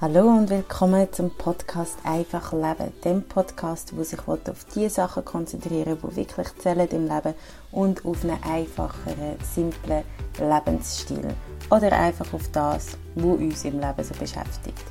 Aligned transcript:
Hallo 0.00 0.28
und 0.28 0.48
willkommen 0.48 1.12
zum 1.12 1.28
Podcast 1.30 1.98
Einfach 2.04 2.52
Leben, 2.52 2.92
dem 3.04 3.24
Podcast, 3.24 3.96
wo 3.96 4.04
sich 4.04 4.20
auf 4.28 4.64
die 4.72 4.88
Sachen 4.88 5.24
konzentrieren, 5.24 5.98
wo 6.00 6.14
wirklich 6.14 6.46
zählen 6.58 6.86
im 6.90 7.08
Leben 7.08 7.34
und 7.72 8.04
auf 8.04 8.22
einen 8.22 8.40
einfacheren, 8.44 9.36
simplen 9.42 10.04
Lebensstil 10.38 11.34
oder 11.68 11.90
einfach 11.90 12.32
auf 12.32 12.48
das, 12.52 12.96
was 13.16 13.24
uns 13.24 13.64
im 13.64 13.80
Leben 13.80 14.04
so 14.04 14.14
beschäftigt. 14.14 14.84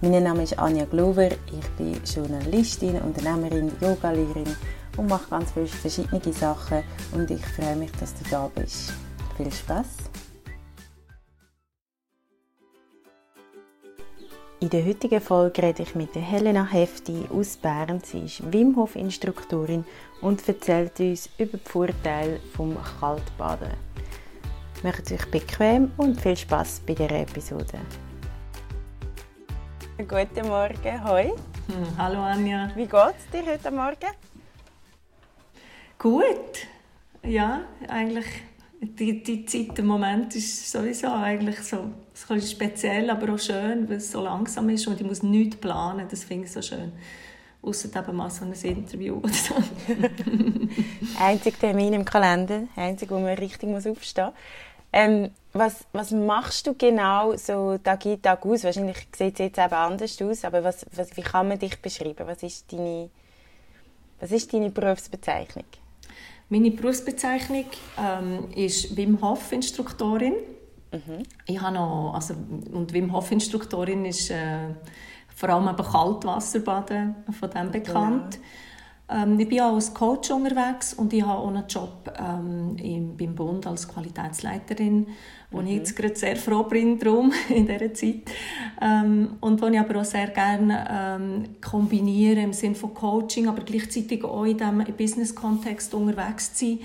Mein 0.00 0.22
Name 0.22 0.44
ist 0.44 0.56
Anja 0.56 0.84
Glover, 0.84 1.32
ich 1.32 1.70
bin 1.76 2.00
Journalistin, 2.04 3.02
Unternehmerin, 3.02 3.72
Yogalehrerin 3.80 4.56
und 4.96 5.08
mache 5.08 5.28
ganz 5.28 5.50
viele 5.50 5.66
verschiedene 5.66 6.32
Sachen 6.32 6.84
und 7.10 7.28
ich 7.32 7.44
freue 7.44 7.74
mich, 7.74 7.90
dass 7.98 8.14
du 8.14 8.30
da 8.30 8.48
bist. 8.54 8.92
Viel 9.36 9.50
Spaß! 9.50 10.01
In 14.62 14.70
der 14.70 14.86
heutigen 14.86 15.20
Folge 15.20 15.60
rede 15.60 15.82
ich 15.82 15.96
mit 15.96 16.14
Helena 16.14 16.64
Hefti 16.64 17.24
aus 17.34 17.56
Bern. 17.56 18.00
Sie 18.04 18.26
ist 18.26 18.52
Wim 18.52 18.76
Hof 18.76 18.94
Instruktorin 18.94 19.84
und 20.20 20.46
erzählt 20.46 21.00
uns 21.00 21.28
über 21.36 21.58
die 21.58 21.68
Vorteile 21.68 22.38
vom 22.54 22.76
Kaltbaden. 23.00 23.72
Macht 24.84 25.06
es 25.06 25.14
euch 25.14 25.28
bequem 25.32 25.90
und 25.96 26.20
viel 26.20 26.36
Spaß 26.36 26.82
bei 26.86 26.94
dieser 26.94 27.10
Episode. 27.10 27.80
Guten 29.98 30.46
Morgen, 30.46 31.04
hoi. 31.08 31.32
Hm, 31.66 31.98
hallo 31.98 32.20
Anja. 32.20 32.70
Wie 32.76 32.86
geht 32.86 33.16
es 33.18 33.30
dir 33.32 33.44
heute 33.44 33.70
Morgen? 33.72 34.12
Gut. 35.98 36.68
Ja, 37.24 37.62
eigentlich 37.88 38.26
die, 38.82 39.22
die 39.22 39.46
Zeit, 39.46 39.78
der 39.78 39.84
Moment 39.84 40.34
ist 40.34 40.70
sowieso 40.70 41.08
eigentlich 41.08 41.60
so 41.60 41.90
speziell, 42.40 43.08
aber 43.10 43.34
auch 43.34 43.38
schön, 43.38 43.88
weil 43.88 43.98
es 43.98 44.10
so 44.10 44.22
langsam 44.22 44.68
ist 44.70 44.86
und 44.88 45.00
ich 45.00 45.06
muss 45.06 45.22
nichts 45.22 45.56
planen. 45.56 46.06
Das 46.10 46.24
finde 46.24 46.46
ich 46.46 46.52
so 46.52 46.60
schön. 46.60 46.92
Außer 47.62 47.96
eben 47.96 48.16
mal 48.16 48.28
so 48.28 48.44
ein 48.44 48.52
Interview 48.52 49.18
oder 49.18 49.32
so. 49.32 49.54
einzig 51.20 51.60
Termin 51.60 51.92
im 51.92 52.04
Kalender, 52.04 52.64
einzig, 52.74 53.10
wo 53.10 53.20
man 53.20 53.34
richtig 53.34 53.68
muss 53.68 53.86
aufstehen 53.86 54.26
muss. 54.26 54.34
Ähm, 54.92 55.30
was, 55.52 55.84
was 55.92 56.10
machst 56.10 56.66
du 56.66 56.74
genau 56.74 57.36
so 57.36 57.78
Tag 57.78 58.04
ein, 58.04 58.20
Tag 58.20 58.44
aus? 58.44 58.64
Wahrscheinlich 58.64 59.06
sieht 59.16 59.34
es 59.34 59.38
jetzt 59.38 59.58
eben 59.58 59.72
anders 59.72 60.20
aus, 60.20 60.44
aber 60.44 60.64
was, 60.64 60.84
was, 60.92 61.16
wie 61.16 61.22
kann 61.22 61.48
man 61.48 61.58
dich 61.58 61.80
beschreiben? 61.80 62.26
Was 62.26 62.42
ist 62.42 62.72
deine, 62.72 63.10
was 64.20 64.32
ist 64.32 64.52
deine 64.52 64.70
Berufsbezeichnung? 64.70 65.64
Meine 66.52 66.70
Berufsbezeichnung 66.70 67.64
ähm, 67.98 68.50
ist 68.54 68.94
Wim 68.94 69.22
Hof 69.22 69.52
Instruktorin. 69.52 70.34
Mhm. 70.92 71.22
Ich 71.46 71.58
habe 71.58 71.76
noch, 71.76 72.12
also, 72.14 72.34
und 72.72 72.92
Wim 72.92 73.10
Hof 73.10 73.32
Instruktorin 73.32 74.04
ist 74.04 74.30
äh, 74.30 74.74
vor 75.34 75.48
allem 75.48 75.66
eben 75.66 75.82
Kaltwasserbaden 75.82 77.14
von 77.40 77.48
dem 77.48 77.70
bekannt. 77.70 78.34
Genau. 78.34 78.44
Ähm, 79.12 79.38
ich 79.38 79.48
bin 79.48 79.60
auch 79.60 79.74
als 79.74 79.92
Coach 79.92 80.30
unterwegs 80.30 80.94
und 80.94 81.12
ich 81.12 81.22
habe 81.22 81.38
auch 81.38 81.48
einen 81.48 81.66
Job 81.68 82.12
ähm, 82.18 82.76
im, 82.82 83.16
beim 83.16 83.34
Bund 83.34 83.66
als 83.66 83.86
Qualitätsleiterin, 83.88 85.06
wo 85.50 85.60
mhm. 85.60 85.66
ich 85.66 85.76
jetzt 85.76 85.96
gerade 85.96 86.16
sehr 86.16 86.36
froh 86.36 86.62
bin 86.64 86.98
drum 86.98 87.32
in 87.48 87.66
dieser 87.66 87.92
Zeit. 87.92 88.30
Ähm, 88.80 89.36
und 89.40 89.60
wo 89.60 89.66
ich 89.66 89.78
aber 89.78 90.00
auch 90.00 90.04
sehr 90.04 90.28
gerne 90.28 90.86
ähm, 90.90 91.44
kombiniere 91.60 92.40
im 92.40 92.52
Sinne 92.52 92.74
von 92.74 92.94
Coaching, 92.94 93.48
aber 93.48 93.62
gleichzeitig 93.62 94.24
auch 94.24 94.44
in 94.44 94.56
diesem 94.56 94.84
Business-Kontext 94.96 95.92
unterwegs 95.94 96.54
zu 96.54 96.66
sein 96.66 96.78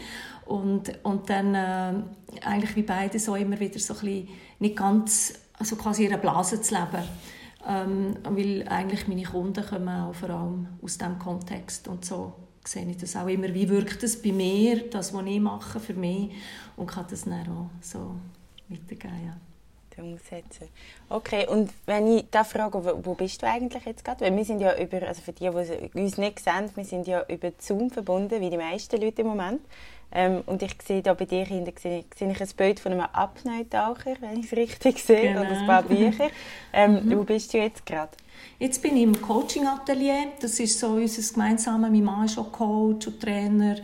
und, 0.45 0.91
und 1.03 1.29
dann 1.29 1.55
äh, 1.55 1.94
eigentlich 2.45 2.75
wie 2.75 2.83
beide 2.83 3.19
so 3.19 3.35
immer 3.35 3.59
wieder 3.59 3.79
so 3.79 3.94
ein 3.94 3.99
bisschen 3.99 4.27
nicht 4.59 4.75
ganz, 4.75 5.33
also 5.57 5.75
quasi 5.75 6.05
in 6.05 6.13
einer 6.13 6.21
Blase 6.21 6.61
zu 6.61 6.73
leben. 6.73 7.03
Ähm, 7.69 8.16
weil 8.23 8.66
eigentlich 8.69 9.07
meine 9.07 9.23
Kunden 9.23 9.66
kommen 9.66 9.89
auch 9.89 10.16
vor 10.16 10.29
allem 10.29 10.67
aus 10.81 10.97
diesem 10.97 11.19
Kontext 11.19 11.88
und 11.89 12.05
so 12.05 12.33
sehe 12.63 12.89
ich 12.89 12.97
das 12.97 13.16
auch 13.16 13.28
immer, 13.28 13.53
wie 13.53 13.67
wirkt 13.67 14.03
das 14.03 14.22
bei 14.22 14.31
mir, 14.31 14.89
das, 14.89 15.13
was 15.13 15.25
ich 15.25 15.39
mache 15.39 15.79
für 15.79 15.94
mich 15.94 16.31
und 16.77 16.88
kann 16.88 17.06
das 17.09 17.25
dann 17.25 17.47
auch 17.50 17.69
so 17.81 18.16
weitergeben. 18.69 19.25
Ja 19.25 19.46
umsetzen. 19.99 20.67
Okay, 21.09 21.47
und 21.47 21.71
wenn 21.85 22.17
ich 22.17 22.25
da 22.31 22.43
frage, 22.43 22.83
wo, 22.83 23.05
wo 23.05 23.13
bist 23.13 23.41
du 23.41 23.47
eigentlich 23.47 23.85
jetzt 23.85 24.03
gerade? 24.03 24.25
Weil 24.25 24.35
wir 24.35 24.45
sind 24.45 24.59
ja 24.59 24.77
über, 24.77 25.07
also 25.07 25.21
für 25.21 25.33
die, 25.33 25.49
die 25.49 25.99
uns 25.99 26.17
nicht 26.17 26.39
sehen, 26.39 26.69
wir 26.75 26.85
sind 26.85 27.07
ja 27.07 27.23
über 27.27 27.51
Zoom 27.59 27.89
verbunden, 27.89 28.41
wie 28.41 28.49
die 28.49 28.57
meisten 28.57 29.01
Leute 29.01 29.21
im 29.21 29.27
Moment. 29.27 29.61
Ähm, 30.09 30.41
und 30.45 30.61
ich 30.63 30.73
sehe 30.85 31.01
da 31.01 31.13
bei 31.13 31.25
dir 31.25 31.43
hinten 31.43 31.73
sehe, 31.77 32.05
sehe 32.15 32.31
ich 32.31 32.41
ein 32.41 32.49
Bild 32.55 32.79
von 32.79 32.93
einem 32.93 33.07
Apnoe-Taucher, 33.11 34.15
wenn 34.21 34.39
ich 34.39 34.45
es 34.45 34.57
richtig 34.57 35.03
sehe, 35.03 35.33
genau. 35.33 35.41
und 35.41 35.47
ein 35.47 35.67
paar 35.67 35.83
Bücher. 35.83 36.29
Ähm, 36.71 37.05
mhm. 37.05 37.17
Wo 37.17 37.23
bist 37.23 37.53
du 37.53 37.57
jetzt 37.57 37.85
gerade? 37.85 38.11
Jetzt 38.59 38.81
bin 38.81 38.95
ich 38.95 39.03
im 39.03 39.21
Coaching-Atelier. 39.21 40.33
Das 40.39 40.59
ist 40.59 40.79
so 40.79 40.91
unser 40.91 41.33
gemeinsames. 41.33 41.91
Mein 41.91 42.03
Mann 42.03 42.25
ist 42.25 42.37
auch 42.37 42.51
Coach 42.51 43.07
und 43.07 43.19
Trainer. 43.19 43.75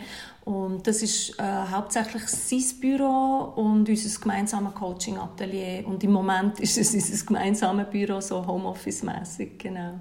Und 0.46 0.86
das 0.86 1.02
ist 1.02 1.40
äh, 1.40 1.44
hauptsächlich 1.72 2.28
sein 2.28 2.80
Büro 2.82 3.54
und 3.56 3.88
unser 3.88 4.20
gemeinsames 4.20 4.74
Coaching-Atelier. 4.76 5.88
Und 5.88 6.04
im 6.04 6.12
Moment 6.12 6.60
ist 6.60 6.78
es 6.78 6.94
unser 6.94 7.26
gemeinsames 7.26 7.88
Büro, 7.90 8.20
so 8.20 8.46
Homeoffice-mässig, 8.46 9.58
genau. 9.58 10.00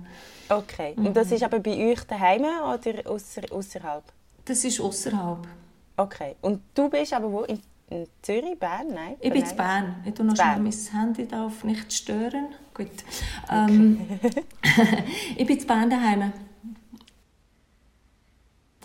Okay. 0.49 0.95
Und 0.97 1.17
das 1.17 1.29
mhm. 1.29 1.35
ist 1.37 1.43
aber 1.45 1.61
bei 1.61 1.93
euch 1.93 2.03
daheim 2.05 2.43
oder 2.43 3.11
außerhalb? 3.11 4.03
Das 4.45 4.65
ist 4.65 4.81
außerhalb. 4.81 5.47
Okay. 5.97 6.35
Und 6.41 6.63
du 6.75 6.89
bist 6.89 7.13
aber 7.13 7.31
wo? 7.31 7.43
In, 7.43 7.61
in 7.91 8.07
Zürich, 8.21 8.59
Bern? 8.59 8.89
Nein? 8.93 9.15
Ich 9.21 9.33
bin 9.33 9.45
in 9.45 9.57
Bern. 9.57 10.03
Ich 10.05 10.15
tue 10.15 10.27
noch 10.27 10.35
schnell 10.35 10.59
mein 10.59 10.73
Handy 10.73 11.29
da 11.29 11.47
auf 11.47 11.63
nicht 11.63 11.93
stören. 11.93 12.49
Gut. 12.75 12.89
Ähm, 13.49 14.09
okay. 14.21 14.43
ich 15.37 15.47
bin 15.47 15.57
in 15.59 15.67
Bern 15.69 15.89
daheim. 15.89 16.33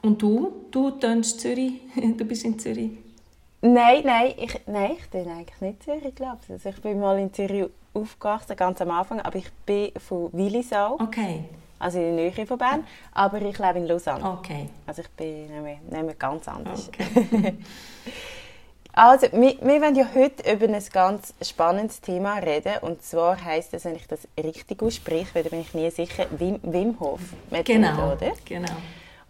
Und 0.07 0.22
du? 0.22 0.53
Du 0.72 0.91
tönst 0.91 1.41
Zürich? 1.41 1.81
Du 2.18 2.23
bist 2.23 2.45
in 2.45 2.57
Zürich? 2.57 2.91
Nein, 3.59 4.03
nein, 4.06 4.35
ich, 4.38 4.57
nein, 4.66 4.91
ich 4.97 5.09
bin 5.09 5.28
eigentlich 5.29 5.59
nicht 5.59 5.84
Zürich, 5.84 6.16
glaube 6.16 6.38
ich. 6.45 6.51
Also 6.53 6.69
ich 6.69 6.81
bin 6.81 6.97
mal 6.97 7.19
in 7.19 7.34
Zürich 7.34 7.66
aufgewachsen, 7.94 8.56
ganz 8.56 8.79
am 8.79 8.91
Anfang, 8.91 9.19
aber 9.19 9.35
ich 9.35 9.51
bin 9.66 9.91
von 10.00 10.31
Willisau. 10.31 10.94
Okay. 10.94 11.44
Also 11.78 12.00
in 12.00 12.16
der 12.16 12.31
Nähe 12.31 12.45
von 12.45 12.57
Bern, 12.57 12.85
aber 13.12 13.41
ich 13.41 13.59
lebe 13.59 13.79
in 13.79 13.88
Lausanne. 13.88 14.23
Okay. 14.23 14.69
Also 14.85 15.01
ich 15.01 15.09
bin 15.09 15.47
nicht 15.62 15.91
mehr, 15.91 16.13
ganz 16.13 16.47
anders. 16.47 16.88
Okay. 16.88 17.57
also, 18.94 19.28
wir, 19.34 19.57
wir 19.59 19.81
wollen 19.81 19.95
ja 19.95 20.07
heute 20.16 20.50
über 20.53 20.74
ein 20.74 20.84
ganz 20.94 21.34
spannendes 21.41 22.00
Thema 22.00 22.35
reden. 22.35 22.75
Und 22.79 23.03
zwar 23.03 23.44
heisst 23.44 23.74
das, 23.74 23.84
wenn 23.84 23.97
ich 23.97 24.07
das 24.07 24.25
richtig 24.41 24.81
ausspreche, 24.81 25.35
weil 25.35 25.44
da 25.44 25.50
bin 25.50 25.59
ich 25.59 25.74
nie 25.74 25.91
sicher, 25.91 26.28
Wim, 26.38 26.62
Wim 26.63 26.97
Hof. 26.97 27.19
Genau, 27.66 28.13
oder? 28.13 28.31
genau. 28.45 28.72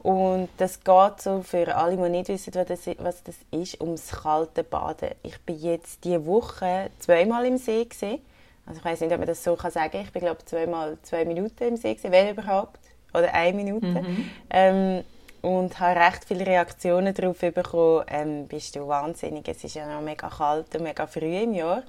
Und 0.07 0.47
das 0.55 0.85
geht 0.85 1.19
so 1.19 1.41
für 1.41 1.75
alle, 1.75 1.97
die 1.97 2.09
nicht 2.09 2.29
wissen, 2.29 2.53
was 2.99 3.23
das, 3.23 3.35
ist, 3.51 3.81
ums 3.81 4.09
kalte 4.09 4.63
Baden. 4.63 5.09
Ich 5.21 5.37
bin 5.41 5.59
jetzt 5.59 6.05
diese 6.05 6.25
Woche 6.25 6.91
zweimal 6.99 7.45
im 7.45 7.57
See 7.57 7.83
gesehen. 7.83 8.21
Also 8.65 8.79
ich 8.79 8.85
weiß 8.85 9.01
nicht, 9.01 9.11
ob 9.11 9.17
man 9.17 9.27
das 9.27 9.43
so 9.43 9.57
kann 9.57 9.69
sagen. 9.69 9.99
Ich 10.01 10.13
bin 10.13 10.21
glaube 10.21 10.45
zweimal 10.45 10.97
zwei 11.01 11.25
Minuten 11.25 11.61
im 11.61 11.75
See 11.75 11.93
gewesen, 11.93 12.13
wenn 12.13 12.29
überhaupt, 12.29 12.79
oder 13.13 13.33
eine 13.33 13.53
Minute. 13.53 13.85
Mhm. 13.85 14.29
Ähm, 14.49 15.03
und 15.41 15.77
habe 15.77 15.99
recht 15.99 16.23
viele 16.23 16.47
Reaktionen 16.47 17.13
darauf 17.13 17.39
bekommen. 17.39 18.05
Ähm, 18.07 18.47
bist 18.47 18.77
du 18.77 18.87
wahnsinnig? 18.87 19.45
Es 19.49 19.65
ist 19.65 19.75
ja 19.75 19.93
noch 19.93 20.01
mega 20.01 20.29
kalt 20.29 20.73
und 20.73 20.83
mega 20.83 21.05
früh 21.05 21.35
im 21.35 21.53
Jahr. 21.53 21.83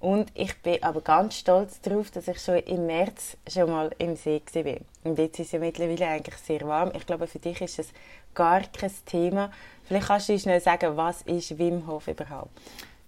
Und 0.00 0.30
ich 0.34 0.56
bin 0.62 0.82
aber 0.82 1.00
ganz 1.00 1.38
stolz 1.38 1.80
darauf, 1.80 2.10
dass 2.10 2.28
ich 2.28 2.38
schon 2.38 2.58
im 2.58 2.86
März 2.86 3.36
schon 3.48 3.70
mal 3.70 3.90
im 3.98 4.14
See 4.14 4.40
war. 4.54 4.76
Und 5.04 5.18
jetzt 5.18 5.40
ist 5.40 5.46
es 5.46 5.52
ja 5.52 5.58
mittlerweile 5.58 6.06
eigentlich 6.06 6.36
sehr 6.36 6.60
warm. 6.62 6.92
Ich 6.94 7.04
glaube, 7.04 7.26
für 7.26 7.40
dich 7.40 7.60
ist 7.60 7.80
das 7.80 7.88
gar 8.32 8.60
kein 8.60 8.92
Thema. 9.06 9.50
Vielleicht 9.82 10.06
kannst 10.06 10.28
du 10.28 10.34
uns 10.34 10.42
schnell 10.42 10.60
sagen, 10.60 10.96
was 10.96 11.22
ist 11.22 11.58
Wim 11.58 11.86
Hof 11.86 12.06
überhaupt? 12.06 12.50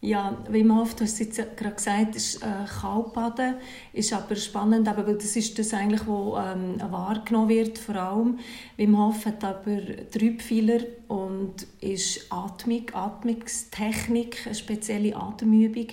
Ja, 0.03 0.35
Wim 0.49 0.75
Hof, 0.75 0.95
du 0.95 1.05
hast 1.05 1.21
es 1.21 1.37
gerade 1.37 1.75
gesagt, 1.75 2.17
ist 2.17 2.43
äh, 2.43 2.47
Kaltbaden, 2.81 3.57
ist 3.93 4.15
aber 4.15 4.35
spannend, 4.35 4.89
aber 4.89 5.07
weil 5.07 5.17
das 5.17 5.37
ist 5.37 5.59
das 5.59 5.75
eigentlich, 5.75 6.01
was 6.07 6.55
ähm, 6.55 6.81
wahrgenommen 6.91 7.51
wird, 7.51 7.79
vor 7.79 7.97
allem. 7.97 8.39
Wim 8.79 8.99
Hof 8.99 9.27
hat 9.27 9.45
aber 9.45 9.77
drei 10.11 10.87
und 11.09 11.67
ist 11.83 12.33
Atmung, 12.33 12.87
Atmungstechnik, 12.95 14.47
eine 14.47 14.55
spezielle 14.55 15.15
Atemübung 15.15 15.89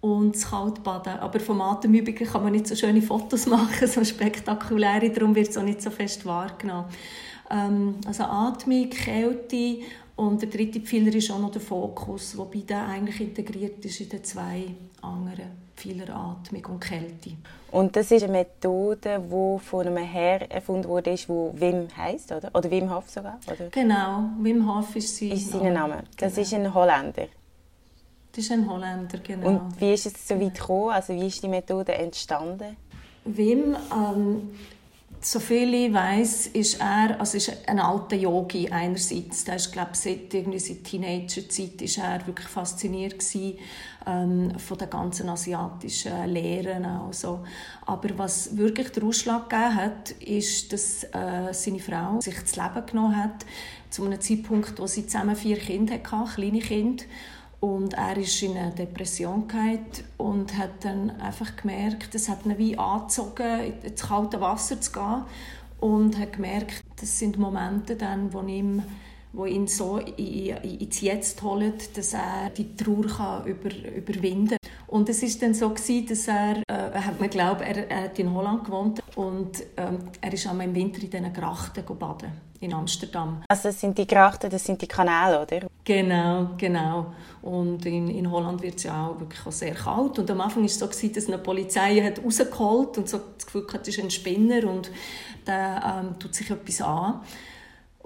und 0.00 0.34
das 0.34 0.50
Kaltbaden. 0.50 1.18
Aber 1.20 1.40
vom 1.40 1.60
Atemübungen 1.60 2.26
kann 2.26 2.42
man 2.42 2.52
nicht 2.52 2.66
so 2.66 2.74
schöne 2.74 3.02
Fotos 3.02 3.46
machen, 3.46 3.88
so 3.88 4.04
spektakuläre, 4.04 5.10
darum 5.10 5.34
wird 5.34 5.48
es 5.48 5.58
auch 5.58 5.62
nicht 5.62 5.82
so 5.82 5.90
fest 5.90 6.24
wahrgenommen. 6.26 6.86
Ähm, 7.50 7.96
also 8.06 8.24
Atmung, 8.24 8.90
Kälte 8.90 9.78
und 10.16 10.40
der 10.42 10.48
dritte 10.48 10.80
Pfeiler 10.80 11.14
ist 11.14 11.30
auch 11.30 11.38
noch 11.38 11.50
der 11.50 11.60
Fokus, 11.60 12.36
wobei 12.36 12.60
der 12.60 12.86
eigentlich 12.86 13.20
integriert 13.20 13.84
ist 13.84 14.00
in 14.00 14.08
den 14.08 14.24
zwei 14.24 14.64
anderen 15.02 15.66
Pfeiler 15.76 16.08
Atmung 16.08 16.64
und 16.66 16.80
Kälte. 16.80 17.32
Und 17.70 17.94
das 17.94 18.10
ist 18.10 18.22
eine 18.22 18.32
Methode, 18.32 19.22
die 19.22 19.58
von 19.62 19.86
einem 19.86 19.98
Herr 19.98 20.50
erfunden 20.50 20.88
wurde, 20.88 21.14
wo 21.26 21.52
Wim 21.54 21.88
heißt, 21.94 22.32
oder? 22.32 22.50
Oder 22.54 22.70
Wim 22.70 22.92
Hof 22.94 23.10
sogar? 23.10 23.38
Oder? 23.46 23.68
Genau, 23.70 24.30
Wim 24.40 24.66
Hof 24.66 24.96
ist 24.96 25.16
sein, 25.16 25.32
ist 25.32 25.50
sein 25.50 25.74
Name. 25.74 26.04
Das 26.16 26.34
genau. 26.34 26.42
ist 26.42 26.54
ein 26.54 26.74
Holländer. 26.74 27.26
Das 28.36 28.44
ist 28.44 28.52
ein 28.52 28.68
Holländer, 28.68 29.18
genau. 29.26 29.48
Und 29.48 29.80
wie 29.80 29.94
ist 29.94 30.04
es 30.04 30.28
so 30.28 30.38
weit 30.38 30.52
gekommen? 30.52 30.90
Also 30.90 31.14
wie 31.14 31.26
ist 31.26 31.42
die 31.42 31.48
Methode 31.48 31.94
entstanden? 31.94 32.76
Wim, 33.24 33.74
ähm, 33.90 34.50
so 35.22 35.40
viel 35.40 35.72
ich 35.72 35.94
weiß, 35.94 36.48
ist 36.48 36.78
er 36.78 37.18
also 37.18 37.38
ist 37.38 37.50
ein 37.66 37.80
alter 37.80 38.14
Yogi 38.14 38.68
einerseits. 38.68 39.44
Der 39.44 39.56
ist, 39.56 39.72
glaube 39.72 39.92
seit 39.94 40.34
irgendwie 40.34 40.58
seit 40.58 40.84
Teenagerzeit 40.84 41.80
ist 41.80 41.96
er 41.96 42.26
wirklich 42.26 42.46
fasziniert 42.46 43.20
gewesen, 43.20 43.58
ähm, 44.06 44.58
von 44.58 44.76
den 44.76 44.90
ganzen 44.90 45.30
asiatischen 45.30 46.26
Lehren 46.26 46.84
also. 46.84 47.40
Aber 47.86 48.18
was 48.18 48.54
wirklich 48.58 48.90
den 48.90 49.04
Ausschlag 49.04 49.48
gegeben 49.48 49.76
hat, 49.76 50.10
ist, 50.10 50.74
dass 50.74 51.04
äh, 51.04 51.52
seine 51.52 51.78
Frau 51.78 52.20
sich 52.20 52.38
das 52.38 52.54
Leben 52.54 52.84
genommen 52.84 53.16
hat 53.16 53.46
zu 53.88 54.04
einem 54.04 54.20
Zeitpunkt, 54.20 54.78
wo 54.78 54.86
sie 54.86 55.06
zusammen 55.06 55.36
vier 55.36 55.56
Kinder 55.56 55.94
hatte, 55.94 56.34
kleine 56.34 56.60
Kinder. 56.60 57.04
Und 57.60 57.94
er 57.94 58.16
ist 58.16 58.42
in 58.42 58.56
eine 58.56 58.72
Depression 58.72 59.48
und 60.18 60.56
hat 60.56 60.84
dann 60.84 61.10
einfach 61.20 61.56
gemerkt, 61.56 62.14
es 62.14 62.28
hat 62.28 62.44
ihn 62.44 62.58
wie 62.58 62.76
angezogen, 62.76 63.74
ins 63.82 64.02
kalte 64.02 64.40
Wasser 64.40 64.80
zu 64.80 64.92
gehen. 64.92 65.24
Und 65.80 66.18
hat 66.18 66.34
gemerkt, 66.34 66.82
das 67.00 67.18
sind 67.18 67.38
Momente 67.38 67.96
dann, 67.96 68.32
wo 68.32 68.40
ihm 68.40 68.82
wo 69.36 69.44
ihn 69.44 69.66
so 69.66 69.98
ins 69.98 71.00
Jetzt 71.02 71.42
holen, 71.42 71.74
dass 71.94 72.14
er 72.14 72.50
die 72.56 72.74
Trauer 72.74 73.06
kann 73.06 73.46
über, 73.46 73.70
überwinden. 73.94 74.56
Und 74.96 75.10
es 75.10 75.22
ist 75.22 75.42
dann 75.42 75.52
so 75.52 75.68
gewesen, 75.68 76.06
dass 76.06 76.26
er, 76.26 76.62
äh, 76.68 76.98
hat 76.98 77.20
man 77.20 77.28
glaubt, 77.28 77.60
er, 77.60 77.90
er 77.90 78.04
hat 78.04 78.18
in 78.18 78.32
Holland 78.32 78.64
gewohnt 78.64 79.02
und 79.14 79.62
ähm, 79.76 79.98
er 80.22 80.32
ist 80.32 80.46
einmal 80.46 80.66
im 80.66 80.74
Winter 80.74 81.02
in 81.02 81.10
diesen 81.10 81.32
Grachten 81.34 81.84
baden 81.98 82.32
in 82.60 82.72
Amsterdam. 82.72 83.42
Also 83.46 83.68
das 83.68 83.78
sind 83.78 83.98
die 83.98 84.06
Grachten, 84.06 84.48
das 84.48 84.64
sind 84.64 84.80
die 84.80 84.86
Kanäle, 84.86 85.42
oder? 85.42 85.68
Genau, 85.84 86.48
genau. 86.56 87.12
Und 87.42 87.84
in, 87.84 88.08
in 88.08 88.30
Holland 88.30 88.62
wird 88.62 88.76
es 88.76 88.84
ja 88.84 89.08
auch 89.08 89.20
wirklich 89.20 89.46
auch 89.46 89.52
sehr 89.52 89.74
kalt. 89.74 90.18
Und 90.18 90.30
am 90.30 90.40
Anfang 90.40 90.62
war 90.62 90.66
es 90.66 90.78
so, 90.78 90.86
gewesen, 90.86 91.12
dass 91.12 91.26
eine 91.26 91.36
Polizei 91.36 92.00
hat 92.00 92.24
rausgeholt 92.24 92.96
und 92.96 93.06
so 93.06 93.20
das 93.36 93.44
Gefühl 93.44 93.66
hatte, 93.66 93.78
das 93.80 93.88
ist 93.88 94.02
ein 94.02 94.10
Spinner 94.10 94.66
und 94.66 94.90
der 95.46 96.00
ähm, 96.06 96.18
tut 96.18 96.34
sich 96.34 96.50
etwas 96.50 96.80
an. 96.80 97.20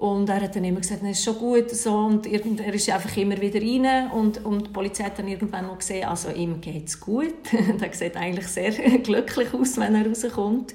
Und 0.01 0.29
er 0.29 0.41
hat 0.41 0.55
dann 0.55 0.63
immer 0.63 0.79
gesagt, 0.79 1.03
es 1.03 1.19
ist 1.19 1.23
schon 1.23 1.37
gut. 1.37 1.69
So. 1.69 1.93
Und 1.93 2.25
er 2.25 2.73
ist 2.73 2.89
einfach 2.89 3.15
immer 3.17 3.39
wieder 3.39 3.61
rein. 3.61 4.09
Und, 4.09 4.43
und 4.43 4.65
die 4.65 4.71
Polizei 4.71 5.03
hat 5.03 5.19
dann 5.19 5.27
irgendwann 5.27 5.67
noch 5.67 5.77
gesehen, 5.77 6.07
also 6.07 6.31
ihm 6.31 6.59
geht 6.59 6.87
es 6.87 6.99
gut. 6.99 7.35
er 7.79 7.93
sieht 7.93 8.17
eigentlich 8.17 8.47
sehr 8.47 8.71
glücklich 9.03 9.53
aus, 9.53 9.77
wenn 9.77 9.93
er 9.93 10.07
rauskommt. 10.07 10.73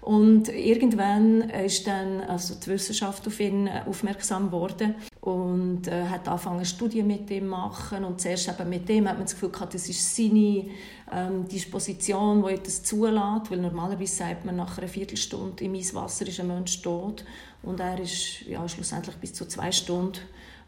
Und 0.00 0.48
irgendwann 0.48 1.42
ist 1.50 1.86
dann 1.86 2.22
also 2.22 2.54
die 2.54 2.68
Wissenschaft 2.68 3.26
auf 3.26 3.38
ihn 3.38 3.68
aufmerksam 3.68 4.46
geworden 4.46 4.94
und 5.20 5.86
äh, 5.86 6.04
hat 6.04 6.26
angefangen 6.26 6.64
Studien 6.64 7.06
mit 7.06 7.30
ihm 7.30 7.44
zu 7.44 7.50
machen 7.50 8.04
und 8.04 8.20
zuerst 8.20 8.48
eben 8.48 8.68
mit 8.68 8.86
dem 8.86 9.08
hat 9.08 9.16
man 9.16 9.24
das 9.24 9.32
Gefühl 9.32 9.48
gehabt, 9.48 9.72
das 9.72 9.88
ist 9.88 10.14
seine 10.14 10.66
ähm, 11.10 11.48
Disposition, 11.50 12.44
die 12.46 12.62
das 12.62 12.82
zulässt, 12.82 13.50
weil 13.50 13.58
normalerweise 13.58 14.14
sagt 14.14 14.44
man 14.44 14.56
nach 14.56 14.76
einer 14.76 14.88
Viertelstunde 14.88 15.64
im 15.64 15.74
Eiswasser 15.74 16.28
ist 16.28 16.38
ein 16.38 16.48
Mensch 16.48 16.82
tot 16.82 17.24
und 17.64 17.80
er 17.80 17.98
ist 18.00 18.42
ja, 18.42 18.68
schlussendlich 18.68 19.16
bis 19.16 19.32
zu 19.32 19.46
zwei 19.46 19.72
Stunden 19.72 20.18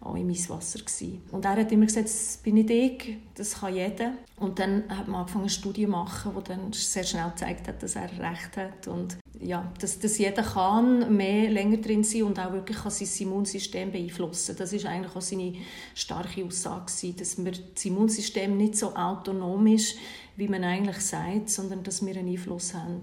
auch 0.00 0.14
im 0.14 0.31
Eiswasser 0.31 0.78
gewesen. 0.78 1.22
Und 1.32 1.44
er 1.44 1.56
hat 1.56 1.72
immer 1.72 1.87
gesagt, 1.87 2.06
das 2.06 2.38
bin 2.43 2.54
nicht 2.54 2.70
ich, 2.70 3.16
das 3.34 3.60
kann 3.60 3.75
jeder. 3.75 4.12
Und 4.37 4.58
dann 4.58 4.84
hat 4.88 5.08
man 5.08 5.20
angefangen, 5.20 5.44
eine 5.44 5.50
Studie 5.50 5.84
zu 5.84 5.90
machen, 5.90 6.32
die 6.37 6.44
dann 6.44 6.72
sehr 6.72 7.04
schnell 7.04 7.31
gezeigt 7.31 7.66
hat, 7.69 7.82
dass 7.82 7.96
er 7.96 8.10
recht 8.10 8.56
hat 8.56 8.87
und 8.88 9.16
ja, 9.40 9.70
dass, 9.81 9.98
dass 9.98 10.16
jeder 10.16 10.43
kann 10.43 11.14
mehr 11.14 11.50
länger 11.50 11.76
drin 11.78 12.04
sein 12.04 12.22
und 12.22 12.38
auch 12.38 12.52
wirklich 12.52 12.78
kann 12.78 12.90
sein 12.90 13.08
Immunsystem 13.26 13.92
beeinflussen. 13.92 14.56
Das 14.56 14.72
ist 14.72 14.87
eigentlich 14.87 15.14
auch 15.14 15.20
seine 15.20 15.54
starke 15.94 16.44
Aussage 16.44 16.87
gewesen, 16.87 17.16
dass 17.16 17.44
wir 17.44 17.52
das 17.52 17.84
Immunsystem 17.84 18.56
nicht 18.56 18.76
so 18.76 18.94
autonom 18.94 19.66
ist, 19.66 19.96
wie 20.37 20.49
man 20.49 20.64
eigentlich 20.64 21.00
sagt, 21.00 21.50
sondern 21.50 21.82
dass 21.82 22.04
wir 22.04 22.16
einen 22.16 22.28
Einfluss 22.28 22.72
haben. 22.75 23.02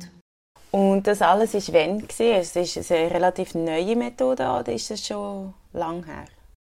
Und 0.74 1.06
das 1.06 1.22
alles 1.22 1.54
ist 1.54 1.72
wann 1.72 2.04
Es 2.18 2.56
ist 2.56 2.92
eine 2.92 3.12
relativ 3.12 3.54
neue 3.54 3.96
Methode 3.96 4.44
oder 4.44 4.74
ist 4.74 4.90
das 4.90 5.06
schon 5.06 5.54
lang 5.72 6.04
her? 6.04 6.26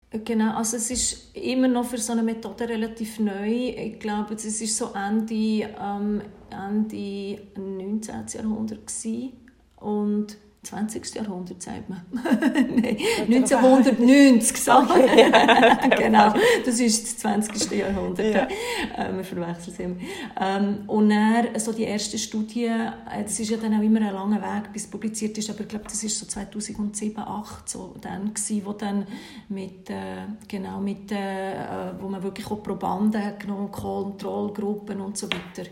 Genau, 0.09 0.57
also 0.57 0.77
es 0.77 0.89
ist 0.89 1.35
immer 1.35 1.67
noch 1.67 1.85
für 1.85 1.99
so 1.99 2.13
eine 2.13 2.23
Methode 2.23 2.67
relativ 2.67 3.19
neu. 3.19 3.69
Ich 3.69 3.99
glaube, 3.99 4.33
es 4.33 4.45
ist 4.45 4.75
so 4.75 4.89
Ende, 4.95 5.69
ähm, 5.79 6.21
Ende 6.49 7.41
19. 7.55 8.25
Jahrhundert 8.33 8.87
gewesen. 8.87 9.33
und 9.77 10.35
20. 10.63 11.15
Jahrhundert, 11.15 11.61
sagt 11.61 11.89
man. 11.89 12.01
Nein, 12.13 12.97
1990, 13.27 14.57
so. 14.57 14.71
genau, 15.97 16.33
das 16.63 16.79
ist 16.79 17.03
das 17.03 17.17
20. 17.17 17.71
Jahrhundert. 17.71 18.33
Ja. 18.33 18.47
Äh, 18.95 19.15
wir 19.15 19.23
verwechseln 19.23 19.73
es 19.73 19.79
immer. 19.79 19.95
Ähm, 20.39 20.83
und 20.87 21.09
dann, 21.09 21.59
so 21.59 21.71
die 21.73 21.83
erste 21.83 22.19
Studie, 22.19 22.65
äh, 22.65 23.23
das 23.23 23.39
ist 23.39 23.49
ja 23.49 23.57
dann 23.57 23.73
auch 23.73 23.81
immer 23.81 24.01
ein 24.01 24.13
langer 24.13 24.39
Weg, 24.39 24.71
bis 24.71 24.83
es 24.83 24.91
publiziert 24.91 25.35
ist, 25.39 25.49
aber 25.49 25.61
ich 25.61 25.67
glaube, 25.67 25.85
das 25.85 26.03
ist 26.03 26.19
so 26.19 26.27
2007, 26.27 26.93
2008 26.93 27.67
so 27.67 27.95
dann 27.99 28.31
gewesen, 28.31 28.61
wo 28.63 28.73
dann 28.73 29.07
mit, 29.49 29.89
äh, 29.89 30.27
genau, 30.47 30.79
mit, 30.79 31.11
äh, 31.11 31.55
wo 31.99 32.07
man 32.07 32.21
wirklich 32.21 32.45
auch 32.45 32.61
Probanden 32.61 33.39
genommen, 33.39 33.71
Kontrollgruppen 33.71 35.01
und 35.01 35.17
so 35.17 35.27
weiter. 35.27 35.67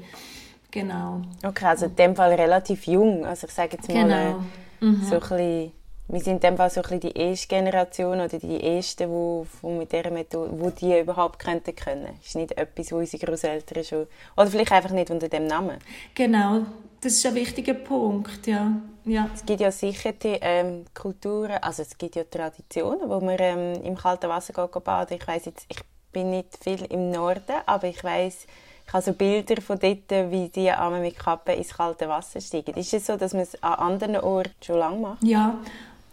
Genau. 0.72 1.22
Okay, 1.44 1.66
also 1.66 1.86
in 1.86 1.96
dem 1.96 2.16
Fall 2.16 2.34
relativ 2.34 2.86
jung. 2.88 3.26
Also 3.26 3.48
ich 3.48 3.54
sage 3.54 3.78
jetzt 3.78 3.88
mal, 3.88 4.04
genau. 4.04 4.44
Mhm. 4.80 5.04
So 5.04 5.16
ein 5.16 5.20
bisschen, 5.20 5.72
wir 6.08 6.20
sind 6.22 6.34
in 6.36 6.40
dem 6.40 6.58
Fall 6.58 6.70
so 6.70 6.82
ein 6.82 7.00
die 7.00 7.12
erste 7.12 7.48
Generation 7.48 8.20
oder 8.20 8.40
die 8.40 8.64
ersten, 8.64 9.10
wo, 9.10 9.46
wo 9.62 9.72
mit 9.72 9.92
dieser 9.92 10.10
Methode, 10.10 10.52
wo 10.54 10.70
die 10.70 11.00
überhaupt 11.00 11.40
könnten 11.40 11.76
können. 11.76 12.08
Das 12.18 12.28
ist 12.28 12.36
nicht 12.36 12.58
etwas, 12.58 12.92
wo 12.92 12.98
unsere 12.98 13.26
Großeltern 13.26 13.84
schon, 13.84 14.08
oder 14.36 14.48
vielleicht 14.48 14.72
einfach 14.72 14.92
nicht 14.92 15.12
unter 15.12 15.30
dem 15.30 15.46
Namen. 15.46 15.78
Genau, 16.16 16.62
das 17.02 17.14
ist 17.14 17.26
ein 17.26 17.36
wichtiger 17.36 17.76
Punkt, 17.76 18.48
ja. 18.48 18.74
ja. 19.06 19.30
Es 19.34 19.46
gibt 19.46 19.62
ja 19.62 19.72
sicher 19.72 20.14
die 20.14 20.38
ähm, 20.42 20.86
Kulturen, 20.94 21.58
also 21.62 21.84
es 21.84 21.98
gibt 21.98 22.16
ja 22.16 22.24
Traditionen, 22.24 23.10
wo 23.10 23.20
man 23.20 23.38
ähm, 23.40 23.82
im 23.84 23.96
kalten 23.96 24.30
Wasser 24.30 24.54
geht 24.54 24.84
baden. 24.84 25.18
Ich 25.20 25.28
weiß 25.28 25.46
jetzt, 25.46 25.66
ich 25.70 25.80
bin 26.12 26.32
nicht 26.32 26.58
viel 26.62 26.84
im 26.86 27.12
Norden, 27.12 27.56
aber 27.66 27.88
ich 27.88 28.04
weiß 28.04 28.48
ich 28.90 28.94
habe 28.94 29.06
so 29.06 29.14
Bilder 29.14 29.62
von 29.62 29.78
dort, 29.78 30.32
wie 30.32 30.50
die 30.50 30.72
Arme 30.72 31.00
mit 31.00 31.16
Kappe 31.16 31.52
ins 31.52 31.78
kalte 31.78 32.10
Wasser 32.10 32.42
steigen. 32.42 32.74
Ist 32.74 32.92
es 32.92 33.06
so, 33.06 33.18
dass 33.18 33.34
man 33.34 33.44
es 33.44 33.62
an 33.62 33.74
anderen 33.74 34.16
Orten 34.16 34.50
schon 34.66 34.80
lange 34.80 35.00
macht? 35.00 35.24
Ja, 35.24 35.60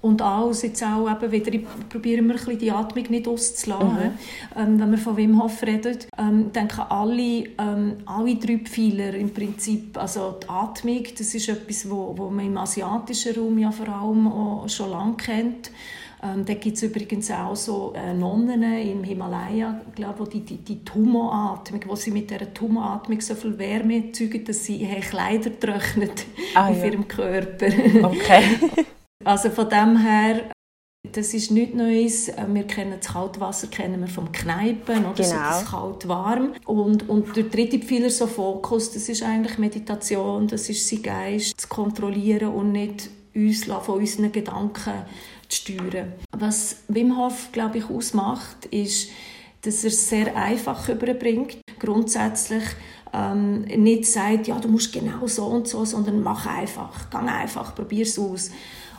und 0.02 0.20
auch, 0.20 0.52
jetzt 0.52 0.84
auch 0.84 1.10
eben 1.10 1.32
wieder, 1.32 1.58
probieren 1.88 2.28
wir 2.28 2.36
ein 2.36 2.58
die 2.58 2.70
Atmung 2.70 3.06
nicht 3.08 3.26
auszulassen. 3.26 4.12
Mhm. 4.54 4.60
Ähm, 4.60 4.78
wenn 4.78 4.90
wir 4.90 4.98
von 4.98 5.16
Wim 5.16 5.42
Hof 5.42 5.62
reden, 5.62 5.96
ähm, 6.18 6.52
denken 6.52 6.82
alle, 6.90 7.44
ähm, 7.58 7.96
alle 8.04 8.34
drei 8.36 8.58
Pfeiler 8.58 9.14
im 9.14 9.32
Prinzip, 9.32 9.96
also 9.96 10.38
die 10.42 10.48
Atmung, 10.50 11.02
das 11.16 11.34
ist 11.34 11.48
etwas, 11.48 11.88
wo, 11.88 12.12
wo 12.14 12.28
man 12.28 12.44
im 12.44 12.58
asiatischen 12.58 13.36
Raum 13.36 13.58
ja 13.58 13.70
vor 13.70 13.88
allem 13.88 14.26
auch 14.26 14.68
schon 14.68 14.90
lange 14.90 15.16
kennt. 15.16 15.70
Ähm, 16.22 16.44
da 16.44 16.54
gibt 16.54 16.76
es 16.76 16.82
übrigens 16.82 17.30
auch 17.30 17.54
so 17.54 17.92
äh, 17.94 18.14
Nonnen 18.14 18.62
im 18.62 19.04
Himalaya, 19.04 19.82
glaube 19.94 20.26
die, 20.28 20.40
die, 20.40 20.56
die 20.56 20.82
Tumoratmung, 20.82 21.82
wo 21.86 21.96
sie 21.96 22.10
mit 22.10 22.30
dieser 22.30 22.52
Tumoratmung 22.52 23.20
so 23.20 23.34
viel 23.34 23.58
Wärme 23.58 24.06
erzeugen, 24.06 24.44
dass 24.44 24.64
sie 24.64 24.82
äh, 24.82 25.00
Kleider 25.00 25.58
trocknen 25.58 26.10
ah, 26.54 26.68
auf 26.70 26.78
ja. 26.78 26.86
ihrem 26.86 27.06
Körper. 27.06 27.66
Okay. 28.02 28.44
also 29.24 29.50
von 29.50 29.68
dem 29.68 29.98
her, 29.98 30.50
das 31.12 31.34
ist 31.34 31.50
nichts 31.50 31.76
Neues. 31.76 32.28
Äh, 32.28 32.46
wir 32.48 32.64
kennen 32.64 32.94
das 32.98 33.12
Kaltwasser 33.12 33.66
kennen 33.66 34.00
wir 34.00 34.08
vom 34.08 34.32
Kneipen, 34.32 35.04
oder? 35.04 35.14
Genau. 35.14 35.22
So 35.22 35.34
das 35.34 35.66
kalt-warm. 35.66 36.54
Und, 36.64 37.08
und 37.10 37.36
der 37.36 37.44
dritte 37.44 37.78
Pfeiler, 37.78 38.08
so 38.08 38.26
Fokus, 38.26 38.90
das 38.92 39.10
ist 39.10 39.22
eigentlich 39.22 39.58
Meditation, 39.58 40.48
das 40.48 40.70
ist 40.70 40.88
sein 40.88 41.02
Geist 41.02 41.60
zu 41.60 41.68
kontrollieren 41.68 42.48
und 42.48 42.72
nicht 42.72 43.10
uns 43.34 43.64
von 43.64 43.98
unseren 43.98 44.32
Gedanken 44.32 44.94
zu 45.48 45.74
steuern. 45.74 46.12
Was 46.32 46.76
Wim 46.88 47.16
Hof, 47.16 47.50
glaube 47.52 47.78
ich, 47.78 47.90
ausmacht, 47.90 48.66
ist, 48.66 49.10
dass 49.62 49.84
er 49.84 49.88
es 49.88 50.08
sehr 50.08 50.36
einfach 50.36 50.88
überbringt. 50.88 51.58
Grundsätzlich 51.78 52.62
ähm, 53.12 53.62
nicht 53.62 54.06
sagt, 54.06 54.46
ja, 54.46 54.58
du 54.58 54.68
musst 54.68 54.92
genau 54.92 55.26
so 55.26 55.46
und 55.46 55.68
so, 55.68 55.84
sondern 55.84 56.22
mach 56.22 56.46
einfach, 56.46 57.10
gang 57.10 57.28
einfach, 57.30 57.74
probier 57.74 58.02
es 58.02 58.18
aus. 58.18 58.50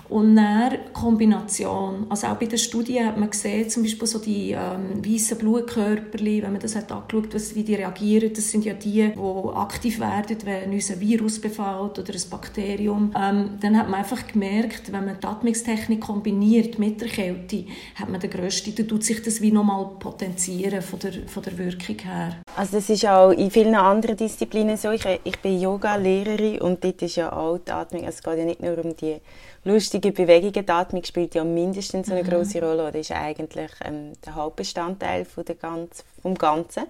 Und 0.10 0.36
dann 0.36 0.78
Kombination. 0.94 2.06
Also 2.10 2.28
auch 2.28 2.36
bei 2.36 2.46
der 2.46 2.58
Studie 2.58 3.04
hat 3.04 3.18
man 3.18 3.30
gesehen, 3.30 3.70
zum 3.70 3.84
Beispiel 3.84 4.08
so 4.08 4.20
die 4.20 4.52
ähm, 4.52 5.06
weißen 5.06 5.38
Blutkörperchen, 5.38 6.44
wenn 6.44 6.52
man 6.52 6.62
das 6.62 6.76
hat 6.76 6.92
angeschaut 6.92 7.34
hat, 7.34 7.56
wie 7.56 7.64
die 7.64 7.76
reagieren, 7.76 8.32
das 8.34 8.50
sind 8.50 8.66
ja 8.66 8.74
die, 8.74 9.12
die 9.14 9.56
aktiv 9.56 10.00
werden, 10.00 10.38
wenn 10.46 10.72
uns 10.72 10.92
ein 10.92 11.00
Virus 11.00 11.40
befällt 11.40 12.00
oder 12.00 12.14
ein 12.14 12.30
Bakterium. 12.30 13.14
Ähm, 13.18 13.58
dann 13.60 13.78
hat 13.78 13.90
man 13.90 14.00
einfach 14.00 14.26
gemerkt, 14.28 14.92
wenn 14.92 15.06
man 15.06 15.20
die 15.22 15.28
Atmungstechnik 15.28 16.02
kombiniert 16.02 16.80
mit 16.80 17.02
der 17.02 17.10
Kälte, 17.10 17.66
hat 17.96 18.10
man 18.10 18.22
den 18.22 18.30
grössten, 18.30 18.76
dann 18.76 18.88
tut 18.88 19.04
sich 19.04 19.22
das 19.22 19.42
wie 19.42 19.52
nochmal 19.52 19.90
potenzieren 20.00 20.82
von 20.82 21.00
der, 21.00 21.14
von 21.28 21.44
der 21.44 21.58
Wirkung 21.58 21.98
her. 22.00 22.38
Also 22.56 22.78
das 22.78 22.90
ist 22.90 23.06
auch 23.06 23.32
in 23.32 23.52
vielen 23.52 23.76
anderen 23.76 24.18
Disziplinen 24.18 24.78
so. 24.78 24.92
Ich, 24.92 25.06
ich 25.24 25.40
bin 25.40 25.60
Yoga-Lehrerin 25.60 26.60
und 26.62 26.84
dort 26.84 27.02
ist 27.02 27.18
ja 27.18 27.32
auch 27.32 27.58
die 27.58 27.72
Atmung, 27.72 28.06
also 28.06 28.18
es 28.18 28.24
geht 28.24 28.38
ja 28.38 28.46
nicht 28.46 28.62
nur 28.62 28.78
um 28.84 28.96
die 28.96 29.18
lustige 29.64 29.97
Bewegungen. 30.00 30.66
Die 30.66 30.70
Atmung 30.70 31.04
spielt 31.04 31.36
ja 31.36 31.44
mindestens 31.44 32.12
eine 32.12 32.24
mhm. 32.24 32.30
große 32.30 32.62
Rolle 32.62 32.88
oder 32.88 33.00
ist 33.00 33.12
eigentlich 33.12 33.72
ähm, 33.84 34.14
der 34.26 34.36
Hauptbestandteil 34.36 35.26
von 35.26 35.46
der 35.46 35.56
ganz, 35.56 36.04
vom 36.22 36.36
Ganzen. 36.36 36.84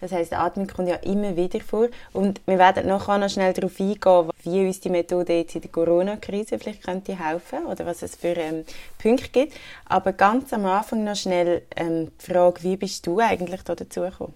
Das 0.00 0.12
heißt, 0.12 0.32
die 0.32 0.36
Atmung 0.36 0.66
kommt 0.66 0.88
ja 0.88 0.96
immer 0.96 1.34
wieder 1.36 1.60
vor. 1.60 1.88
Und 2.12 2.40
wir 2.46 2.58
werden 2.58 2.86
nachher 2.86 3.16
noch 3.16 3.30
schnell 3.30 3.52
darauf 3.54 3.80
eingehen, 3.80 4.30
wie 4.42 4.66
uns 4.66 4.80
die 4.80 4.90
Methode 4.90 5.32
jetzt 5.32 5.54
in 5.54 5.62
der 5.62 5.70
Corona-Krise 5.70 6.58
vielleicht 6.58 6.82
könnte 6.82 7.18
helfen 7.18 7.64
oder 7.66 7.86
was 7.86 8.02
es 8.02 8.14
für 8.14 8.36
ähm, 8.36 8.64
Punkte 8.98 9.30
gibt. 9.30 9.54
Aber 9.86 10.12
ganz 10.12 10.52
am 10.52 10.66
Anfang 10.66 11.04
noch 11.04 11.16
schnell 11.16 11.62
ähm, 11.76 12.10
die 12.20 12.32
Frage, 12.32 12.62
wie 12.62 12.76
bist 12.76 13.06
du 13.06 13.18
eigentlich 13.18 13.62
da 13.62 13.74
dazu 13.74 14.02
gekommen? 14.02 14.34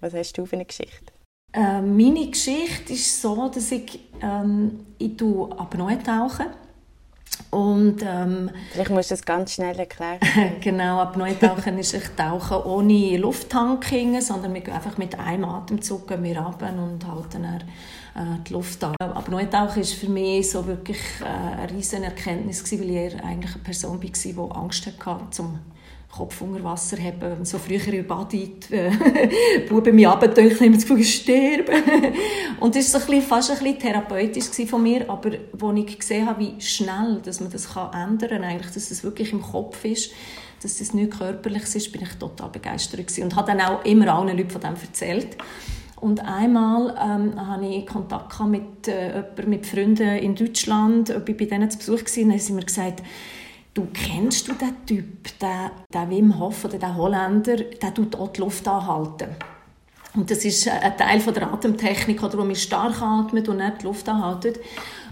Was 0.00 0.14
hast 0.14 0.38
du 0.38 0.46
für 0.46 0.56
eine 0.56 0.64
Geschichte? 0.64 1.12
Äh, 1.52 1.80
meine 1.82 2.30
Geschichte 2.30 2.92
ist 2.92 3.20
so, 3.20 3.48
dass 3.48 3.70
ich, 3.72 4.00
ähm, 4.22 4.86
ich 4.98 5.12
Apnoe 5.20 5.98
tauche 6.02 6.46
und, 7.50 8.02
ähm, 8.02 8.50
Vielleicht 8.72 8.90
musst 8.90 9.10
du 9.10 9.14
das 9.14 9.24
ganz 9.24 9.54
schnell 9.54 9.78
erklären. 9.78 10.18
genau, 10.60 11.00
Apnoe-Tauchen 11.00 11.78
ist 11.78 11.94
ich 11.94 12.08
tauche 12.16 12.66
ohne 12.66 13.16
Lufttank 13.16 13.84
hin, 13.86 14.20
sondern 14.20 14.54
wir 14.54 14.60
gehen 14.60 14.74
einfach 14.74 14.98
mit 14.98 15.18
einem 15.18 15.44
Atemzug 15.44 16.08
gehen 16.08 16.22
wir 16.22 16.38
runter 16.38 16.72
und 16.76 17.06
halten 17.06 17.44
dann, 17.44 17.62
äh, 18.14 18.38
die 18.46 18.52
Luft 18.52 18.82
an. 18.84 18.94
Apnoe-Tauchen 18.98 19.82
war 19.82 19.84
für 19.84 20.08
mich 20.08 20.50
so 20.50 20.66
wirklich 20.66 21.00
äh, 21.20 21.60
eine 21.60 21.70
riesige 21.72 22.04
Erkenntnis, 22.04 22.64
weil 22.70 22.90
ich 22.90 23.22
eigentlich 23.22 23.54
eine 23.54 23.64
Person 23.64 24.00
war, 24.00 24.48
die 24.48 24.54
Angst 24.54 24.86
hatte, 24.86 25.30
zum 25.30 25.58
Kopf 26.16 26.40
unter 26.40 26.62
Wasser 26.64 26.96
haben. 26.98 27.44
So 27.44 27.58
früher 27.58 27.86
in 27.92 28.06
Badi, 28.06 28.54
äh, 28.70 28.90
Buben 29.68 29.94
mich 29.94 30.06
runtergedacht, 30.06 30.52
ich 30.52 30.60
habe 30.60 30.70
das 30.70 30.82
Gefühl, 30.82 31.00
ich 31.00 31.14
sterbe. 31.14 31.72
Und 32.60 32.74
das 32.74 32.92
war 32.94 33.00
so 33.00 33.12
ein 33.12 33.22
fast 33.22 33.50
ein 33.50 33.58
bisschen 33.58 33.78
therapeutisch 33.78 34.68
von 34.68 34.82
mir, 34.82 35.08
aber 35.08 35.30
als 35.30 35.78
ich 35.78 35.98
gesehen 35.98 36.26
habe, 36.26 36.40
wie 36.40 36.60
schnell 36.60 37.20
dass 37.24 37.40
man 37.40 37.50
das 37.50 37.68
ändern 37.76 38.28
kann, 38.28 38.44
eigentlich, 38.44 38.72
dass 38.72 38.90
es 38.90 39.04
wirklich 39.04 39.32
im 39.32 39.42
Kopf 39.42 39.84
ist, 39.84 40.12
dass 40.62 40.80
es 40.80 40.94
nicht 40.94 41.18
körperlich 41.18 41.62
ist, 41.74 41.92
bin 41.92 42.02
ich 42.02 42.14
total 42.14 42.48
begeistert 42.48 43.06
gewesen. 43.06 43.24
und 43.24 43.36
habe 43.36 43.52
dann 43.52 43.60
auch 43.60 43.84
immer 43.84 44.14
allen 44.14 44.36
Leuten 44.36 44.50
von 44.50 44.60
dem 44.60 44.74
erzählt. 44.74 45.36
Und 46.00 46.20
einmal 46.20 46.94
ähm, 47.02 47.48
hatte 47.48 47.66
ich 47.66 47.86
Kontakt 47.86 48.38
mit, 48.46 48.86
äh, 48.86 49.24
mit 49.46 49.66
Freunden 49.66 50.16
in 50.18 50.34
Deutschland, 50.34 51.10
ich 51.10 51.36
bei 51.36 51.46
denen 51.46 51.70
zu 51.70 51.78
Besuch 51.78 52.00
war, 52.00 52.22
und 52.22 52.28
dann 52.28 52.32
haben 52.32 52.38
sie 52.38 52.52
mir 52.52 52.64
gesagt, 52.64 53.02
Du 53.76 53.88
kennst 53.92 54.48
du 54.48 54.54
den 54.54 54.86
Typ, 54.86 55.38
den, 55.38 55.70
den 55.92 56.10
Wim 56.10 56.38
Hof 56.38 56.64
oder 56.64 56.78
den 56.78 56.96
Holländer, 56.96 57.56
der 57.56 57.92
tut 57.92 58.16
auch 58.16 58.32
die 58.32 58.40
Luft 58.40 58.66
anhalten. 58.66 59.36
Und 60.14 60.30
das 60.30 60.46
ist 60.46 60.66
ein 60.66 60.96
Teil 60.96 61.20
von 61.20 61.34
der 61.34 61.52
Atemtechnik, 61.52 62.22
wo 62.22 62.42
man 62.42 62.56
stark 62.56 63.02
atmet 63.02 63.50
und 63.50 63.58
nicht 63.58 63.82
die 63.82 63.84
Luft 63.84 64.08
anhaltet. 64.08 64.60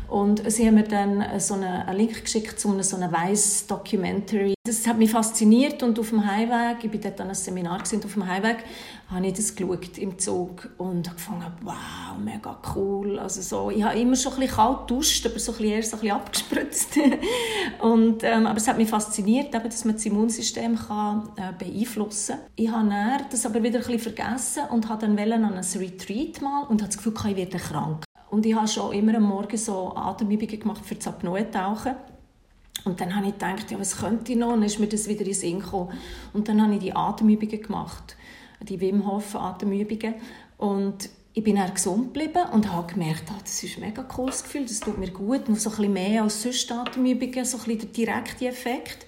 Und 0.08 0.50
sie 0.50 0.66
haben 0.66 0.74
mir 0.74 0.84
dann 0.84 1.24
so 1.40 1.54
einen 1.54 1.96
Link 1.96 2.22
geschickt 2.22 2.58
zu 2.58 2.82
so 2.82 2.96
einer 2.96 3.12
weiss 3.12 3.66
Documentary. 3.66 4.54
Das 4.66 4.86
hat 4.86 4.98
mich 4.98 5.10
fasziniert 5.10 5.82
und 5.82 5.98
auf 5.98 6.10
dem 6.10 6.26
Heimweg, 6.26 6.84
ich 6.84 6.92
war 6.92 7.00
dort 7.00 7.20
an 7.20 7.26
einem 7.26 7.34
Seminar 7.34 7.82
und 7.92 8.04
auf 8.04 8.14
dem 8.14 8.26
Heimweg 8.26 8.64
habe 9.08 9.26
ich 9.26 9.34
das 9.34 9.54
geschaut 9.54 9.98
im 9.98 10.18
Zug 10.18 10.70
und 10.78 11.06
habe 11.06 11.16
gefunden, 11.16 11.52
wow, 11.62 12.18
mega 12.18 12.58
cool. 12.74 13.18
Also 13.18 13.42
so, 13.42 13.70
ich 13.70 13.82
habe 13.82 13.98
immer 13.98 14.16
schon 14.16 14.32
ein 14.32 14.40
bisschen 14.40 14.56
kalt 14.56 14.88
geduscht, 14.88 15.26
aber 15.26 15.38
so 15.38 15.52
ein 15.52 15.58
bisschen 15.58 15.72
eher 15.72 15.82
so 15.82 15.96
ein 15.96 16.00
bisschen 16.00 16.16
abgespritzt. 16.16 16.98
und, 17.82 18.24
ähm, 18.24 18.46
aber 18.46 18.56
es 18.56 18.66
hat 18.66 18.78
mich 18.78 18.88
fasziniert, 18.88 19.54
eben, 19.54 19.64
dass 19.64 19.84
man 19.84 19.94
das 19.94 20.06
Immunsystem 20.06 20.76
kann, 20.76 21.28
äh, 21.36 21.52
beeinflussen 21.58 22.36
kann. 22.36 22.46
Ich 22.56 22.70
habe 22.70 23.24
das 23.30 23.44
aber 23.44 23.62
wieder 23.62 23.80
ein 23.80 23.86
bisschen 23.86 24.14
vergessen 24.14 24.62
und 24.70 24.88
habe 24.88 25.06
dann 25.06 25.18
an 25.18 25.44
ein 25.44 25.64
Retreat 25.76 26.40
mal 26.40 26.62
und 26.62 26.80
habe 26.80 26.92
das 26.92 26.96
Gefühl, 26.96 27.14
ich 27.30 27.36
werde 27.36 27.58
krank. 27.58 28.04
Und 28.34 28.44
ich 28.46 28.56
habe 28.56 28.66
schon 28.66 28.92
immer 28.92 29.14
am 29.14 29.28
Morgen 29.28 29.56
so 29.56 29.94
Atemübungen 29.94 30.58
gemacht 30.58 30.84
für 30.84 30.96
das 30.96 31.06
Apnoe-Tauchen. 31.06 31.94
Und 32.84 33.00
dann 33.00 33.14
habe 33.14 33.28
ich 33.28 33.34
gedacht, 33.34 33.70
ja, 33.70 33.78
was 33.78 33.98
könnte 33.98 34.32
ich 34.32 34.38
noch? 34.38 34.48
Und 34.48 34.54
dann 34.54 34.64
ist 34.64 34.80
mir 34.80 34.88
das 34.88 35.06
wieder 35.06 35.20
in 35.20 35.26
den 35.26 35.34
Sinn 35.34 35.60
gekommen. 35.60 35.92
Und 36.32 36.48
dann 36.48 36.60
habe 36.60 36.74
ich 36.74 36.80
die 36.80 36.96
Atemübungen 36.96 37.62
gemacht, 37.62 38.16
die 38.60 38.80
Wim 38.80 39.06
Hof 39.06 39.36
Atemübungen. 39.36 40.14
Und 40.58 41.10
ich 41.32 41.44
bin 41.44 41.54
dann 41.54 41.72
gesund 41.72 42.12
geblieben 42.12 42.42
und 42.52 42.72
habe 42.72 42.92
gemerkt, 42.92 43.22
oh, 43.30 43.38
das 43.40 43.62
ist 43.62 43.76
ein 43.76 43.82
mega 43.84 44.02
cooles 44.02 44.42
Gefühl, 44.42 44.66
das 44.66 44.80
tut 44.80 44.98
mir 44.98 45.12
gut, 45.12 45.48
noch 45.48 45.56
so 45.56 45.70
ein 45.70 45.76
bisschen 45.76 45.92
mehr 45.92 46.24
als 46.24 46.42
sonst 46.42 46.72
Atemübungen, 46.72 47.44
so 47.44 47.58
ein 47.58 47.62
bisschen 47.62 47.78
der 47.78 47.88
direkte 47.90 48.48
Effekt 48.48 49.06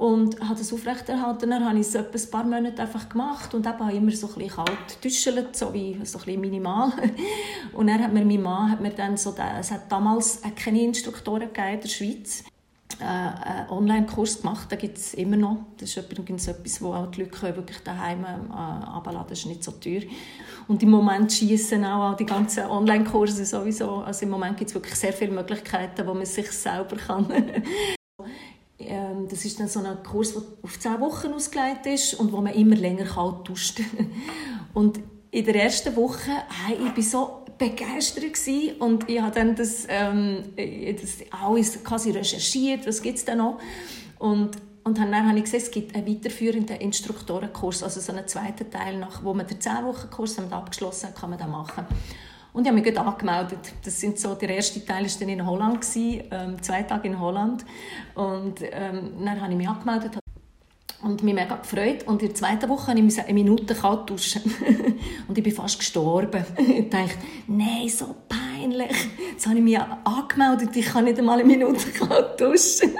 und 0.00 0.40
habe 0.40 0.58
das 0.58 0.72
aufrechterhalten. 0.72 1.50
Dann 1.50 1.62
habe 1.62 1.78
ich 1.78 1.86
es 1.86 1.94
etwa 1.94 2.18
ein 2.18 2.30
paar 2.30 2.44
Monate 2.44 2.80
einfach 2.80 3.06
gemacht 3.06 3.52
und 3.52 3.66
habe 3.66 3.92
immer 3.92 4.10
so 4.12 4.30
ein 4.34 4.48
kalt 4.48 5.02
getuschelt, 5.02 5.54
so 5.54 5.74
wie 5.74 6.00
so 6.04 6.18
ein 6.26 6.40
minimal. 6.40 6.90
Und 7.74 7.88
dann 7.88 8.02
hat 8.02 8.10
mir 8.10 8.24
mein 8.24 8.40
Mann 8.40 8.70
hat 8.70 8.80
mir 8.80 8.92
dann 8.92 9.18
so, 9.18 9.34
es 9.58 9.70
hat 9.70 9.92
damals 9.92 10.40
keine 10.56 10.80
Instruktoren 10.80 11.50
in 11.50 11.80
der 11.80 11.88
Schweiz, 11.88 12.44
äh, 12.98 13.04
einen 13.04 13.68
Online-Kurs 13.68 14.40
gemacht, 14.40 14.72
den 14.72 14.78
gibt 14.78 14.96
es 14.96 15.12
immer 15.12 15.36
noch. 15.36 15.58
Das 15.76 15.90
ist 15.90 15.98
übrigens 15.98 16.48
etwas, 16.48 16.80
wo 16.80 16.94
auch 16.94 17.10
die 17.10 17.20
Leute 17.20 17.54
wirklich 17.56 17.80
daheim 17.80 18.24
äh, 18.24 18.52
abladen 18.56 19.26
Das 19.28 19.40
ist 19.40 19.46
nicht 19.46 19.62
so 19.62 19.72
teuer. 19.72 20.02
Und 20.66 20.82
im 20.82 20.90
Moment 20.90 21.30
schießen 21.30 21.84
auch 21.84 22.16
die 22.16 22.24
ganzen 22.24 22.64
Online-Kurse 22.64 23.44
sowieso. 23.44 23.96
Also 23.96 24.24
im 24.24 24.30
Moment 24.30 24.56
gibt 24.56 24.70
es 24.70 24.74
wirklich 24.74 24.94
sehr 24.94 25.12
viele 25.12 25.32
Möglichkeiten, 25.32 26.06
wo 26.06 26.14
man 26.14 26.24
sich 26.24 26.50
selber 26.50 26.96
kann 26.96 27.26
das 29.30 29.44
ist 29.44 29.60
dann 29.60 29.68
so 29.68 29.80
ein 29.80 30.02
Kurs, 30.02 30.32
der 30.32 30.42
auf 30.62 30.78
zehn 30.78 31.00
Wochen 31.00 31.32
ausgelegt 31.32 31.86
ist 31.86 32.14
und 32.14 32.32
wo 32.32 32.40
man 32.40 32.54
immer 32.54 32.76
länger 32.76 33.04
kalt 33.04 33.48
duscht. 33.48 33.80
und 34.74 35.00
in 35.30 35.44
der 35.44 35.54
ersten 35.54 35.94
Woche, 35.96 36.30
hey, 36.66 36.76
ich 36.76 36.96
war 36.96 37.02
so 37.02 37.52
begeistert 37.56 38.24
und 38.80 39.08
ich 39.08 39.20
habe 39.20 39.34
dann 39.34 39.54
das, 39.54 39.86
ähm, 39.88 40.42
das 40.56 41.18
alles 41.30 41.82
quasi 41.84 42.10
recherchiert, 42.10 42.86
was 42.86 43.02
gibt 43.02 43.18
es 43.18 43.24
da 43.24 43.34
noch 43.34 43.58
und 44.18 44.56
und 44.82 44.98
dann 44.98 45.28
habe 45.28 45.36
ich 45.36 45.44
gesehen, 45.44 45.60
es 45.60 45.70
gibt 45.70 45.94
einen 45.94 46.06
weiterführenden 46.06 46.76
Instruktorenkurs, 46.76 47.82
also 47.82 48.00
so 48.00 48.12
einen 48.12 48.26
zweiten 48.26 48.70
Teil, 48.70 48.96
nach, 48.96 49.22
wo 49.22 49.34
man 49.34 49.46
den 49.46 49.58
10-Wochen-Kurs 49.58 50.38
abgeschlossen 50.50 51.08
hat, 51.08 51.16
kann 51.16 51.30
man 51.30 51.38
den 51.38 51.50
machen. 51.50 51.84
Und 52.52 52.64
ich 52.64 52.70
habe 52.70 52.80
mich 52.80 52.98
angemeldet. 52.98 53.72
Das 53.84 54.00
sind 54.00 54.18
so, 54.18 54.34
der 54.34 54.50
erste 54.50 54.84
Teil 54.84 55.04
war 55.04 55.10
dann 55.20 55.28
in 55.28 55.46
Holland, 55.46 55.80
gewesen, 55.80 56.24
ähm, 56.30 56.62
zwei 56.62 56.82
Tage 56.82 57.08
in 57.08 57.20
Holland. 57.20 57.64
Und 58.14 58.60
ähm, 58.62 59.12
dann 59.24 59.40
habe 59.40 59.52
ich 59.52 59.58
mich 59.58 59.68
angemeldet 59.68 60.18
und 61.02 61.22
mich 61.22 61.34
mega 61.34 61.56
gefreut. 61.56 62.06
Und 62.06 62.22
in 62.22 62.28
der 62.28 62.34
zweiten 62.34 62.68
Woche 62.68 62.94
musste 62.96 63.20
ich 63.20 63.26
eine 63.26 63.34
Minute 63.34 63.74
kalt 63.74 64.10
duschen. 64.10 64.42
und 65.28 65.38
ich 65.38 65.44
bin 65.44 65.52
fast 65.52 65.78
gestorben. 65.78 66.44
ich 66.56 66.90
dachte, 66.90 67.14
nein, 67.46 67.88
so 67.88 68.16
peinlich. 68.28 68.90
Jetzt 69.32 69.46
habe 69.46 69.58
ich 69.58 69.64
mich 69.64 69.78
angemeldet, 69.78 70.76
ich 70.76 70.86
kann 70.86 71.04
nicht 71.04 71.18
einmal 71.18 71.38
eine 71.38 71.46
Minute 71.46 71.90
kalt 71.90 72.40
duschen. 72.40 72.94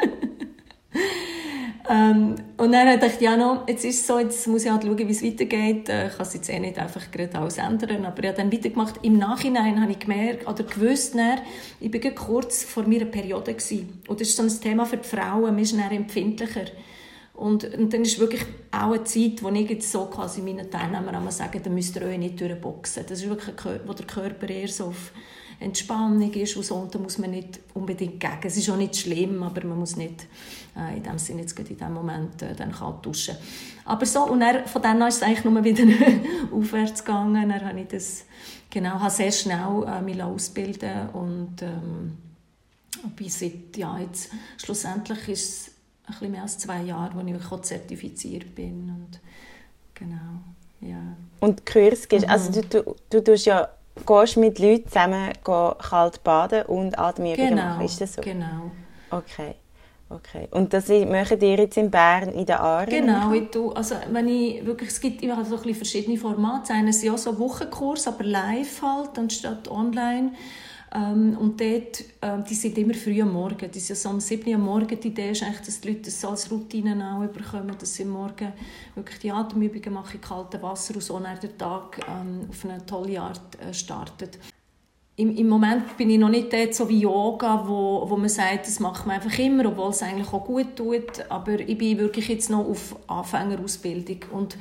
Ähm, 1.90 2.36
und 2.56 2.70
dann 2.70 3.00
dachte 3.00 3.16
ich, 3.16 3.20
ja, 3.20 3.36
no, 3.36 3.64
jetzt 3.66 3.84
ist 3.84 4.00
es 4.00 4.06
so, 4.06 4.20
jetzt 4.20 4.46
muss 4.46 4.64
ich 4.64 4.70
halt 4.70 4.84
schauen, 4.84 4.96
wie 4.96 5.10
es 5.10 5.24
weitergeht. 5.24 5.88
Äh, 5.88 6.06
ich 6.06 6.12
kann 6.12 6.26
es 6.26 6.34
jetzt 6.34 6.48
eh 6.48 6.60
nicht 6.60 6.78
einfach 6.78 7.10
gerade 7.10 7.36
alles 7.36 7.58
ändern. 7.58 8.04
Aber 8.04 8.22
ich 8.22 8.28
habe 8.28 8.36
dann 8.36 8.52
weitergemacht. 8.52 9.00
Im 9.02 9.18
Nachhinein 9.18 9.80
habe 9.82 9.90
ich 9.90 9.98
gemerkt, 9.98 10.46
oder 10.46 10.62
gewusst, 10.62 11.16
dann, 11.16 11.40
ich 11.80 11.92
war 11.92 12.10
kurz 12.12 12.62
vor 12.62 12.84
meiner 12.84 13.06
Periode. 13.06 13.54
Gewesen. 13.54 14.02
Und 14.06 14.20
das 14.20 14.28
ist 14.28 14.36
so 14.36 14.44
ein 14.44 14.60
Thema 14.60 14.86
für 14.86 14.98
die 14.98 15.08
Frauen, 15.08 15.42
man 15.42 15.58
ist 15.58 15.72
dann 15.72 15.90
empfindlicher. 15.90 16.66
Und, 17.34 17.64
und 17.64 17.92
dann 17.92 18.02
ist 18.02 18.20
wirklich 18.20 18.42
auch 18.70 18.92
eine 18.92 19.02
Zeit, 19.02 19.42
wo 19.42 19.48
ich 19.48 19.68
jetzt 19.68 19.90
so 19.90 20.04
quasi 20.04 20.42
meinen 20.42 20.70
Teilnehmern 20.70 21.14
einmal 21.14 21.32
sage, 21.32 21.58
da 21.58 21.70
müsst 21.70 21.96
ihr 21.96 22.02
euch 22.02 22.18
nicht 22.18 22.40
durchboxen. 22.40 23.04
Das 23.08 23.20
ist 23.20 23.28
wirklich, 23.28 23.56
wo 23.86 23.92
der 23.94 24.06
Körper 24.06 24.48
eher 24.48 24.68
so 24.68 24.86
auf 24.86 25.10
Entspannung 25.60 26.32
ist 26.32 26.56
und 26.56 26.64
so, 26.64 26.74
und 26.76 26.94
da 26.94 26.98
muss 26.98 27.18
man 27.18 27.30
nicht 27.30 27.60
unbedingt 27.74 28.18
gegen. 28.18 28.40
Es 28.42 28.56
ist 28.56 28.70
auch 28.70 28.76
nicht 28.76 28.96
schlimm, 28.96 29.42
aber 29.42 29.64
man 29.66 29.78
muss 29.78 29.94
nicht 29.94 30.26
äh, 30.74 30.96
in 30.96 31.02
dem 31.02 31.18
Sinne 31.18 31.42
jetzt 31.42 31.58
in 31.58 31.76
dem 31.76 31.92
Moment 31.92 32.40
äh, 32.40 32.54
dann 32.54 32.72
kalt 32.72 33.04
duschen. 33.04 33.36
Aber 33.84 34.06
so, 34.06 34.24
und 34.24 34.40
dann, 34.40 34.66
von 34.66 34.80
dann 34.80 35.02
an 35.02 35.08
ist 35.08 35.16
es 35.16 35.22
eigentlich 35.22 35.44
nur 35.44 35.62
wieder 35.62 35.84
aufwärts 36.52 37.04
gegangen. 37.04 37.48
Dann 37.50 37.64
habe 37.64 37.80
ich 37.80 37.88
das, 37.88 38.24
genau, 38.70 39.00
habe 39.00 39.10
sehr 39.10 39.30
schnell 39.32 39.84
äh, 39.86 40.00
mich 40.00 40.22
ausbilden 40.22 41.10
und 41.10 41.60
ähm, 41.60 42.16
bis 43.14 43.40
seit, 43.40 43.76
ja, 43.76 43.98
jetzt, 43.98 44.30
schlussendlich 44.56 45.28
ist 45.28 45.68
es 45.68 45.70
ein 46.06 46.12
bisschen 46.12 46.32
mehr 46.32 46.42
als 46.42 46.58
zwei 46.58 46.82
Jahre, 46.82 47.14
wo 47.14 47.26
ich 47.26 47.52
auch 47.52 47.60
zertifiziert 47.60 48.54
bin 48.54 48.90
und 48.90 49.20
genau, 49.94 50.40
ja. 50.80 51.16
Und 51.40 51.66
Kurs 51.66 52.08
gehst, 52.08 52.28
also 52.28 52.50
mhm. 52.50 52.56
also 52.56 52.60
du, 52.62 52.82
du, 52.82 52.96
du 53.10 53.24
tust 53.24 53.46
ja 53.46 53.68
gehst 54.06 54.36
mit 54.36 54.58
Leuten 54.58 54.86
zusammen 54.88 55.30
kalt 55.44 56.22
baden 56.24 56.62
und 56.66 56.98
Atemübungen 56.98 57.50
genau, 57.50 57.62
machen. 57.62 57.84
Ist 57.84 58.00
das 58.00 58.14
so? 58.14 58.22
Genau. 58.22 58.70
Okay. 59.10 59.54
Okay. 60.12 60.48
Und 60.50 60.72
das 60.72 60.88
machen 60.88 61.40
ihr 61.40 61.56
jetzt 61.56 61.76
in 61.76 61.88
Bern 61.88 62.30
in 62.30 62.44
der 62.44 62.60
Aare? 62.60 62.90
Genau, 62.90 63.32
ich 63.32 63.48
tue, 63.50 63.74
also 63.76 63.94
wenn 64.10 64.26
ich 64.26 64.66
wirklich, 64.66 64.90
es 64.90 65.00
gibt 65.00 65.22
habe 65.22 65.44
so 65.44 65.56
ein 65.56 65.74
verschiedene 65.74 66.18
Formate. 66.18 66.72
Eines 66.72 67.00
ja 67.02 67.16
so 67.16 67.38
Wochenkurs, 67.38 68.08
aber 68.08 68.24
live 68.24 68.82
halt, 68.82 69.16
anstatt 69.16 69.70
online. 69.70 70.32
Ähm, 70.92 71.36
und 71.38 71.60
dort, 71.60 72.00
äh, 72.20 72.42
die 72.48 72.54
sind 72.54 72.76
immer 72.76 72.94
früh 72.94 73.22
am 73.22 73.32
Morgen. 73.32 73.70
Die 73.70 73.78
sind 73.78 73.96
so 73.96 74.08
um 74.08 74.18
7 74.18 74.48
Uhr 74.48 74.56
am 74.56 74.64
Morgen. 74.64 74.98
Die 74.98 75.08
Idee 75.08 75.30
ist 75.30 75.42
eigentlich, 75.42 75.60
dass 75.60 75.80
die 75.80 75.88
Leute 75.88 76.02
das 76.02 76.24
als 76.24 76.50
Routine 76.50 77.14
auch 77.14 77.24
bekommen, 77.32 77.76
dass 77.78 77.94
sie 77.94 78.04
morgen 78.04 78.52
wirklich 78.96 79.20
die 79.20 79.30
Atemübungen 79.30 79.92
machen, 79.94 80.20
kaltes 80.20 80.60
Wasser 80.60 80.94
und 80.94 81.02
so 81.02 81.20
nach 81.20 81.38
der 81.38 81.56
Tag 81.56 82.00
ähm, 82.08 82.48
auf 82.48 82.64
eine 82.64 82.84
tolle 82.86 83.20
Art 83.20 83.40
äh, 83.60 83.72
startet. 83.72 84.38
im, 85.14 85.36
im 85.36 85.48
Moment 85.48 85.96
bin 85.96 86.10
ich 86.10 86.18
noch 86.18 86.28
nicht 86.28 86.52
dort 86.52 86.74
so 86.74 86.88
wie 86.88 87.00
Yoga, 87.00 87.68
wo, 87.68 88.10
wo 88.10 88.16
man 88.16 88.28
sagt, 88.28 88.66
das 88.66 88.80
macht 88.80 89.06
man 89.06 89.16
einfach 89.16 89.38
immer, 89.38 89.66
obwohl 89.66 89.90
es 89.90 90.02
eigentlich 90.02 90.32
auch 90.32 90.44
gut 90.44 90.74
tut. 90.74 91.30
Aber 91.30 91.60
ich 91.60 91.78
bin 91.78 91.98
wirklich 91.98 92.26
jetzt 92.26 92.50
noch 92.50 92.66
auf 92.66 92.96
Anfängerausbildung. 93.06 94.24
Und 94.32 94.56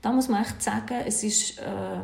da 0.00 0.12
muss 0.12 0.28
man 0.28 0.42
echt 0.42 0.62
sagen, 0.62 0.98
es 1.04 1.24
ist... 1.24 1.58
Äh, 1.58 2.02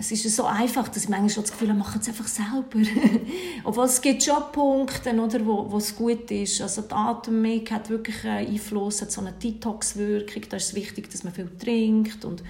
es 0.00 0.10
ist 0.12 0.34
so 0.34 0.46
einfach, 0.46 0.88
dass 0.88 1.04
ich 1.04 1.08
manchmal 1.10 1.28
schon 1.28 1.42
das 1.42 1.52
Gefühl 1.52 1.68
habe, 1.68 1.78
machen 1.78 2.00
es 2.00 2.08
einfach 2.08 2.26
selber. 2.26 2.90
Obwohl 3.64 3.84
es 3.84 4.00
gibt 4.00 4.22
schon 4.22 4.42
Punkte, 4.50 5.12
oder, 5.12 5.44
wo, 5.44 5.70
wo 5.70 5.76
es 5.76 5.94
gut 5.94 6.30
ist. 6.30 6.62
Also 6.62 6.82
die 6.82 6.94
Atmung 6.94 7.62
hat 7.70 7.90
wirklich 7.90 8.24
einen 8.24 8.48
Einfluss, 8.48 9.02
hat 9.02 9.12
so 9.12 9.20
eine 9.20 9.32
Detox-Wirkung. 9.32 10.44
Da 10.48 10.56
ist 10.56 10.68
es 10.68 10.74
wichtig, 10.74 11.10
dass 11.10 11.22
man 11.22 11.34
viel 11.34 11.50
trinkt 11.58 12.24
und 12.24 12.42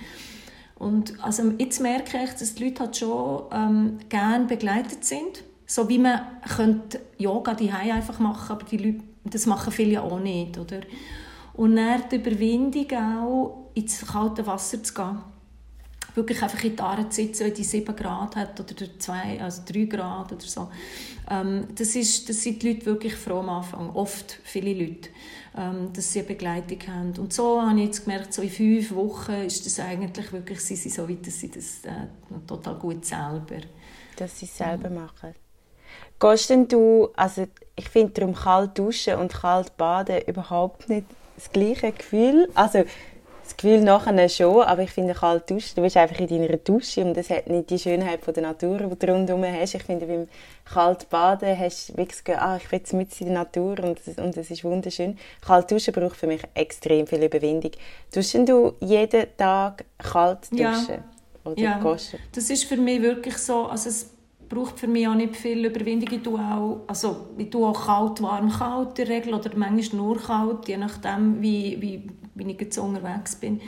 und 0.77 1.23
also 1.23 1.43
jetzt 1.59 1.79
merke 1.83 2.19
ich, 2.25 2.31
dass 2.31 2.55
die 2.55 2.65
Leute 2.65 2.81
halt 2.81 2.97
schon 2.97 3.43
ähm, 3.53 3.99
gerne 4.09 4.47
begleitet 4.47 5.05
sind. 5.05 5.43
So 5.67 5.91
wie 5.91 5.99
man 5.99 6.23
könnte 6.57 7.03
Yoga 7.19 7.53
die 7.53 7.71
einfach 7.71 8.19
machen, 8.19 8.51
aber 8.51 8.65
die 8.65 8.79
Leute, 8.79 9.05
das 9.25 9.45
machen 9.45 9.75
viele 9.75 9.91
ja 9.91 10.01
auch 10.01 10.19
nicht, 10.19 10.57
oder? 10.57 10.81
Und 11.53 11.77
dann 11.77 12.05
die 12.11 12.17
Überwindung 12.17 12.91
auch, 12.97 13.71
ins 13.75 14.07
kalte 14.07 14.47
Wasser 14.47 14.83
zu 14.83 14.95
gehen 14.95 15.19
wirklich 16.15 16.43
einfach 16.43 16.63
in 16.65 16.77
die 16.77 16.83
Aare 16.83 17.09
zu 17.09 17.23
sitzen, 17.23 17.47
wenn 17.47 17.55
die 17.55 17.65
7 17.65 17.97
Grad 17.97 18.37
hat 18.37 18.59
oder 18.59 18.99
zwei, 18.99 19.41
also 19.41 19.63
3 19.67 19.85
Grad 19.85 20.33
oder 20.33 20.45
so. 20.45 20.69
Ähm, 21.31 21.69
das, 21.75 21.95
ist, 21.95 22.29
das 22.29 22.43
sind 22.43 22.63
die 22.63 22.73
Leute 22.73 22.87
wirklich 22.87 23.15
froh 23.15 23.39
am 23.39 23.49
Anfang, 23.49 23.91
oft 23.91 24.39
viele 24.43 24.75
Leute, 24.75 25.11
ähm, 25.57 25.93
dass 25.93 26.13
sie 26.13 26.21
eine 26.21 26.29
Begleitung 26.29 26.79
haben. 26.89 27.19
Und 27.19 27.33
so 27.33 27.61
habe 27.63 27.79
ich 27.79 27.87
jetzt 27.87 28.05
gemerkt, 28.05 28.35
so 28.35 28.43
in 28.43 28.51
fünf 28.51 28.95
Wochen 28.95 29.33
ist 29.33 29.65
das 29.65 29.79
eigentlich 29.81 30.33
wirklich, 30.33 30.61
sie 30.61 30.77
sind 30.77 30.95
so 30.95 31.09
weit, 31.09 31.27
dass 31.27 31.39
sie 31.39 31.51
das 31.51 31.85
äh, 31.85 32.09
total 32.47 32.75
gut 32.77 33.05
selber. 33.05 33.61
Dass 34.17 34.39
sie 34.39 34.47
es 34.47 34.57
selber 34.57 34.91
mhm. 34.91 34.97
machen. 34.97 35.35
Gehst 36.19 36.51
denn 36.51 36.69
du, 36.69 37.09
also 37.17 37.47
ich 37.77 37.89
finde 37.89 38.13
darum 38.13 38.35
kalt 38.35 38.79
duschen 38.79 39.15
und 39.15 39.33
kalt 39.33 39.77
baden 39.77 40.21
überhaupt 40.27 40.89
nicht 40.89 41.07
das 41.37 41.51
gleiche 41.51 41.93
Gefühl. 41.93 42.49
Also 42.55 42.85
das 43.51 43.57
Gefühl 43.57 43.81
nachher 43.81 44.29
schon, 44.29 44.63
aber 44.63 44.83
ich 44.83 44.91
finde 44.91 45.15
kalt 45.15 45.51
duschen, 45.51 45.75
du 45.77 45.83
bist 45.83 45.97
einfach 45.97 46.19
in 46.21 46.29
deiner 46.29 46.57
Dusche 46.57 47.05
und 47.05 47.17
das 47.17 47.31
hat 47.31 47.49
nicht 47.49 47.71
die 47.71 47.79
Schönheit 47.79 48.23
von 48.23 48.33
der 48.33 48.45
Natur, 48.45 48.79
die 48.79 49.07
du 49.07 49.13
rundherum 49.13 49.45
hast. 49.45 49.75
Ich 49.75 49.83
finde, 49.83 50.07
beim 50.07 50.29
kalt 50.65 51.09
baden 51.11 51.59
hast 51.59 51.89
du 51.89 51.97
wirklich 51.97 52.25
gesagt, 52.25 52.41
ah, 52.41 52.57
ich 52.57 52.71
will 52.71 52.99
mit 52.99 53.21
in 53.21 53.27
der 53.27 53.35
Natur 53.35 53.79
und 53.83 53.99
das, 54.07 54.19
und 54.19 54.37
das 54.37 54.51
ist 54.51 54.65
wunderschön. 54.65 55.19
Kalt 55.45 55.71
duschen 55.71 55.93
braucht 55.93 56.17
für 56.17 56.27
mich 56.27 56.43
extrem 56.55 57.07
viel 57.07 57.23
Überwindung. 57.25 57.73
Duschen 58.15 58.47
du 58.47 58.75
jeden 58.81 59.27
Tag 59.37 59.85
kalt 59.99 60.51
duschen? 60.53 60.65
Ja. 60.65 61.05
Oder 61.45 61.59
ja, 61.59 61.97
das 62.33 62.51
ist 62.51 62.65
für 62.65 62.77
mich 62.77 63.01
wirklich 63.01 63.39
so, 63.39 63.67
also 63.67 63.89
es 63.89 64.11
braucht 64.49 64.79
für 64.79 64.87
mich 64.87 65.09
auch 65.09 65.15
nicht 65.15 65.37
viel 65.37 65.65
Überwindung. 65.65 66.13
Ich 66.13 66.23
tue 66.23 66.39
auch, 66.39 66.81
also 66.87 67.29
ich 67.39 67.51
tue 67.51 67.67
auch 67.67 67.87
kalt, 67.87 68.23
warm, 68.23 68.51
kalt 68.51 68.99
in 68.99 69.07
der 69.07 69.17
Regel 69.17 69.35
oder 69.35 69.51
manchmal 69.57 70.03
nur 70.03 70.21
kalt, 70.21 70.69
je 70.69 70.77
nachdem, 70.77 71.41
wie, 71.41 71.81
wie 71.81 72.07
wie 72.41 72.51
ich 72.51 72.61
jetzt 72.61 72.79
unterwegs 72.79 73.37
bin. 73.37 73.61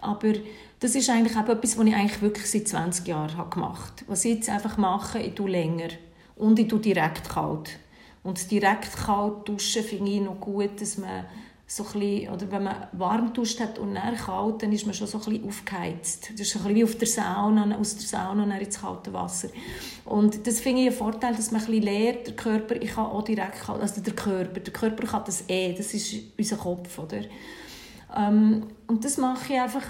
Aber 0.00 0.32
das 0.80 0.94
ist 0.94 1.10
eigentlich 1.10 1.36
auch 1.36 1.48
etwas, 1.48 1.76
was 1.76 1.86
ich 1.86 1.94
eigentlich 1.94 2.22
wirklich 2.22 2.50
seit 2.50 2.68
20 2.68 3.06
Jahren 3.08 3.36
habe 3.36 3.50
gemacht 3.50 4.00
habe. 4.00 4.08
Was 4.08 4.24
ich 4.24 4.36
jetzt 4.36 4.50
einfach 4.50 4.76
mache, 4.76 5.18
ich 5.18 5.34
tue 5.34 5.50
länger 5.50 5.88
und 6.36 6.58
ich 6.58 6.68
tue 6.68 6.78
direkt 6.78 7.28
kalt. 7.28 7.78
Und 8.22 8.50
direkt 8.50 8.96
kalt 8.96 9.48
duschen 9.48 9.82
finde 9.82 10.10
ich 10.10 10.20
noch 10.20 10.40
gut, 10.40 10.80
dass 10.80 10.98
man 10.98 11.24
so 11.70 11.84
ein 11.84 12.00
bisschen, 12.00 12.32
oder 12.32 12.50
wenn 12.50 12.64
man 12.64 12.76
warm 12.92 13.32
duscht 13.34 13.60
hat 13.60 13.78
und 13.78 13.94
dann 13.94 14.16
kalt, 14.16 14.62
dann 14.62 14.72
ist 14.72 14.86
man 14.86 14.94
schon 14.94 15.06
so 15.06 15.18
ein 15.18 15.24
bisschen 15.24 15.48
aufgeheizt. 15.48 16.30
Das 16.32 16.40
ist 16.40 16.52
so 16.52 16.60
ein 16.60 16.64
bisschen 16.64 16.76
wie 16.76 16.84
auf 16.84 16.96
der 16.96 17.08
Sauna, 17.08 17.76
aus 17.78 17.96
der 17.96 18.06
Sauna 18.06 18.44
und 18.44 18.52
ins 18.52 18.80
kalte 18.80 19.12
Wasser. 19.12 19.48
Und 20.06 20.46
das 20.46 20.60
finde 20.60 20.82
ich 20.82 20.88
einen 20.88 20.96
Vorteil, 20.96 21.34
dass 21.34 21.50
man 21.50 21.60
ein 21.60 21.66
bisschen 21.66 21.82
lernt, 21.82 22.26
der 22.26 22.36
Körper, 22.36 22.76
ich 22.76 22.90
kann 22.90 23.04
auch 23.04 23.22
direkt 23.22 23.60
kalt, 23.60 23.82
also 23.82 24.00
der 24.00 24.14
Körper, 24.14 24.60
der 24.60 24.72
Körper 24.72 25.06
kann 25.06 25.22
das 25.26 25.44
eh, 25.48 25.74
das 25.74 25.92
ist 25.92 26.14
unser 26.38 26.56
Kopf, 26.56 26.98
oder? 26.98 27.20
Ähm, 28.16 28.68
und 28.86 29.04
das 29.04 29.18
mache 29.18 29.52
ich 29.52 29.60
einfach, 29.60 29.84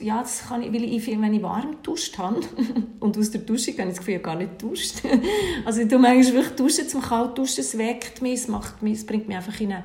ja, 0.00 0.20
das 0.20 0.46
kann 0.46 0.62
ich, 0.62 0.72
weil 0.72 0.84
ich, 0.84 1.06
wenn 1.08 1.34
ich 1.34 1.42
warm 1.42 1.82
duscht 1.82 2.16
habe 2.18 2.40
und 3.00 3.18
aus 3.18 3.30
der 3.32 3.40
Dusche 3.40 3.72
habe 3.72 3.82
ich 3.82 3.88
das 3.88 3.98
Gefühl, 3.98 4.14
ich 4.14 4.22
gar 4.22 4.36
nicht 4.36 4.62
duscht. 4.62 5.02
also 5.64 5.80
ich 5.80 5.88
tue 5.88 5.98
manchmal 5.98 6.34
wirklich 6.34 6.56
duschen 6.56 6.88
zum 6.88 7.02
kalt 7.02 7.36
duschen, 7.36 7.60
es 7.60 7.76
weckt 7.76 8.22
mich, 8.22 8.34
es, 8.34 8.48
macht 8.48 8.80
mich, 8.82 8.98
es 8.98 9.06
bringt 9.06 9.26
mich 9.26 9.36
einfach 9.36 9.60
in 9.60 9.72
einen, 9.72 9.84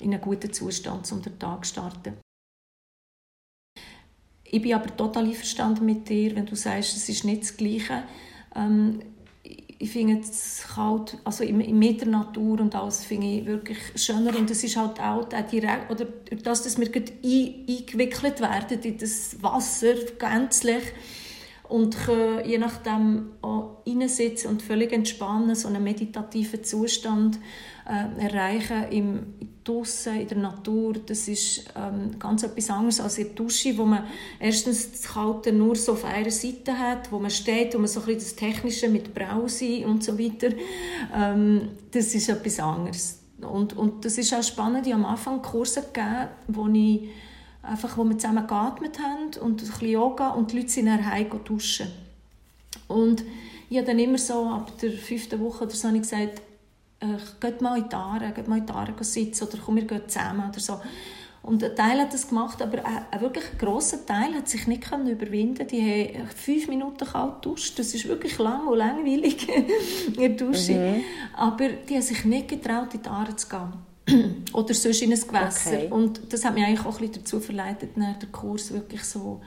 in 0.00 0.12
einen 0.14 0.22
guten 0.22 0.50
Zustand, 0.50 1.10
um 1.12 1.20
den 1.20 1.38
Tag 1.38 1.66
zu 1.66 1.72
starten. 1.72 2.14
Ich 4.44 4.62
bin 4.62 4.72
aber 4.72 4.96
total 4.96 5.26
einverstanden 5.26 5.84
mit 5.84 6.08
dir, 6.08 6.34
wenn 6.36 6.46
du 6.46 6.56
sagst, 6.56 6.96
es 6.96 7.08
ist 7.08 7.24
nicht 7.24 7.42
das 7.42 7.56
Gleiche. 7.56 8.04
Ähm, 8.54 9.00
ich 9.78 9.90
finde 9.90 10.20
es 10.20 10.64
kalt, 10.74 11.18
also 11.24 11.44
mit 11.44 12.00
der 12.00 12.08
Natur 12.08 12.60
und 12.60 12.74
alles 12.74 13.04
finde 13.04 13.26
ich 13.26 13.46
wirklich 13.46 13.78
schöner 13.96 14.36
und 14.36 14.50
es 14.50 14.64
ist 14.64 14.76
halt 14.76 14.98
auch 15.00 15.28
direkt, 15.28 15.90
oder 15.90 16.06
das, 16.42 16.62
dass 16.62 16.78
wir 16.78 16.86
eingewickelt 16.86 18.40
werden 18.40 18.80
in 18.82 18.96
das 18.96 19.36
Wasser 19.42 19.94
gänzlich 20.18 20.82
und 21.68 21.96
können 21.98 22.48
je 22.48 22.58
nachdem 22.58 23.32
auch 23.42 23.82
reinsitzen 23.86 24.50
und 24.50 24.62
völlig 24.62 24.92
entspannen, 24.92 25.54
so 25.54 25.68
einen 25.68 25.84
meditativen 25.84 26.64
Zustand 26.64 27.38
äh, 27.88 28.22
erreichen 28.22 28.84
im 28.90 29.26
draussen, 29.66 30.20
in 30.20 30.28
der 30.28 30.38
Natur. 30.38 30.94
Das 31.06 31.28
ist 31.28 31.64
ähm, 31.76 32.18
ganz 32.18 32.42
etwas 32.42 32.70
anderes 32.70 33.00
als 33.00 33.18
in 33.18 33.34
Dusche, 33.34 33.76
wo 33.76 33.84
man 33.84 34.04
erstens 34.38 34.92
das 34.92 35.02
Kalte 35.02 35.52
nur 35.52 35.74
so 35.76 35.92
auf 35.92 36.04
einer 36.04 36.30
Seite 36.30 36.78
hat, 36.78 37.10
wo 37.10 37.18
man 37.18 37.30
steht, 37.30 37.74
wo 37.74 37.78
man 37.78 37.88
so 37.88 38.00
ein 38.00 38.06
bisschen 38.06 38.20
das 38.20 38.36
Technische 38.36 38.88
mit 38.88 39.14
Brause 39.14 39.86
und 39.86 40.04
so 40.04 40.18
weiter. 40.18 40.54
Ähm, 41.14 41.70
das 41.90 42.14
ist 42.14 42.28
etwas 42.28 42.60
anderes. 42.60 43.18
Und, 43.40 43.76
und 43.76 44.04
das 44.04 44.16
ist 44.18 44.32
auch 44.32 44.42
spannend. 44.42 44.86
Ich 44.86 44.92
habe 44.92 45.04
am 45.04 45.10
Anfang 45.10 45.42
Kurse 45.42 45.82
gegeben, 45.82 46.28
wo 46.48 46.68
ich 46.68 47.08
einfach, 47.62 47.98
wo 47.98 48.04
wir 48.04 48.16
zusammen 48.16 48.46
geatmet 48.46 48.98
haben 48.98 49.42
und 49.42 49.62
ein 49.62 49.66
bisschen 49.66 49.88
Yoga 49.88 50.30
und 50.30 50.52
die 50.52 50.58
Leute 50.58 50.70
sind 50.70 50.86
dann 50.86 51.04
heim 51.04 51.28
duschen. 51.44 51.88
Und 52.88 53.24
ich 53.68 53.76
habe 53.78 53.88
dann 53.88 53.98
immer 53.98 54.18
so 54.18 54.46
ab 54.46 54.70
der 54.80 54.92
fünften 54.92 55.40
Woche 55.40 55.64
oder 55.64 55.74
so 55.74 55.90
gesagt, 55.90 56.40
äh, 57.00 57.18
geht 57.40 57.60
mal 57.60 57.78
in 57.78 57.88
die 57.88 57.94
Aare, 57.94 58.32
geht 58.32 58.48
mal 58.48 58.58
in 58.58 58.66
die 58.66 58.72
Aare 58.72 58.92
sitzen 59.00 59.44
oder 59.48 59.58
komm, 59.64 59.76
wir 59.76 59.84
gehen 59.84 60.02
zusammen 60.06 60.48
oder 60.48 60.60
so. 60.60 60.80
Und 61.46 61.62
ein 61.62 61.76
Teil 61.76 62.00
hat 62.00 62.12
das 62.12 62.28
gemacht, 62.28 62.60
aber 62.60 62.78
ein, 62.84 63.20
wirklich 63.20 63.44
grosser 63.56 64.04
Teil 64.04 64.34
hat 64.34 64.48
sich 64.48 64.66
nicht 64.66 64.82
können 64.82 65.06
überwinden. 65.06 65.64
Die 65.68 65.80
haben 65.80 66.28
fünf 66.34 66.66
Minuten 66.66 67.06
kalt 67.06 67.44
duscht. 67.44 67.78
Das 67.78 67.94
ist 67.94 68.08
wirklich 68.08 68.36
lang 68.38 68.66
und 68.66 68.78
langweilig 68.78 69.48
in 70.08 70.14
der 70.14 70.30
Dusche. 70.30 70.72
Mhm. 70.72 71.02
Aber 71.36 71.68
die 71.68 71.94
haben 71.94 72.02
sich 72.02 72.24
nicht 72.24 72.48
getraut, 72.48 72.94
in 72.94 73.02
die 73.02 73.08
Aare 73.08 73.36
zu 73.36 73.46
gehen. 73.48 74.44
Oder 74.52 74.74
sonst 74.74 75.02
in 75.02 75.12
ein 75.12 75.20
Gewässer. 75.20 75.70
Okay. 75.70 75.88
Und 75.88 76.32
das 76.32 76.44
hat 76.44 76.54
mich 76.54 76.64
eigentlich 76.64 76.84
auch 76.84 76.98
ein 76.98 77.06
bisschen 77.06 77.22
dazu 77.22 77.38
verleitet, 77.38 77.96
den 77.96 78.32
Kurs 78.32 78.72
wirklich 78.72 79.04
so 79.04 79.40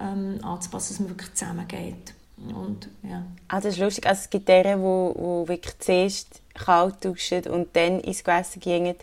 ähm, 0.00 0.38
anzupassen, 0.42 0.94
dass 0.94 1.00
man 1.00 1.10
wirklich 1.10 1.34
zusammengeht. 1.34 2.14
Und, 2.50 2.88
ja. 3.02 3.24
Ah, 3.48 3.60
das 3.60 3.74
ist 3.74 3.78
lustig. 3.78 4.06
Also 4.06 4.20
es 4.24 4.30
gibt 4.30 4.48
deren, 4.48 4.78
die 4.78 4.84
wo, 4.84 5.14
wo 5.16 5.48
wirklich 5.48 5.78
zuerst 5.78 6.40
kalt 6.54 7.04
duschen 7.04 7.44
und 7.46 7.74
dann 7.74 8.00
ins 8.00 8.24
Gewässer 8.24 8.60
gehen. 8.60 8.94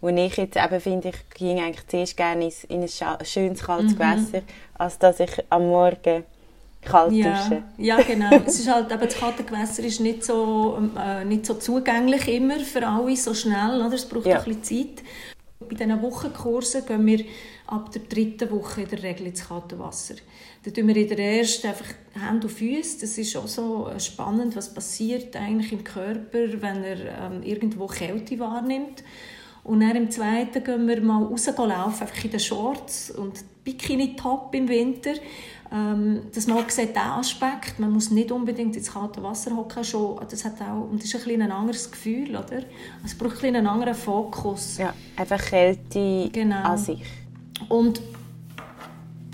Wo 0.00 0.08
ich 0.08 0.36
jetzt 0.36 0.56
eben 0.56 0.80
finde, 0.80 1.08
ich 1.08 1.30
gehe 1.30 1.62
eigentlich 1.62 1.86
zuerst 1.86 2.16
gerne 2.16 2.50
in 2.68 2.82
ein 2.82 2.88
schönes 3.24 3.62
kaltes 3.62 3.92
mhm. 3.92 3.98
Gewässer, 3.98 4.42
als 4.74 4.98
dass 4.98 5.20
ich 5.20 5.30
am 5.48 5.66
Morgen 5.68 6.24
kalt 6.82 7.12
ja, 7.12 7.32
dusche. 7.32 7.62
Ja, 7.78 8.00
genau. 8.00 8.30
es 8.46 8.60
ist 8.60 8.70
halt, 8.70 8.92
aber 8.92 9.06
das 9.06 9.16
kalte 9.16 9.42
Gewässer 9.42 9.82
ist 9.84 10.00
nicht 10.00 10.24
so, 10.24 10.78
äh, 10.98 11.24
nicht 11.24 11.46
so 11.46 11.54
zugänglich 11.54 12.28
immer 12.28 12.60
für 12.60 12.86
alle, 12.86 13.16
so 13.16 13.34
schnell. 13.34 13.80
Oder? 13.80 13.94
Es 13.94 14.08
braucht 14.08 14.26
ja. 14.26 14.38
ein 14.38 14.44
bisschen 14.44 14.62
Zeit. 14.62 15.04
Bei 15.58 15.74
diesen 15.74 16.02
Wochenkursen 16.02 16.84
gehen 16.84 17.06
wir 17.06 17.24
ab 17.66 17.90
der 17.90 18.02
dritten 18.02 18.50
Woche 18.50 18.82
in 18.82 18.88
der 18.88 19.02
Regel 19.02 19.28
ins 19.28 19.48
kalte 19.48 19.78
Wasser. 19.78 20.16
Da 20.62 20.70
tun 20.70 20.88
wir 20.88 20.96
in 20.96 21.08
der 21.08 21.18
ersten 21.18 21.68
einfach 21.68 21.94
Hände 22.12 22.46
und 22.46 22.52
Füße. 22.52 23.00
Das 23.00 23.16
ist 23.16 23.36
auch 23.36 23.46
so 23.46 23.90
spannend, 23.98 24.54
was 24.54 24.74
passiert 24.74 25.34
eigentlich 25.34 25.72
im 25.72 25.82
Körper, 25.82 26.60
wenn 26.60 26.84
er 26.84 27.30
ähm, 27.30 27.42
irgendwo 27.42 27.86
Kälte 27.86 28.38
wahrnimmt. 28.38 29.02
Und 29.64 29.80
dann 29.80 29.96
im 29.96 30.10
zweiten 30.10 30.62
gehen 30.62 30.86
wir 30.86 31.00
mal 31.00 31.24
rauslaufen, 31.24 32.02
einfach 32.02 32.24
in 32.24 32.30
den 32.30 32.40
Shorts 32.40 33.10
und 33.10 33.42
Bikini-Top 33.64 34.54
im 34.54 34.68
Winter. 34.68 35.14
Ähm, 35.72 36.22
dass 36.32 36.46
man 36.46 36.58
auch 36.58 36.70
sieht, 36.70 36.90
diesen 36.90 36.98
Aspekt, 36.98 37.80
man 37.80 37.90
muss 37.90 38.10
nicht 38.10 38.30
unbedingt 38.30 38.76
ins 38.76 38.92
kalte 38.92 39.22
Wasser 39.22 39.56
hocken, 39.56 39.82
schon, 39.82 40.20
das 40.30 40.44
hat 40.44 40.60
auch, 40.60 40.88
und 40.88 41.02
das 41.02 41.12
ist 41.12 41.26
ein, 41.26 41.42
ein 41.42 41.50
anderes 41.50 41.90
Gefühl, 41.90 42.30
oder? 42.30 42.56
Also 42.56 42.66
es 43.04 43.18
braucht 43.18 43.42
ein 43.44 43.56
einen 43.56 43.66
anderen 43.66 43.94
Fokus. 43.94 44.78
Ja, 44.78 44.94
einfach 45.16 45.42
Kälte 45.44 46.28
genau. 46.30 46.62
an 46.62 46.78
sich. 46.78 47.02
Und, 47.68 48.00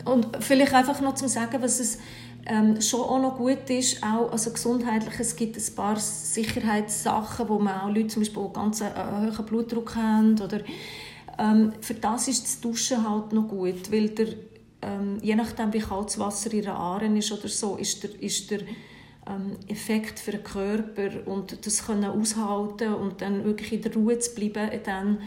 und 0.06 0.28
vielleicht 0.40 0.72
einfach 0.72 1.00
noch 1.02 1.14
zu 1.14 1.28
sagen, 1.28 1.60
was 1.60 1.80
es 1.80 1.98
ähm, 2.46 2.80
schon 2.80 3.00
auch 3.02 3.20
noch 3.20 3.36
gut 3.36 3.68
ist, 3.68 4.02
auch 4.02 4.32
also 4.32 4.50
gesundheitlich, 4.50 5.14
es 5.18 5.36
gibt 5.36 5.56
ein 5.56 5.74
paar 5.74 5.96
Sicherheitssachen, 5.96 7.48
wo 7.48 7.58
man 7.58 7.80
auch 7.80 7.88
Leute 7.88 8.08
zum 8.08 8.22
Beispiel 8.22 8.48
ganz 8.52 8.80
äh, 8.80 8.86
hohen 8.86 9.46
Blutdruck 9.46 9.94
haben 9.96 10.40
oder 10.40 10.60
ähm, 11.38 11.72
für 11.80 11.94
das 11.94 12.28
ist 12.28 12.44
das 12.44 12.60
Duschen 12.60 13.08
halt 13.08 13.32
noch 13.32 13.48
gut, 13.48 13.90
weil 13.92 14.08
der, 14.10 14.28
ähm, 14.82 15.18
je 15.22 15.36
nachdem 15.36 15.72
wie 15.72 15.80
kalt 15.80 16.08
das 16.08 16.18
Wasser 16.18 16.52
in 16.52 16.62
der 16.62 16.74
Aare 16.74 17.06
ist 17.06 17.32
oder 17.32 17.48
so, 17.48 17.76
ist 17.76 18.02
der, 18.02 18.22
ist 18.22 18.50
der 18.50 18.60
ähm, 19.26 19.56
Effekt 19.68 20.18
für 20.18 20.32
den 20.32 20.42
Körper 20.42 21.26
und 21.26 21.64
das 21.64 21.86
können 21.86 22.04
aushalten 22.04 22.94
und 22.94 23.20
dann 23.20 23.44
wirklich 23.44 23.72
in 23.72 23.82
der 23.82 23.94
Ruhe 23.94 24.18
zu 24.18 24.34
bleiben, 24.34 24.70
dann 24.84 25.18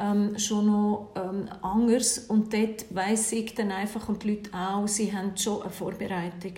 ähm, 0.00 0.38
schon 0.38 0.66
noch 0.66 1.10
ähm, 1.16 1.48
anders. 1.60 2.18
Und 2.18 2.52
dort 2.52 2.86
weiss 2.90 3.32
ich 3.32 3.54
dann 3.54 3.70
einfach 3.70 4.08
und 4.08 4.22
die 4.22 4.30
Leute 4.30 4.50
auch, 4.54 4.88
sie 4.88 5.12
haben 5.12 5.36
schon 5.36 5.62
eine 5.62 5.70
Vorbereitung. 5.70 6.54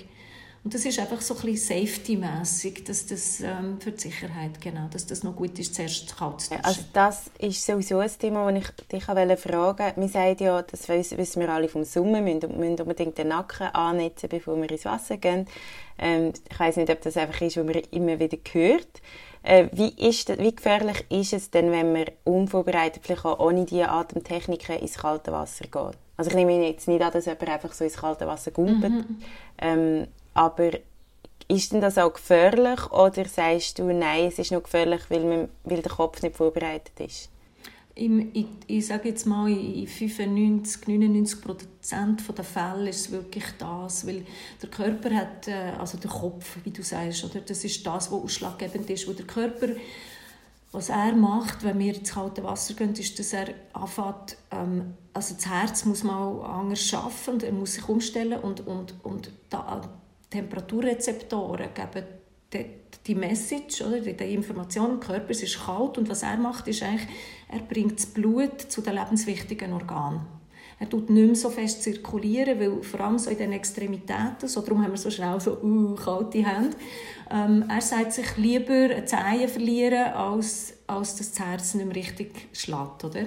Und 0.65 0.73
das 0.73 0.87
ist 0.87 0.99
einfach 0.99 1.21
so 1.21 1.35
ein 1.35 1.43
bisschen 1.43 1.87
safety-mässig, 1.87 2.85
dass 2.87 3.05
das 3.05 3.41
ähm, 3.41 3.79
für 3.79 3.93
die 3.93 4.01
Sicherheit, 4.01 4.59
genau, 4.63 4.89
dass 4.91 5.05
das 5.05 5.23
noch 5.23 5.37
gut 5.37 5.59
ist, 5.59 5.75
zuerst 5.75 6.17
kalt 6.17 6.41
zu 6.41 6.65
Also 6.65 6.81
das 6.95 7.31
ist 7.39 7.67
sowieso 7.67 7.99
ein 7.99 8.11
Thema, 8.19 8.51
das 8.51 8.63
ich 8.65 8.87
dich 8.87 9.05
fragen 9.05 9.29
wollte. 9.29 9.93
Wir 9.95 10.09
sagen 10.09 10.37
ja, 10.43 10.63
das 10.63 10.89
wissen 10.89 11.41
wir 11.43 11.51
alle 11.51 11.69
vom 11.69 11.85
Summen, 11.85 12.25
wir 12.25 12.49
müssen 12.49 12.81
unbedingt 12.81 13.19
den 13.19 13.29
Nacken 13.29 13.67
annetzen, 13.75 14.31
bevor 14.31 14.57
wir 14.57 14.71
ins 14.71 14.87
Wasser 14.87 15.19
gehen. 15.19 15.47
Ähm, 15.99 16.33
ich 16.51 16.59
weiß 16.59 16.79
nicht, 16.79 16.89
ob 16.89 17.03
das 17.03 17.19
einfach 17.19 17.43
ist, 17.43 17.59
was 17.59 17.65
man 17.67 17.75
immer 17.91 18.19
wieder 18.19 18.39
hört. 18.53 19.03
Äh, 19.43 19.69
wie, 19.73 19.91
ist 20.09 20.31
das, 20.31 20.39
wie 20.39 20.55
gefährlich 20.55 21.05
ist 21.11 21.35
es 21.35 21.51
denn, 21.51 21.73
wenn 21.73 21.93
man 21.93 22.07
unvorbereitet, 22.25 23.03
vielleicht 23.05 23.27
auch 23.27 23.39
ohne 23.39 23.67
diese 23.67 23.91
Atemtechniken, 23.91 24.79
ins 24.79 24.97
kalte 24.97 25.31
Wasser 25.31 25.65
geht? 25.65 25.99
Also 26.17 26.31
ich 26.31 26.37
nehme 26.37 26.67
jetzt 26.67 26.89
nicht 26.89 27.03
an, 27.03 27.13
dass 27.13 27.27
jemand 27.27 27.51
einfach 27.51 27.75
so 27.75 27.85
ins 27.85 27.99
kalte 27.99 28.27
Wasser 28.27 28.51
gumpelt. 28.51 28.93
Mhm. 28.93 29.19
Ähm, 29.59 30.07
aber 30.35 30.73
ist 31.49 31.73
denn 31.73 31.81
das 31.81 31.99
auch 31.99 32.13
gefährlich 32.13 32.91
oder 32.91 33.25
sagst 33.27 33.79
du, 33.79 33.85
nein, 33.85 34.27
es 34.27 34.39
ist 34.39 34.53
nur 34.53 34.63
gefährlich, 34.63 35.03
weil, 35.09 35.25
man, 35.25 35.49
weil 35.65 35.83
der 35.83 35.93
Kopf 35.93 36.23
nicht 36.23 36.37
vorbereitet 36.37 36.99
ist? 37.01 37.31
Im, 37.97 38.31
ich, 38.35 38.47
ich 38.67 38.87
sage 38.87 39.11
jetzt 39.11 39.25
mal, 39.25 39.49
in 39.49 39.87
95, 39.87 40.89
99 40.89 41.41
Prozent 41.43 42.23
der 42.37 42.45
Fälle 42.45 42.91
ist 42.91 43.03
es 43.03 43.13
wirklich 43.13 43.45
das, 43.59 44.05
weil 44.05 44.27
der 44.61 44.69
Körper 44.69 45.15
hat, 45.15 45.47
äh, 45.47 45.73
also 45.79 45.99
der 45.99 46.11
Kopf, 46.11 46.57
wie 46.65 46.71
du 46.71 46.83
sagst, 46.83 47.25
oder? 47.25 47.41
das 47.41 47.63
ist 47.63 47.87
das, 47.87 48.11
was 48.11 48.21
ausschlaggebend 48.21 48.91
ist, 48.91 49.07
wo 49.07 49.13
der 49.13 49.27
Körper, 49.27 49.69
was 50.73 50.89
er 50.89 51.15
macht, 51.15 51.63
wenn 51.63 51.79
wir 51.79 51.95
ins 51.95 52.13
kalte 52.13 52.43
Wasser 52.43 52.75
gehen, 52.75 52.95
ist, 52.95 53.17
dass 53.17 53.33
er 53.33 53.55
anfängt, 53.75 54.39
ähm, 54.51 54.95
also 55.13 55.35
das 55.35 55.47
Herz 55.47 55.85
muss 55.85 56.03
man 56.03 56.41
anders 56.41 56.81
schaffen 56.81 57.35
und 57.35 57.43
er 57.45 57.53
muss 57.53 57.75
sich 57.75 57.89
umstellen 57.89 58.41
und, 58.41 58.67
und, 58.67 58.95
und 59.05 59.31
da, 59.51 59.83
Temperaturrezeptoren 60.35 61.69
geben 61.75 62.05
die, 62.53 62.67
die 63.07 63.15
Message, 63.15 63.83
oder, 63.83 64.01
die 64.01 64.35
Information 64.35 64.93
im 64.93 65.01
Körper, 65.01 65.31
es 65.31 65.43
ist 65.43 65.65
kalt 65.65 65.99
und 65.99 66.09
was 66.09 66.23
er 66.23 66.37
macht, 66.37 66.69
ist 66.69 66.83
eigentlich, 66.83 67.09
er 67.49 67.61
bringt 67.61 67.99
das 67.99 68.07
Blut 68.07 68.61
zu 68.61 68.81
den 68.81 68.95
lebenswichtigen 68.95 69.73
Organen. 69.73 70.21
Er 70.81 70.89
tut 70.89 71.09
nicht 71.09 71.27
mehr 71.27 71.35
so 71.37 71.51
fest 71.51 71.83
zirkulieren, 71.83 72.59
weil 72.59 72.83
vor 72.83 73.01
allem 73.01 73.19
so 73.19 73.31
in 73.31 73.39
den 73.39 73.53
Extremitäten, 73.53 74.49
so 74.49 74.61
darum 74.61 74.83
haben 74.83 74.91
wir 74.91 74.99
so 74.99 75.11
schnell 75.11 75.41
so 75.41 75.57
uh, 75.63 75.95
kalte 75.95 76.45
Hände. 76.45 76.77
Ähm, 77.31 77.65
er 77.69 77.81
sagt 77.81 78.13
sich 78.13 78.37
lieber 78.37 78.73
eine 78.73 79.05
Zehe 79.05 79.47
verlieren, 79.49 80.13
als, 80.15 80.74
als 80.87 81.17
das 81.17 81.39
Herz 81.39 81.75
nicht 81.75 81.87
mehr 81.87 81.97
richtig 81.97 82.31
schlägt. 82.53 83.05
Oder? 83.05 83.27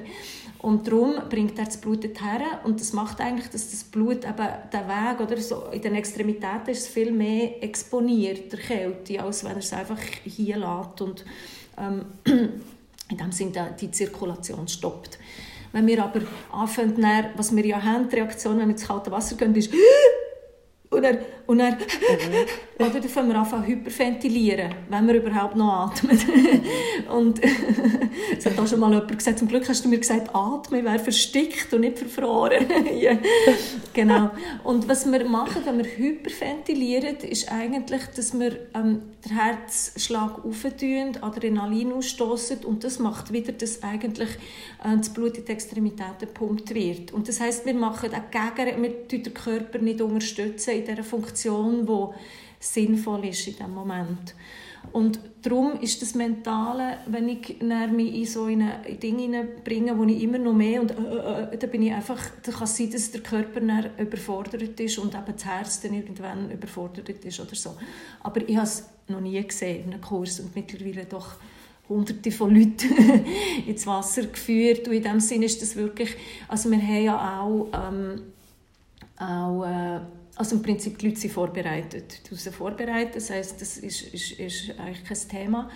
Und 0.59 0.87
darum 0.87 1.15
bringt 1.29 1.57
er 1.57 1.65
das 1.65 1.77
Blut 1.77 2.03
dorthin 2.03 2.41
und 2.63 2.79
das 2.79 2.93
macht 2.93 3.19
eigentlich, 3.21 3.49
dass 3.49 3.71
das 3.71 3.83
Blut 3.83 4.25
eben 4.25 4.47
den 4.73 4.87
Weg, 4.87 5.19
oder 5.19 5.37
so 5.37 5.65
in 5.71 5.81
den 5.81 5.95
Extremitäten 5.95 6.69
ist 6.69 6.87
viel 6.87 7.11
mehr 7.11 7.63
exponiert, 7.63 8.51
der 8.51 8.59
Kälte, 8.59 9.21
als 9.21 9.43
wenn 9.43 9.51
er 9.51 9.57
es 9.57 9.73
einfach 9.73 9.99
hier 10.23 10.57
lässt 10.57 11.01
und 11.01 11.25
ähm, 11.77 12.05
in 13.09 13.17
dem 13.17 13.31
Sinne 13.31 13.75
die 13.79 13.91
Zirkulation 13.91 14.67
stoppt. 14.67 15.19
Wenn 15.71 15.85
wir 15.85 16.03
aber 16.03 16.21
anfangen, 16.51 17.25
was 17.35 17.55
wir 17.55 17.65
ja 17.65 17.81
haben, 17.81 18.09
die 18.09 18.15
Reaktion, 18.15 18.57
wenn 18.57 18.67
wir 18.67 18.73
ins 18.73 18.87
kalte 18.87 19.11
Wasser 19.11 19.35
gehen, 19.35 19.53
ist 19.55 19.71
und 20.89 21.03
er, 21.03 21.19
und 21.47 21.59
er, 21.59 21.71
mhm. 21.71 21.77
oder 22.79 22.89
dann 22.89 23.03
fangen 23.03 23.29
wir 23.29 23.35
an 23.35 23.65
hyperventilieren, 23.67 24.73
wenn 24.89 25.07
wir 25.07 25.15
überhaupt 25.15 25.57
noch 25.57 25.91
atmen. 25.91 26.17
und 27.13 27.41
es 28.37 28.45
hat 28.45 28.57
auch 28.57 28.67
schon 28.67 28.79
mal 28.79 28.91
jemand 28.93 29.17
gesagt, 29.17 29.39
zum 29.39 29.49
Glück 29.49 29.67
hast 29.67 29.83
du 29.83 29.89
mir 29.89 29.97
gesagt, 29.97 30.33
atmen 30.33 30.85
wäre 30.85 30.99
verstickt 30.99 31.73
und 31.73 31.81
nicht 31.81 31.99
verfroren. 31.99 32.65
ja. 32.99 33.17
Genau. 33.93 34.31
Und 34.63 34.87
was 34.87 35.11
wir 35.11 35.25
machen, 35.25 35.63
wenn 35.65 35.77
wir 35.79 35.85
hyperventilieren, 35.85 37.17
ist 37.17 37.51
eigentlich, 37.51 38.03
dass 38.15 38.37
wir 38.39 38.57
ähm, 38.73 39.01
den 39.25 39.37
Herzschlag 39.37 40.45
aufentun, 40.45 41.17
Adrenalin 41.21 41.91
ausstoßen 41.93 42.63
und 42.63 42.83
das 42.83 42.99
macht 42.99 43.33
wieder, 43.33 43.51
dass 43.51 43.83
eigentlich 43.83 44.29
äh, 44.83 44.95
das 44.97 45.09
Blut 45.09 45.37
in 45.37 45.45
die 45.45 45.51
Extremitäten 45.51 46.19
gepumpt 46.19 46.73
wird. 46.73 47.11
Und 47.11 47.27
das 47.27 47.41
heißt, 47.41 47.65
wir 47.65 47.73
machen 47.73 48.11
auch 48.13 48.31
gegen, 48.31 48.81
wir 48.83 48.89
den 48.89 49.33
Körper 49.33 49.79
nicht 49.79 50.01
unterstützen 50.01 50.76
in 50.77 50.85
dieser 50.85 51.03
Funktion, 51.03 51.85
die 51.85 52.15
sinnvoll 52.59 53.25
ist 53.25 53.47
in 53.47 53.53
diesem 53.53 53.73
Moment. 53.73 54.33
Und 54.91 55.19
darum 55.41 55.79
ist 55.81 56.01
das 56.01 56.15
Mentale, 56.15 56.99
wenn 57.07 57.27
ich 57.29 57.59
mich 57.59 58.13
in 58.15 58.25
so 58.25 58.45
eine 58.45 58.79
Dinge 59.01 59.47
bringe, 59.63 59.97
wo 59.97 60.03
ich 60.05 60.21
immer 60.23 60.37
noch 60.37 60.53
mehr 60.53 60.81
und 60.81 60.91
äh, 60.91 60.93
äh, 60.93 61.53
äh, 61.53 61.57
da 61.57 61.67
bin 61.67 61.83
ich 61.83 61.93
einfach, 61.93 62.21
da 62.43 62.51
kann 62.51 62.63
es 62.63 62.77
sein, 62.77 62.91
dass 62.91 63.11
der 63.11 63.21
Körper 63.21 63.59
dann 63.59 63.89
überfordert 63.97 64.79
ist 64.79 64.97
und 64.97 65.13
eben 65.13 65.33
das 65.33 65.45
Herz 65.45 65.81
dann 65.81 65.93
irgendwann 65.93 66.51
überfordert 66.51 67.09
ist 67.09 67.39
oder 67.39 67.55
so. 67.55 67.75
Aber 68.21 68.47
ich 68.47 68.55
habe 68.55 68.65
es 68.65 68.85
noch 69.07 69.21
nie 69.21 69.41
gesehen 69.45 69.85
in 69.85 69.93
einem 69.93 70.01
Kurs 70.01 70.39
und 70.39 70.55
mittlerweile 70.55 71.05
doch 71.05 71.35
hunderte 71.89 72.31
von 72.31 72.53
Leuten 72.53 73.25
ins 73.67 73.87
Wasser 73.87 74.23
geführt 74.23 74.87
und 74.87 74.93
in 74.93 75.03
dem 75.03 75.19
Sinne 75.19 75.45
ist 75.45 75.61
das 75.61 75.75
wirklich, 75.75 76.15
also 76.47 76.69
wir 76.69 76.81
haben 76.81 77.03
ja 77.03 77.39
auch, 77.39 77.67
ähm, 77.73 78.21
auch 79.17 79.63
äh, 79.63 79.99
also 80.37 80.55
im 80.55 80.61
Prinzip 80.61 80.97
die 80.99 81.07
Leute 81.07 81.19
sind 81.19 81.33
vorbereitet. 81.33 82.21
Du 82.29 82.35
sie 82.35 82.51
vorbereitet, 82.51 83.15
das 83.15 83.29
heißt, 83.29 83.59
das 83.59 83.77
ist, 83.77 84.13
ist, 84.13 84.39
ist 84.39 84.79
eigentlich 84.79 85.03
kein 85.03 85.29
Thema. 85.29 85.69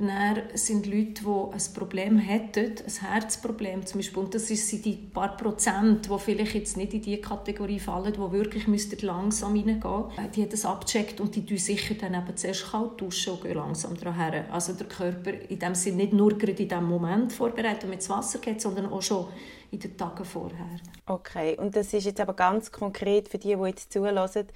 Dann 0.00 0.42
sind 0.54 0.86
Leute, 0.86 1.24
die 1.24 1.26
ein 1.26 1.74
Problem 1.74 2.18
hätten, 2.18 2.76
ein 2.86 3.10
Herzproblem 3.10 3.84
zum 3.84 3.98
Beispiel, 3.98 4.22
und 4.22 4.32
das 4.32 4.46
sind 4.46 4.84
die 4.84 4.92
paar 4.92 5.36
Prozent, 5.36 6.08
die 6.08 6.18
vielleicht 6.20 6.54
jetzt 6.54 6.76
nicht 6.76 6.94
in 6.94 7.02
diese 7.02 7.20
Kategorie 7.20 7.80
fallen, 7.80 8.12
die 8.12 8.32
wirklich 8.32 8.68
langsam 9.02 9.54
reingehen 9.54 9.80
müssten. 9.80 10.32
Die 10.36 10.42
haben 10.42 10.50
das 10.50 10.64
abgecheckt 10.64 11.20
und 11.20 11.34
die 11.34 11.44
tun 11.44 11.58
sicher 11.58 11.94
dann 11.94 12.14
eben 12.14 12.36
zuerst 12.36 12.70
kalt 12.70 13.00
duschen 13.00 13.32
und 13.32 13.42
gehen 13.42 13.56
langsam 13.56 13.96
daran. 13.96 14.44
Also 14.52 14.72
der 14.74 14.86
Körper 14.86 15.32
in 15.32 15.58
dem 15.58 15.74
Sinne 15.74 15.96
nicht 15.96 16.12
nur 16.12 16.38
gerade 16.38 16.62
in 16.62 16.68
dem 16.68 16.84
Moment 16.84 17.32
vorbereitet 17.32 17.82
und 17.82 17.90
mit 17.90 17.98
ins 17.98 18.08
Wasser 18.08 18.38
geht, 18.38 18.60
sondern 18.60 18.86
auch 18.86 19.02
schon 19.02 19.26
in 19.72 19.80
den 19.80 19.96
Tagen 19.96 20.24
vorher. 20.24 20.64
Okay, 21.06 21.56
und 21.58 21.74
das 21.74 21.92
ist 21.92 22.06
jetzt 22.06 22.20
aber 22.20 22.34
ganz 22.34 22.70
konkret 22.70 23.28
für 23.28 23.38
die, 23.38 23.56
die 23.56 23.62
jetzt 23.64 23.92
zulassen, 23.92 24.46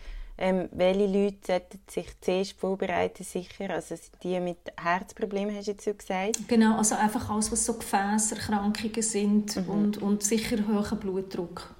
ähm, 0.42 0.68
welche 0.72 1.06
Leute 1.06 1.38
sollten 1.46 1.78
sich 1.88 2.20
zuerst 2.20 2.58
vorbereiten, 2.58 3.22
sicher? 3.22 3.70
Also 3.70 3.94
die 4.24 4.40
mit 4.40 4.58
Herzproblemen, 4.76 5.54
hast 5.54 5.68
du 5.68 5.70
jetzt 5.70 5.84
so 5.84 5.94
gesagt? 5.94 6.48
Genau, 6.48 6.78
also 6.78 6.96
einfach 6.96 7.30
alles, 7.30 7.52
was 7.52 7.64
so 7.64 7.74
Gefäßerkrankungen 7.74 9.02
sind 9.02 9.54
mhm. 9.54 9.68
und, 9.68 10.02
und 10.02 10.24
sicher 10.24 10.56
hoher 10.66 10.96
Blutdruck. 10.96 11.72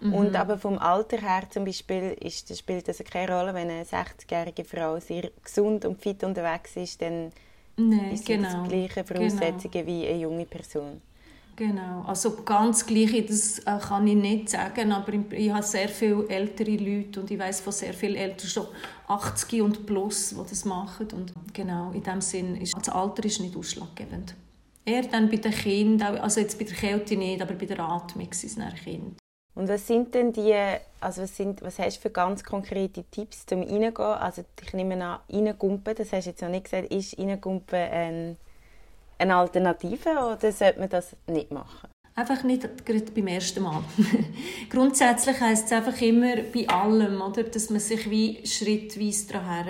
Mhm. 0.00 0.12
Und 0.12 0.36
aber 0.36 0.58
vom 0.58 0.76
Alter 0.76 1.16
her 1.16 1.44
zum 1.48 1.64
Beispiel 1.64 2.14
ist, 2.20 2.50
das 2.50 2.58
spielt 2.58 2.88
das 2.88 2.98
keine 2.98 3.34
Rolle, 3.34 3.54
wenn 3.54 3.70
eine 3.70 3.84
60-jährige 3.84 4.64
Frau 4.64 5.00
sehr 5.00 5.30
gesund 5.42 5.86
und 5.86 5.98
fit 5.98 6.22
unterwegs 6.24 6.76
ist, 6.76 7.00
dann 7.00 7.32
nee, 7.78 8.12
ist 8.12 8.26
genau, 8.26 8.64
die 8.64 8.68
gleiche 8.68 9.02
Voraussetzungen 9.02 9.70
genau. 9.70 9.86
wie 9.86 10.06
eine 10.06 10.18
junge 10.18 10.44
Person. 10.44 11.00
Genau, 11.56 12.02
also 12.06 12.42
ganz 12.44 12.84
gleich, 12.84 13.24
das 13.24 13.60
äh, 13.60 13.78
kann 13.80 14.06
ich 14.06 14.14
nicht 14.14 14.50
sagen, 14.50 14.92
aber 14.92 15.14
ich 15.30 15.50
habe 15.50 15.62
sehr 15.62 15.88
viele 15.88 16.28
ältere 16.28 16.76
Leute 16.76 17.20
und 17.20 17.30
ich 17.30 17.38
weiß 17.38 17.62
von 17.62 17.72
sehr 17.72 17.94
vielen 17.94 18.16
Eltern, 18.16 18.46
schon 18.46 18.66
80 19.08 19.62
und 19.62 19.86
plus, 19.86 20.30
die 20.30 20.50
das 20.50 20.66
machen 20.66 21.08
und 21.12 21.32
genau, 21.54 21.92
in 21.92 22.02
dem 22.02 22.20
Sinn 22.20 22.56
ist 22.56 22.76
das 22.76 22.90
Alter 22.90 23.24
ist 23.24 23.40
nicht 23.40 23.56
ausschlaggebend. 23.56 24.34
Eher 24.84 25.04
dann 25.04 25.30
bei 25.30 25.36
den 25.36 25.50
Kindern, 25.50 26.18
also 26.18 26.40
jetzt 26.40 26.58
bei 26.58 26.66
der 26.66 26.76
Kälte 26.76 27.16
nicht, 27.16 27.40
aber 27.40 27.54
bei 27.54 27.64
der 27.64 27.80
Atmung 27.80 28.32
sind 28.34 28.58
es 28.58 28.84
Kinder. 28.84 29.16
Und 29.54 29.68
was 29.70 29.86
sind 29.86 30.14
denn 30.14 30.34
die, 30.34 30.54
also 31.00 31.22
was, 31.22 31.34
sind, 31.34 31.62
was 31.62 31.78
hast 31.78 31.96
du 31.96 32.00
für 32.02 32.10
ganz 32.10 32.44
konkrete 32.44 33.02
Tipps 33.10 33.46
zum 33.46 33.62
Reingehen? 33.62 33.96
Also 33.96 34.44
ich 34.62 34.74
nehme 34.74 35.02
an, 35.02 35.20
reingumpen, 35.30 35.94
das 35.94 36.12
hast 36.12 36.26
du 36.26 36.30
jetzt 36.30 36.42
noch 36.42 36.50
nicht 36.50 36.64
gesagt, 36.64 36.92
ist 36.92 37.18
reingumpen 37.18 37.78
ein 37.78 38.36
eine 39.18 39.36
Alternative 39.36 40.10
oder 40.10 40.52
sollte 40.52 40.80
man 40.80 40.88
das 40.88 41.16
nicht 41.26 41.50
machen? 41.50 41.88
Einfach 42.14 42.42
nicht 42.44 42.86
gerade 42.86 43.12
beim 43.14 43.26
ersten 43.26 43.62
Mal. 43.62 43.82
Grundsätzlich 44.70 45.38
heisst 45.38 45.66
es 45.66 45.72
einfach 45.72 46.00
immer 46.00 46.36
bei 46.36 46.66
allem, 46.66 47.20
oder, 47.20 47.42
dass 47.42 47.68
man 47.68 47.78
sich 47.78 48.08
wie 48.08 48.46
schrittweise 48.46 49.34
daran 49.34 49.66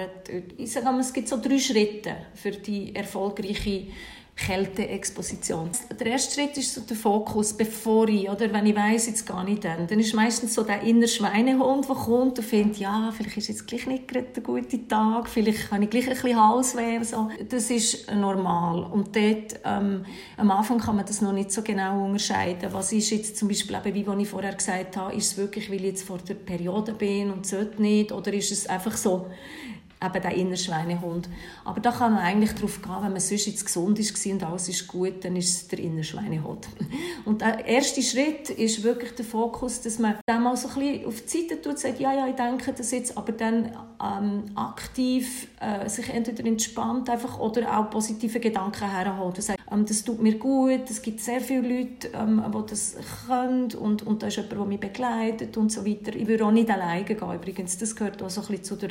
Ich 0.57 0.73
sage 0.73 0.87
mal, 0.87 1.01
es 1.01 1.13
gibt 1.13 1.27
so 1.27 1.41
drei 1.43 1.59
Schritte 1.59 2.15
für 2.35 2.53
die 2.53 2.95
erfolgreiche 2.95 3.89
Kälteexposition. 4.37 5.71
Der 5.99 6.09
erste 6.09 6.35
Schritt 6.35 6.59
ist 6.59 6.75
so 6.75 6.83
der 6.83 6.97
Fokus, 6.97 7.55
bevor 7.55 8.07
ich, 8.09 8.29
oder 8.29 8.53
wenn 8.53 8.67
ich 8.67 8.77
weiß 8.77 9.07
jetzt 9.07 9.27
gar 9.27 9.43
nicht 9.43 9.65
dann, 9.65 9.87
dann 9.87 9.99
ist 9.99 10.15
meistens 10.15 10.55
so 10.55 10.63
der 10.63 10.83
innere 10.83 11.09
Schweinehund, 11.09 11.89
der 11.89 11.97
kommt 11.97 12.39
und 12.39 12.45
findet, 12.45 12.77
ja, 12.77 13.13
vielleicht 13.17 13.39
ist 13.39 13.49
jetzt 13.49 13.67
gleich 13.67 13.87
nicht 13.87 14.07
gerade 14.07 14.27
der 14.27 14.43
gute 14.43 14.87
Tag, 14.87 15.29
vielleicht 15.29 15.71
habe 15.71 15.85
ich 15.85 15.91
gleich 15.91 16.07
ein 16.07 16.15
bisschen 16.15 16.39
Halsweh. 16.39 17.03
So. 17.03 17.31
Das 17.49 17.71
ist 17.71 18.13
normal. 18.13 18.85
Und 18.85 19.17
dort, 19.17 19.59
ähm, 19.65 20.05
am 20.37 20.51
Anfang 20.51 20.79
kann 20.79 20.97
man 20.97 21.07
das 21.07 21.23
noch 21.23 21.33
nicht 21.33 21.51
so 21.51 21.63
genau 21.63 22.05
unterscheiden. 22.05 22.73
Was 22.73 22.93
ist 22.93 23.11
jetzt 23.11 23.39
zum 23.39 23.49
Beispiel, 23.49 23.77
eben, 23.85 24.19
wie 24.19 24.23
ich 24.23 24.29
vorher 24.29 24.55
gesagt 24.55 24.99
habe, 24.99 25.15
ist 25.15 25.33
es 25.33 25.37
wirklich, 25.39 25.71
weil 25.71 25.77
ich 25.77 25.83
jetzt 25.93 26.03
vor 26.03 26.19
der 26.19 26.35
Periode 26.35 26.93
bin 26.93 27.31
und 27.31 27.47
sollte 27.47 27.81
nicht, 27.81 28.13
oder 28.13 28.35
ist 28.35 28.53
es 28.53 28.67
einfach 28.67 28.99
so, 28.99 29.27
eben 30.05 30.23
der 30.23 30.35
Innerschweinehund. 30.35 31.29
Aber 31.65 31.81
da 31.81 31.91
kann 31.91 32.15
man 32.15 32.23
eigentlich 32.23 32.53
darauf 32.53 32.83
gehen, 32.83 32.97
wenn 33.01 33.13
man 33.13 33.21
sonst 33.21 33.47
jetzt 33.47 33.65
gesund 33.65 33.99
ist 33.99 34.27
und 34.27 34.45
alles 34.45 34.69
ist 34.69 34.87
gut, 34.89 35.25
dann 35.25 35.37
ist 35.37 35.51
es 35.51 35.69
der 35.69 35.79
Innerschweinehund. 35.79 36.69
Und 37.25 37.41
der 37.41 37.65
erste 37.67 38.03
Schritt 38.03 38.51
ist 38.51 38.83
wirklich 38.83 39.13
der 39.15 39.25
Fokus, 39.25 39.81
dass 39.81 39.99
man 39.99 40.17
dann 40.27 40.43
mal 40.43 40.57
so 40.57 40.69
ein 40.69 40.75
bisschen 40.75 41.07
auf 41.07 41.23
die 41.23 41.41
Seite 41.41 41.61
tut 41.61 41.73
und 41.73 41.79
sagt, 41.79 41.99
ja, 41.99 42.13
ja, 42.13 42.29
ich 42.29 42.37
denke 42.37 42.73
das 42.73 42.93
jetzt, 42.93 43.17
aber 43.17 43.33
dann 43.33 43.73
ähm, 44.03 44.45
aktiv 44.55 45.49
äh, 45.61 45.89
sich 45.89 46.09
entweder 46.11 46.45
entspannt 46.45 47.11
einfach 47.11 47.39
oder 47.41 47.79
auch 47.79 47.91
positive 47.91 48.39
Gedanken 48.39 48.91
herholt. 48.91 49.39
Das, 49.39 49.49
ähm, 49.49 49.87
das 49.87 50.05
tut 50.05 50.23
mir 50.23 50.39
gut, 50.39 50.89
es 50.89 51.03
gibt 51.03 51.21
sehr 51.21 51.41
viele 51.41 51.63
Leute, 51.63 52.11
ähm, 52.15 52.45
die 52.47 52.71
das 52.71 52.97
können 53.27 53.73
und, 53.75 54.07
und 54.07 54.23
da 54.23 54.29
ist 54.29 54.37
jemand, 54.37 54.53
der 54.53 54.65
mich 54.65 54.81
begleitet 54.81 55.57
und 55.57 55.73
so 55.73 55.85
weiter. 55.85 56.15
Ich 56.15 56.29
würde 56.29 56.47
auch 56.47 56.53
nicht 56.53 56.71
alleine 56.71 57.05
gehen 57.05 57.17
übrigens, 57.19 57.79
das 57.79 57.97
gehört 57.97 58.23
auch 58.23 58.31
so 58.31 58.43
ein 58.43 58.47
bisschen 58.49 58.65
zu 58.65 58.77
der 58.77 58.91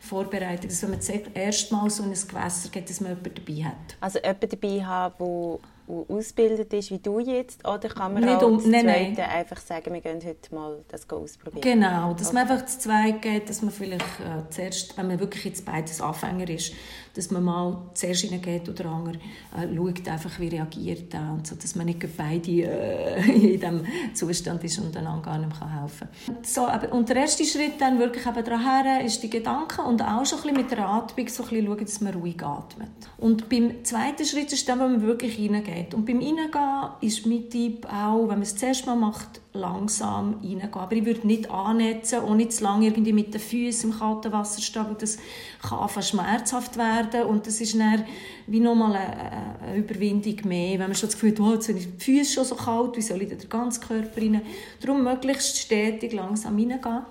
Vorbereitung, 0.00 0.68
dass 0.68 0.82
wenn 0.82 0.90
man 0.90 0.98
das 0.98 1.08
erste 1.08 1.74
Mal 1.74 1.90
so 1.90 2.02
in 2.02 2.10
ein 2.10 2.14
Gewässer 2.14 2.68
geht, 2.70 2.88
dass 2.88 3.00
man 3.00 3.10
jemanden 3.10 3.34
dabei 3.34 3.64
hat. 3.64 3.96
Also 4.00 4.18
jemanden 4.18 4.48
dabei 4.48 4.84
haben, 4.84 5.58
der 5.88 6.16
ausgebildet 6.16 6.72
ist 6.72 6.90
wie 6.90 6.98
du 6.98 7.18
jetzt, 7.18 7.66
oder 7.66 7.88
kann 7.88 8.14
man 8.14 8.24
nicht 8.24 8.42
um, 8.42 8.56
nein, 8.70 8.86
nein. 8.86 9.18
einfach 9.18 9.58
sagen, 9.58 9.92
wir 9.94 10.00
gehen 10.00 10.20
heute 10.24 10.54
mal 10.54 10.84
das 10.88 11.08
ausprobieren? 11.08 11.62
Genau, 11.62 12.14
dass 12.14 12.28
Okay. 12.28 12.34
man 12.34 12.48
einfach 12.48 12.66
zu 12.66 12.78
zweit 12.78 13.22
geht, 13.22 13.48
dass 13.48 13.62
man 13.62 13.70
vielleicht 13.70 14.04
äh, 14.20 14.48
zuerst, 14.50 14.96
wenn 14.98 15.08
man 15.08 15.18
wirklich 15.20 15.44
jetzt 15.44 15.64
beides 15.64 16.00
Anfänger 16.00 16.48
ist, 16.50 16.72
dass 17.14 17.30
man 17.30 17.42
mal 17.42 17.90
zuerst 17.94 18.20
hineingeht 18.22 18.68
oder 18.68 18.86
andere 18.86 19.16
äh, 19.56 19.74
schaut 19.74 20.08
einfach, 20.08 20.38
wie 20.38 20.48
reagiert 20.48 21.12
er 21.14 21.32
und 21.32 21.46
so, 21.46 21.56
dass 21.56 21.74
man 21.74 21.86
nicht 21.86 22.04
beide 22.16 22.50
äh, 22.50 23.20
in 23.32 23.40
diesem 23.60 23.84
Zustand 24.14 24.62
ist 24.64 24.78
und 24.78 24.96
einander 24.96 25.22
gar 25.22 25.38
nicht 25.38 25.60
mehr 25.60 25.80
helfen 25.82 26.08
kann. 26.26 26.36
So, 26.42 26.66
aber, 26.66 26.92
und 26.92 27.08
der 27.08 27.16
erste 27.16 27.44
Schritt 27.44 27.80
dann 27.80 27.98
wirklich 27.98 28.26
eben 28.26 28.44
daran 28.44 29.04
ist 29.04 29.22
die 29.22 29.30
Gedanken 29.30 29.80
und 29.82 30.02
auch 30.02 30.24
schon 30.26 30.38
ein 30.38 30.42
bisschen 30.42 30.56
mit 30.56 30.70
der 30.70 30.86
Atmung 30.88 31.28
so 31.28 31.42
ein 31.42 31.48
bisschen 31.48 31.66
schauen, 31.66 31.78
dass 31.78 32.00
man 32.00 32.14
ruhig 32.14 32.42
atmet. 32.42 32.88
Und 33.16 33.48
beim 33.48 33.84
zweiten 33.84 34.24
Schritt 34.24 34.52
ist 34.52 34.68
dann, 34.68 34.78
wenn 34.80 34.92
man 34.92 35.02
wirklich 35.02 35.38
reingeht. 35.78 35.94
Und 35.94 36.06
beim 36.06 36.18
Reingehen 36.18 36.88
ist 37.00 37.26
mein 37.26 37.48
Tipp 37.48 37.86
auch, 37.86 38.22
wenn 38.22 38.28
man 38.28 38.42
es 38.42 38.56
zuerst 38.56 38.86
mal 38.86 38.96
macht, 38.96 39.40
langsam 39.52 40.34
reingehen. 40.42 40.72
Aber 40.72 40.92
ich 40.92 41.04
würde 41.04 41.26
nicht 41.26 41.50
annetzen 41.50 42.20
und 42.20 42.38
nicht 42.38 42.52
zu 42.52 42.64
lange 42.64 42.86
irgendwie 42.86 43.12
mit 43.12 43.32
den 43.32 43.40
Füßen 43.40 43.90
im 43.90 43.98
kalten 43.98 44.32
Wasser 44.32 44.60
stehen, 44.60 44.96
das 44.98 45.18
kann 45.62 45.78
einfach 45.78 46.02
schmerzhaft 46.02 46.76
werden 46.76 47.24
und 47.24 47.46
das 47.46 47.60
ist 47.60 47.78
dann 47.78 48.04
wie 48.46 48.60
nochmal 48.60 48.94
eine, 48.94 49.62
eine 49.62 49.76
Überwindung 49.76 50.48
mehr, 50.48 50.78
wenn 50.78 50.88
man 50.88 50.94
schon 50.94 51.08
das 51.08 51.18
Gefühl 51.18 51.32
hat, 51.32 51.40
oh, 51.40 51.52
jetzt 51.54 51.66
sind 51.66 51.78
die 51.78 52.04
Füße 52.04 52.34
schon 52.34 52.44
so 52.44 52.54
kalt, 52.54 52.96
wie 52.96 53.02
soll 53.02 53.22
ich 53.22 53.28
denn 53.28 53.38
den 53.38 53.48
ganzen 53.48 53.82
Körper 53.82 54.20
rein? 54.20 54.42
Darum 54.80 55.04
möglichst 55.04 55.58
stetig 55.58 56.12
langsam 56.12 56.56
reingehen. 56.56 57.02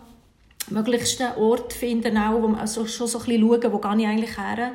Möglichst 0.70 1.22
einen 1.22 1.38
Ort 1.38 1.72
finden, 1.72 2.18
auch, 2.18 2.42
wo 2.42 2.48
man 2.50 2.60
also 2.60 2.86
schon 2.86 3.08
so 3.08 3.20
ein 3.20 3.26
bisschen 3.26 3.48
schauen, 3.48 3.72
wo 3.72 3.78
gehe 3.78 3.98
ich 4.00 4.08
eigentlich 4.08 4.38
her? 4.38 4.72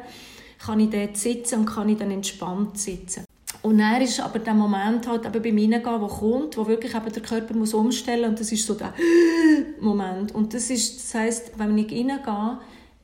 Kann 0.59 0.81
ich 0.81 0.89
dort 0.89 1.17
sitzen 1.19 1.61
und 1.61 1.67
kann 1.67 1.89
ich 1.91 1.99
dann 1.99 2.11
entspannt 2.11 2.79
sitzen? 2.79 3.25
Und 3.63 3.79
dann 3.79 4.03
ist 4.03 4.21
aber 4.21 4.41
der 4.41 4.55
Moment 4.55 5.07
halt 5.07 5.25
eben 5.25 5.43
beim 5.43 5.57
Reingehen, 5.57 6.01
der 6.01 6.09
kommt, 6.09 6.57
wo 6.57 6.67
wirklich 6.67 6.95
eben 6.95 7.13
der 7.13 7.23
Körper 7.23 7.55
muss 7.55 7.73
umstellen 7.75 8.23
muss. 8.23 8.31
Und 8.31 8.41
das 8.41 8.53
ist 8.53 8.67
so 8.67 8.75
der 8.75 8.93
Moment. 9.81 10.35
Und 10.35 10.53
das 10.53 10.69
ist, 10.69 10.97
das 10.97 11.15
heisst, 11.15 11.53
wenn 11.57 11.79
ich 11.79 11.91
reingehe, 11.93 12.59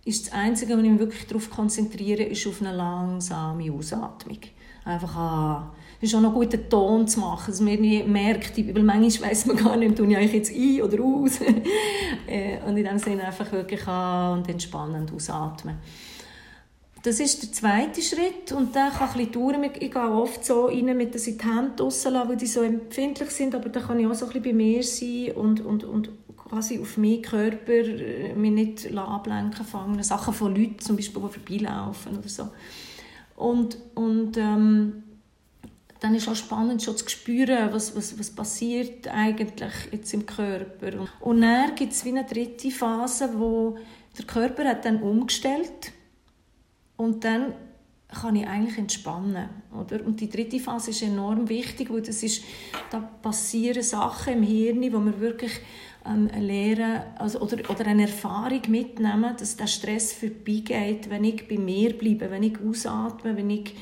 ist 0.04 0.26
das 0.26 0.34
Einzige, 0.34 0.76
was 0.76 0.82
ich 0.82 0.90
mich 0.90 0.98
wirklich 0.98 1.26
darauf 1.26 1.50
konzentriere, 1.50 2.24
ist 2.24 2.46
auf 2.46 2.60
eine 2.60 2.74
langsame 2.74 3.72
Ausatmung. 3.72 4.38
Einfach, 4.84 5.16
ah, 5.16 5.72
ist 6.00 6.14
auch 6.14 6.20
noch 6.20 6.32
gut, 6.32 6.54
einen 6.54 6.68
Ton 6.68 7.06
zu 7.06 7.20
machen, 7.20 7.50
dass 7.50 7.60
man 7.60 7.80
nicht 7.80 8.06
merkt, 8.06 8.56
weil 8.56 8.82
manchmal 8.82 9.30
weiss 9.30 9.46
man 9.46 9.56
gar 9.56 9.76
nicht, 9.76 9.96
tue 9.96 10.06
ich 10.18 10.32
jetzt 10.32 10.52
ein 10.52 10.82
oder 10.82 11.02
aus. 11.02 11.40
Äh, 12.26 12.58
und 12.66 12.76
in 12.76 12.84
dem 12.84 12.98
Sinne 12.98 13.24
einfach 13.24 13.50
wirklich 13.52 13.86
an 13.86 14.40
und 14.40 14.48
entspannend 14.50 15.10
ausatmen. 15.14 15.76
Das 17.02 17.20
ist 17.20 17.42
der 17.42 17.52
zweite 17.52 18.02
Schritt 18.02 18.50
und 18.52 18.74
der 18.74 18.90
kann 18.90 19.08
ein 19.10 19.16
bisschen 19.16 19.32
dauern. 19.32 19.64
Ich 19.64 19.92
gehe 19.92 20.10
oft 20.10 20.44
so 20.44 20.66
rein, 20.66 20.96
mit 20.96 21.14
dass 21.14 21.26
ich 21.26 21.38
die 21.38 21.44
Hände 21.44 21.82
rauslasse, 21.82 22.28
weil 22.28 22.36
die 22.36 22.46
so 22.46 22.62
empfindlich 22.62 23.30
sind, 23.30 23.54
aber 23.54 23.68
dann 23.68 23.84
kann 23.84 24.00
ich 24.00 24.06
auch 24.06 24.14
so 24.14 24.26
ein 24.26 24.32
bisschen 24.32 24.44
bei 24.44 24.52
mir 24.52 24.82
sein 24.82 25.32
und, 25.36 25.60
und, 25.64 25.84
und 25.84 26.10
quasi 26.36 26.80
auf 26.80 26.96
meinen 26.96 27.22
Körper 27.22 27.72
äh, 27.72 28.34
mich 28.34 28.50
nicht 28.50 28.96
ablenken 28.96 29.64
fangen. 29.64 30.02
Sachen 30.02 30.34
von 30.34 30.54
Leuten, 30.54 30.80
zum 30.80 30.96
Beispiel, 30.96 31.22
die 31.22 31.28
vorbeilaufen 31.28 32.18
oder 32.18 32.28
so. 32.28 32.48
Und, 33.36 33.78
und 33.94 34.36
ähm, 34.36 35.04
dann 36.00 36.14
ist 36.14 36.28
auch 36.28 36.34
spannend, 36.34 36.82
schon 36.82 36.96
zu 36.96 37.08
spüren, 37.08 37.72
was, 37.72 37.94
was, 37.94 38.18
was 38.18 38.30
passiert 38.30 39.06
eigentlich 39.08 39.72
jetzt 39.92 40.12
im 40.14 40.26
Körper. 40.26 41.06
Und 41.20 41.42
dann 41.42 41.74
gibt 41.76 41.92
es 41.92 42.04
wie 42.04 42.10
eine 42.10 42.24
dritte 42.24 42.70
Phase, 42.70 43.30
wo 43.36 43.78
der 44.16 44.24
Körper 44.24 44.64
hat 44.64 44.84
dann 44.84 45.00
umgestellt 45.02 45.92
und 46.98 47.24
dann 47.24 47.54
kann 48.08 48.36
ich 48.36 48.46
eigentlich 48.46 48.78
entspannen. 48.78 49.48
Oder? 49.78 50.04
Und 50.04 50.20
die 50.20 50.28
dritte 50.28 50.58
Phase 50.58 50.90
ist 50.90 51.02
enorm 51.02 51.48
wichtig, 51.48 51.90
weil 51.90 52.02
das 52.02 52.22
ist, 52.22 52.42
da 52.90 53.00
passieren 53.00 53.82
Sachen 53.82 54.34
im 54.34 54.42
Hirn, 54.42 54.92
wo 54.92 54.98
wir 54.98 55.20
wirklich 55.20 55.52
ähm, 56.06 56.28
lernen 56.38 57.02
also, 57.18 57.40
oder, 57.40 57.58
oder 57.70 57.86
eine 57.86 58.02
Erfahrung 58.02 58.62
mitnehmen, 58.68 59.34
dass 59.38 59.56
der 59.56 59.66
Stress 59.66 60.12
vorbeigeht, 60.12 61.10
wenn 61.10 61.24
ich 61.24 61.46
bei 61.48 61.58
mir 61.58 61.96
bleibe, 61.96 62.30
wenn 62.30 62.42
ich 62.42 62.58
ausatme, 62.60 63.36
wenn 63.36 63.50
ich 63.50 63.74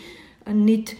äh, 0.44 0.52
nicht 0.52 0.96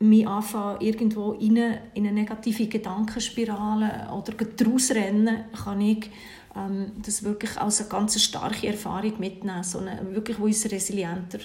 mich 0.00 0.28
anfange, 0.28 0.80
irgendwo 0.80 1.30
rein, 1.32 1.78
in 1.94 2.06
eine 2.06 2.12
negative 2.12 2.66
Gedankenspirale 2.66 4.08
oder 4.12 4.32
daraus 4.44 4.92
rennen, 4.92 5.44
kann 5.64 5.80
ich 5.80 6.10
ähm, 6.58 6.92
das 7.04 7.22
wirklich 7.22 7.56
als 7.58 7.80
eine 7.80 7.88
ganz 7.88 8.20
starke 8.20 8.66
Erfahrung 8.66 9.18
mitnehmen, 9.18 9.62
so 9.62 9.78
eine, 9.78 10.14
wirklich, 10.14 10.36
die 10.36 10.42
uns 10.42 10.70
resilienter 10.70 11.38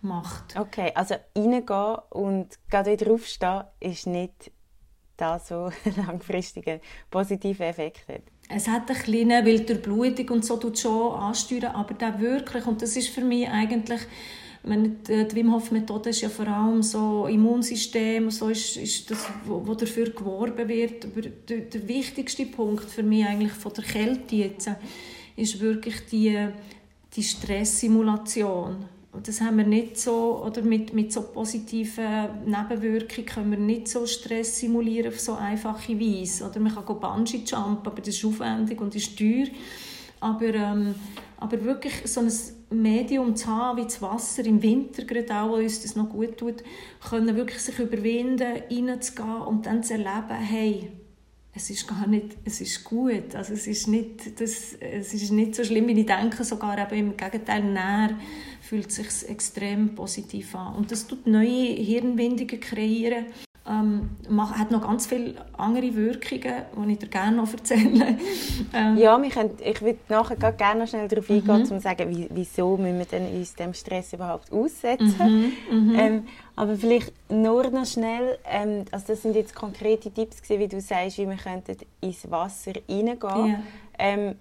macht. 0.00 0.56
Okay, 0.56 0.92
also 0.94 1.14
reingehen 1.36 1.96
und 2.10 2.48
gerade 2.70 2.92
wieder 2.92 3.12
aufstehen 3.12 3.64
ist 3.80 4.06
nicht 4.06 4.52
das, 5.16 5.50
was 5.50 5.74
langfristige 5.96 6.80
positive 7.10 7.64
Effekt 7.64 8.08
hat. 8.08 8.22
Es 8.48 8.66
hat 8.66 8.90
einen 8.90 8.98
kleinen, 8.98 9.44
weil 9.46 9.60
die 9.60 9.74
Blutung 9.74 10.28
und 10.30 10.44
so 10.44 10.56
tut 10.56 10.78
schon 10.78 11.12
ansteuern, 11.12 11.74
aber 11.74 11.94
der 11.94 12.18
wirklich, 12.20 12.66
und 12.66 12.80
das 12.80 12.96
ist 12.96 13.08
für 13.08 13.20
mich 13.20 13.48
eigentlich 13.48 14.00
meine, 14.68 14.90
die 14.90 15.34
Wim 15.34 15.52
Hof 15.52 15.70
Methode 15.70 16.10
ist 16.10 16.20
ja 16.20 16.28
vor 16.28 16.46
allem 16.46 16.82
so 16.82 17.26
Immunsystem, 17.26 18.30
so 18.30 18.48
ist, 18.48 18.76
ist 18.76 19.10
das, 19.10 19.26
wo, 19.44 19.66
wo 19.66 19.74
dafür 19.74 20.10
geworben 20.10 20.68
wird. 20.68 21.06
Aber 21.06 21.22
der, 21.22 21.58
der, 21.58 21.88
wichtigste 21.88 22.46
Punkt 22.46 22.84
für 22.84 23.02
mich 23.02 23.24
eigentlich 23.24 23.52
von 23.52 23.72
der 23.72 23.84
Kälte 23.84 24.36
jetzt 24.36 24.70
ist 25.36 25.60
wirklich 25.60 26.06
die, 26.10 26.48
die 27.14 27.22
Stresssimulation. 27.22 28.76
Und 29.12 29.26
das 29.26 29.40
haben 29.40 29.56
wir 29.56 29.66
nicht 29.66 29.98
so, 29.98 30.44
oder 30.44 30.62
mit, 30.62 30.92
mit 30.92 31.12
so 31.12 31.22
positiven 31.22 32.44
Nebenwirkungen 32.44 33.26
können 33.26 33.50
wir 33.50 33.58
nicht 33.58 33.88
so 33.88 34.06
Stress 34.06 34.60
simulieren 34.60 35.12
auf 35.12 35.18
so 35.18 35.34
einfache 35.34 35.98
Weise. 35.98 36.48
Oder 36.48 36.60
man 36.60 36.74
kann 36.74 37.00
Bungee 37.00 37.42
jumpen, 37.44 37.86
aber 37.86 38.00
das 38.00 38.08
ist 38.08 38.24
aufwendig 38.24 38.80
und 38.80 38.94
ist 38.94 39.18
teuer. 39.18 39.46
Aber, 40.20 40.54
ähm, 40.54 40.94
aber 41.38 41.64
wirklich 41.64 41.94
so 42.04 42.20
ein 42.20 42.30
Medium 42.70 43.34
zu 43.34 43.46
haben, 43.46 43.78
wie 43.78 43.84
das 43.84 44.02
Wasser 44.02 44.44
im 44.44 44.62
Winter, 44.62 45.04
gerade 45.04 45.34
auch, 45.34 45.50
wo 45.50 45.54
uns 45.54 45.82
das 45.82 45.96
noch 45.96 46.08
gut 46.08 46.36
tut, 46.36 46.62
können 47.08 47.34
wirklich 47.36 47.60
sich 47.60 47.78
überwinden, 47.78 48.62
reinzugehen 48.70 49.42
und 49.42 49.66
dann 49.66 49.82
zu 49.82 49.94
erleben, 49.94 50.34
hey, 50.34 50.90
es 51.54 51.70
ist 51.70 51.88
gar 51.88 52.06
nicht, 52.06 52.36
es 52.44 52.60
ist 52.60 52.84
gut, 52.84 53.34
also 53.34 53.54
es 53.54 53.66
ist 53.66 53.88
nicht, 53.88 54.40
das, 54.40 54.74
es 54.74 55.14
ist 55.14 55.32
nicht 55.32 55.54
so 55.54 55.64
schlimm, 55.64 55.88
wie 55.88 56.00
ich 56.00 56.06
denke, 56.06 56.44
sogar 56.44 56.78
eben 56.78 57.10
im 57.10 57.16
Gegenteil, 57.16 57.64
näher 57.64 58.16
fühlt 58.60 58.92
sich 58.92 59.28
extrem 59.28 59.94
positiv 59.94 60.54
an. 60.54 60.76
Und 60.76 60.92
das 60.92 61.06
tut 61.06 61.26
neue 61.26 61.72
Hirnwindungen 61.74 62.60
kreieren, 62.60 63.26
ähm, 63.68 64.10
hat 64.58 64.70
noch 64.70 64.86
ganz 64.86 65.06
viele 65.06 65.34
andere 65.56 65.94
Wirkungen, 65.94 66.62
die 66.86 66.92
ich 66.92 66.98
dir 66.98 67.08
gerne 67.08 67.36
noch 67.36 67.52
erzähle. 67.52 68.16
ähm. 68.74 68.96
Ja, 68.96 69.20
wir 69.20 69.30
können, 69.30 69.50
ich 69.62 69.82
würde 69.82 69.98
nachher 70.08 70.52
gerne 70.52 70.80
noch 70.80 70.88
schnell 70.88 71.08
darauf 71.08 71.28
eingehen, 71.28 71.54
mhm. 71.54 71.60
um 71.60 71.64
zu 71.66 71.80
sagen, 71.80 72.08
wie, 72.08 72.28
wieso 72.30 72.76
müssen 72.76 72.98
wir 72.98 73.04
denn 73.04 73.26
uns 73.36 73.54
dem 73.54 73.74
Stress 73.74 74.12
überhaupt 74.12 74.52
aussetzen. 74.52 75.52
Mhm. 75.70 75.94
Ähm, 75.98 76.26
aber 76.56 76.76
vielleicht 76.76 77.12
nur 77.30 77.70
noch 77.70 77.86
schnell, 77.86 78.38
ähm, 78.44 78.84
also 78.90 79.06
das 79.08 79.22
sind 79.22 79.36
jetzt 79.36 79.54
konkrete 79.54 80.10
Tipps 80.10 80.42
gewesen, 80.42 80.60
wie 80.60 80.68
du 80.68 80.80
sagst, 80.80 81.18
wie 81.18 81.28
wir 81.28 81.36
könnten 81.36 81.76
ins 82.00 82.30
Wasser 82.30 82.72
reingehen. 82.88 83.18
Ja. 83.98 84.34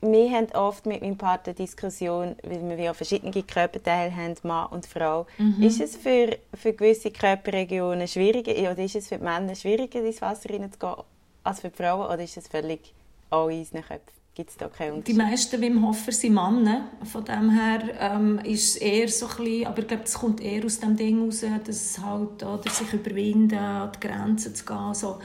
Wir 0.00 0.30
haben 0.30 0.46
oft 0.52 0.86
mit 0.86 1.02
meinem 1.02 1.16
Partner 1.16 1.52
Diskussion, 1.52 2.36
weil 2.42 2.68
wir 2.68 2.78
ja 2.78 2.94
verschiedene 2.94 3.42
Körperteile 3.42 4.14
haben, 4.14 4.34
Mann 4.42 4.66
und 4.70 4.86
Frau. 4.86 5.26
Mhm. 5.38 5.62
Ist 5.62 5.80
es 5.80 5.96
für, 5.96 6.36
für 6.54 6.72
gewisse 6.72 7.10
Körperregionen 7.10 8.08
schwieriger 8.08 8.52
oder 8.70 8.82
ist 8.82 8.96
es 8.96 9.08
für 9.08 9.18
die 9.18 9.24
Männer 9.24 9.54
schwieriger, 9.54 10.00
ins 10.04 10.20
Wasser 10.20 10.50
reinzugehen 10.50 10.96
als 11.42 11.60
für 11.60 11.70
die 11.70 11.76
Frauen 11.76 12.06
oder 12.06 12.22
ist 12.22 12.36
es 12.36 12.48
völlig 12.48 12.92
an 13.30 13.44
unseren 13.44 13.82
Köpfen? 13.82 14.20
Gibt 14.34 14.50
es 14.50 14.56
da 14.56 14.68
keinen 14.68 14.94
Unterschied? 14.94 15.16
Die 15.16 15.18
meisten 15.18 15.60
Wim 15.60 15.86
Hofer 15.86 16.12
sind 16.12 16.34
Männer. 16.34 16.88
Von 17.04 17.24
dem 17.24 17.50
her 17.50 17.82
ähm, 17.98 18.38
ist 18.44 18.76
es 18.76 18.76
eher 18.76 19.08
so 19.08 19.26
ein 19.26 19.36
bisschen, 19.36 19.66
aber 19.66 19.78
ich 19.80 19.88
glaube, 19.88 20.02
es 20.04 20.14
kommt 20.14 20.40
eher 20.40 20.64
aus 20.64 20.80
dem 20.80 20.96
Ding 20.96 21.24
raus, 21.24 21.44
dass 21.66 21.76
es 21.76 21.98
halt, 21.98 22.42
oder, 22.42 22.70
sich 22.70 22.92
überwinden, 22.92 23.58
an 23.58 23.90
die 23.92 24.06
Grenzen 24.06 24.54
zu 24.54 24.64
gehen. 24.64 24.94
So. 24.94 25.18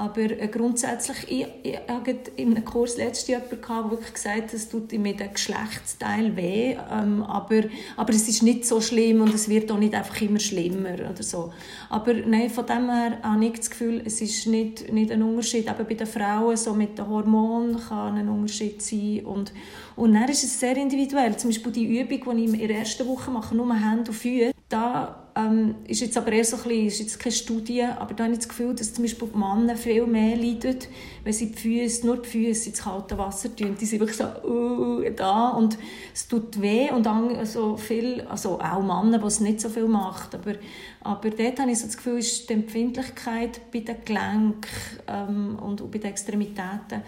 Aber 0.00 0.22
äh, 0.22 0.48
grundsätzlich, 0.48 1.30
ich, 1.30 1.46
ich 1.62 1.78
hatte 1.86 2.16
in 2.36 2.56
einem 2.56 2.64
Kurs 2.64 2.96
letztes 2.96 3.28
Jahr 3.28 3.42
jemanden, 3.42 3.66
der 3.68 3.90
wirklich 3.90 4.14
gesagt 4.14 4.44
hat, 4.44 4.54
es 4.54 4.70
tut 4.70 4.90
mir 4.92 5.14
der 5.14 5.28
Geschlechtsteil 5.28 6.34
weh, 6.36 6.74
ähm, 6.90 7.22
aber, 7.22 7.64
aber 7.98 8.10
es 8.14 8.26
ist 8.26 8.42
nicht 8.42 8.64
so 8.64 8.80
schlimm 8.80 9.20
und 9.20 9.34
es 9.34 9.50
wird 9.50 9.70
auch 9.70 9.76
nicht 9.76 9.94
einfach 9.94 10.18
immer 10.22 10.40
schlimmer 10.40 10.94
oder 10.94 11.22
so. 11.22 11.52
Aber 11.90 12.14
nein, 12.14 12.48
von 12.48 12.64
dem 12.64 12.88
her 12.88 13.18
habe 13.22 13.44
ich 13.44 13.58
das 13.58 13.68
Gefühl, 13.68 14.00
es 14.02 14.22
ist 14.22 14.46
nicht, 14.46 14.90
nicht 14.90 15.12
ein 15.12 15.22
Unterschied. 15.22 15.68
Eben 15.68 15.86
bei 15.86 15.94
den 15.94 16.06
Frauen, 16.06 16.56
so 16.56 16.72
mit 16.72 16.96
den 16.96 17.06
Hormonen 17.06 17.78
kann 17.78 18.16
ein 18.16 18.30
Unterschied 18.30 18.80
sein 18.80 19.20
und, 19.26 19.52
und 19.96 20.14
dann 20.14 20.30
ist 20.30 20.44
es 20.44 20.58
sehr 20.58 20.78
individuell. 20.78 21.36
Zum 21.36 21.50
Beispiel 21.50 21.72
die 21.72 22.00
Übung, 22.00 22.38
die 22.38 22.44
ich 22.44 22.52
in 22.58 22.68
der 22.68 22.78
ersten 22.78 23.06
Woche 23.06 23.30
mache, 23.30 23.54
nur 23.54 23.74
Hände 23.74 24.10
und 24.10 24.16
Füße, 24.16 24.52
da 24.70 25.20
ähm, 25.34 25.74
ist 25.86 26.00
jetzt 26.00 26.16
aber 26.16 26.32
eher 26.32 26.44
so 26.44 26.56
ein 26.56 26.62
bisschen, 26.62 26.86
ist 26.86 27.00
jetzt 27.00 27.18
keine 27.18 27.34
Studie, 27.34 27.82
aber 27.82 28.14
da 28.14 28.24
habe 28.24 28.32
ich 28.32 28.38
das 28.38 28.48
Gefühl, 28.48 28.72
dass 28.74 28.94
zum 28.94 29.04
Beispiel 29.04 29.28
die 29.28 29.36
Männer 29.36 29.76
viel 29.76 30.06
mehr 30.06 30.36
leiden, 30.36 30.78
wenn 31.24 31.32
sie 31.32 31.50
die 31.50 31.58
Füße, 31.58 32.06
nur 32.06 32.18
die 32.18 32.28
Füße 32.28 32.70
ins 32.70 32.82
kalte 32.82 33.18
Wasser 33.18 33.54
tun. 33.54 33.76
Die 33.80 33.84
sind 33.84 33.98
wirklich 34.00 34.16
so 34.16 34.24
uh, 34.24 35.02
da 35.14 35.50
und 35.50 35.76
es 36.14 36.28
tut 36.28 36.60
weh 36.60 36.88
und 36.90 37.04
dann 37.04 37.34
also 37.36 37.76
viel, 37.76 38.22
also 38.22 38.60
auch 38.60 38.80
Männer, 38.80 39.18
die 39.18 39.26
es 39.26 39.40
nicht 39.40 39.60
so 39.60 39.68
viel 39.68 39.88
macht, 39.88 40.34
aber, 40.36 40.54
aber 41.02 41.30
dort 41.30 41.58
habe 41.58 41.70
ich 41.70 41.78
so 41.80 41.86
das 41.86 41.96
Gefühl, 41.96 42.18
ist 42.18 42.48
die 42.48 42.54
Empfindlichkeit 42.54 43.60
bei 43.72 43.80
den 43.80 43.96
Gelenken 44.04 44.70
ähm, 45.08 45.58
und 45.60 45.90
bei 45.90 45.98
den 45.98 46.10
Extremitäten 46.10 47.02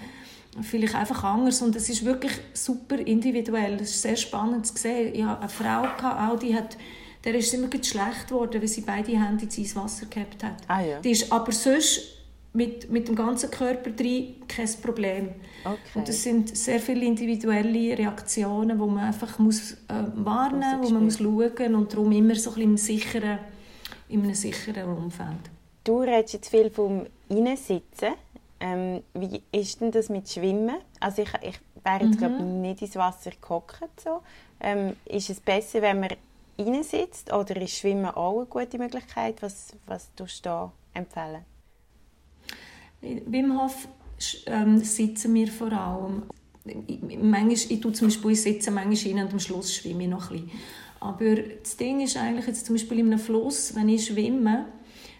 vielleicht 0.60 0.94
einfach 0.94 1.24
anders 1.24 1.62
und 1.62 1.74
es 1.76 1.88
ist 1.88 2.04
wirklich 2.04 2.32
super 2.52 2.98
individuell. 2.98 3.74
Es 3.76 3.90
ist 3.90 4.02
sehr 4.02 4.16
spannend 4.16 4.66
zu 4.66 4.76
sehen. 4.76 5.14
Ich 5.14 5.22
habe 5.22 5.40
eine 5.40 5.48
Frau 5.48 5.84
auch, 6.04 6.38
die 6.38 6.54
hat 6.54 6.76
der 7.24 7.34
ist 7.34 7.54
immer 7.54 7.68
schlecht 7.70 8.28
geworden, 8.28 8.60
weil 8.60 8.68
sie 8.68 8.80
beide 8.80 9.12
Hände 9.12 9.44
ins 9.44 9.76
Wasser 9.76 10.06
gehabt 10.06 10.42
hat. 10.42 10.56
Ah, 10.68 10.80
ja. 10.80 11.00
Die 11.00 11.10
ist 11.10 11.30
aber 11.30 11.52
sonst 11.52 12.22
mit, 12.52 12.90
mit 12.90 13.08
dem 13.08 13.14
ganzen 13.14 13.50
Körper 13.50 13.90
drin 13.90 14.36
kein 14.46 14.68
Problem. 14.82 15.30
Okay. 15.64 15.78
Und 15.94 16.08
das 16.08 16.22
sind 16.22 16.56
sehr 16.56 16.80
viele 16.80 17.06
individuelle 17.06 17.96
Reaktionen, 17.96 18.78
die 18.78 18.86
man 18.86 18.98
einfach 18.98 19.38
muss, 19.38 19.72
äh, 19.72 20.04
warnen 20.14 20.80
muss, 20.80 20.90
wo 20.90 20.94
man 20.94 21.04
muss 21.04 21.18
schauen 21.18 21.74
und 21.74 21.92
darum 21.92 22.12
immer 22.12 22.34
so 22.34 22.50
ein 22.50 22.54
bisschen 22.54 22.70
im 22.70 22.76
sicheren, 22.76 23.38
in 24.08 24.22
einem 24.22 24.34
sicheren 24.34 24.96
Umfeld. 24.96 25.50
Du 25.84 26.00
redest 26.00 26.34
jetzt 26.34 26.50
viel 26.50 26.70
vom 26.70 27.06
Innensitzen. 27.28 28.14
Ähm, 28.60 29.02
wie 29.14 29.42
ist 29.50 29.80
denn 29.80 29.90
das 29.90 30.08
mit 30.08 30.28
Schwimmen? 30.28 30.76
Also 31.00 31.22
ich, 31.22 31.30
ich 31.42 31.60
wäre 31.82 32.04
jetzt 32.04 32.14
mhm. 32.14 32.18
glaube 32.18 32.42
nicht 32.42 32.82
ins 32.82 32.96
Wasser 32.96 33.32
gehockt. 33.40 34.00
So. 34.02 34.22
Ähm, 34.60 34.94
ist 35.06 35.30
es 35.30 35.40
besser, 35.40 35.82
wenn 35.82 36.00
man 36.00 36.10
reinsitzt? 36.58 37.32
Oder 37.32 37.60
ist 37.60 37.78
Schwimmen 37.78 38.06
auch 38.06 38.38
eine 38.38 38.46
gute 38.46 38.78
Möglichkeit? 38.78 39.42
Was, 39.42 39.74
was 39.86 40.14
tust 40.14 40.44
du 40.44 40.48
da 40.48 40.72
empfehlen? 40.94 41.44
Wim 43.00 43.60
Hof 43.60 43.88
ähm, 44.46 44.78
sitzen 44.78 45.34
wir 45.34 45.48
vor 45.48 45.72
allem. 45.72 46.22
Manchmal, 46.64 47.52
ich 47.52 47.80
tue 47.80 47.92
zum 47.92 48.08
Beispiel 48.08 48.30
ich 48.30 48.42
sitze 48.42 48.70
manchmal 48.70 48.96
hin 48.96 49.18
und 49.18 49.32
am 49.32 49.40
Schluss 49.40 49.74
schwimme 49.74 50.04
ich 50.04 50.10
noch 50.10 50.30
ein 50.30 50.44
bisschen. 50.44 50.60
Aber 51.00 51.34
das 51.34 51.76
Ding 51.76 52.00
ist 52.00 52.16
eigentlich 52.16 52.46
jetzt 52.46 52.66
zum 52.66 52.76
Beispiel 52.76 53.00
in 53.00 53.06
einem 53.06 53.18
Fluss, 53.18 53.74
wenn 53.74 53.88
ich 53.88 54.06
schwimme, 54.06 54.66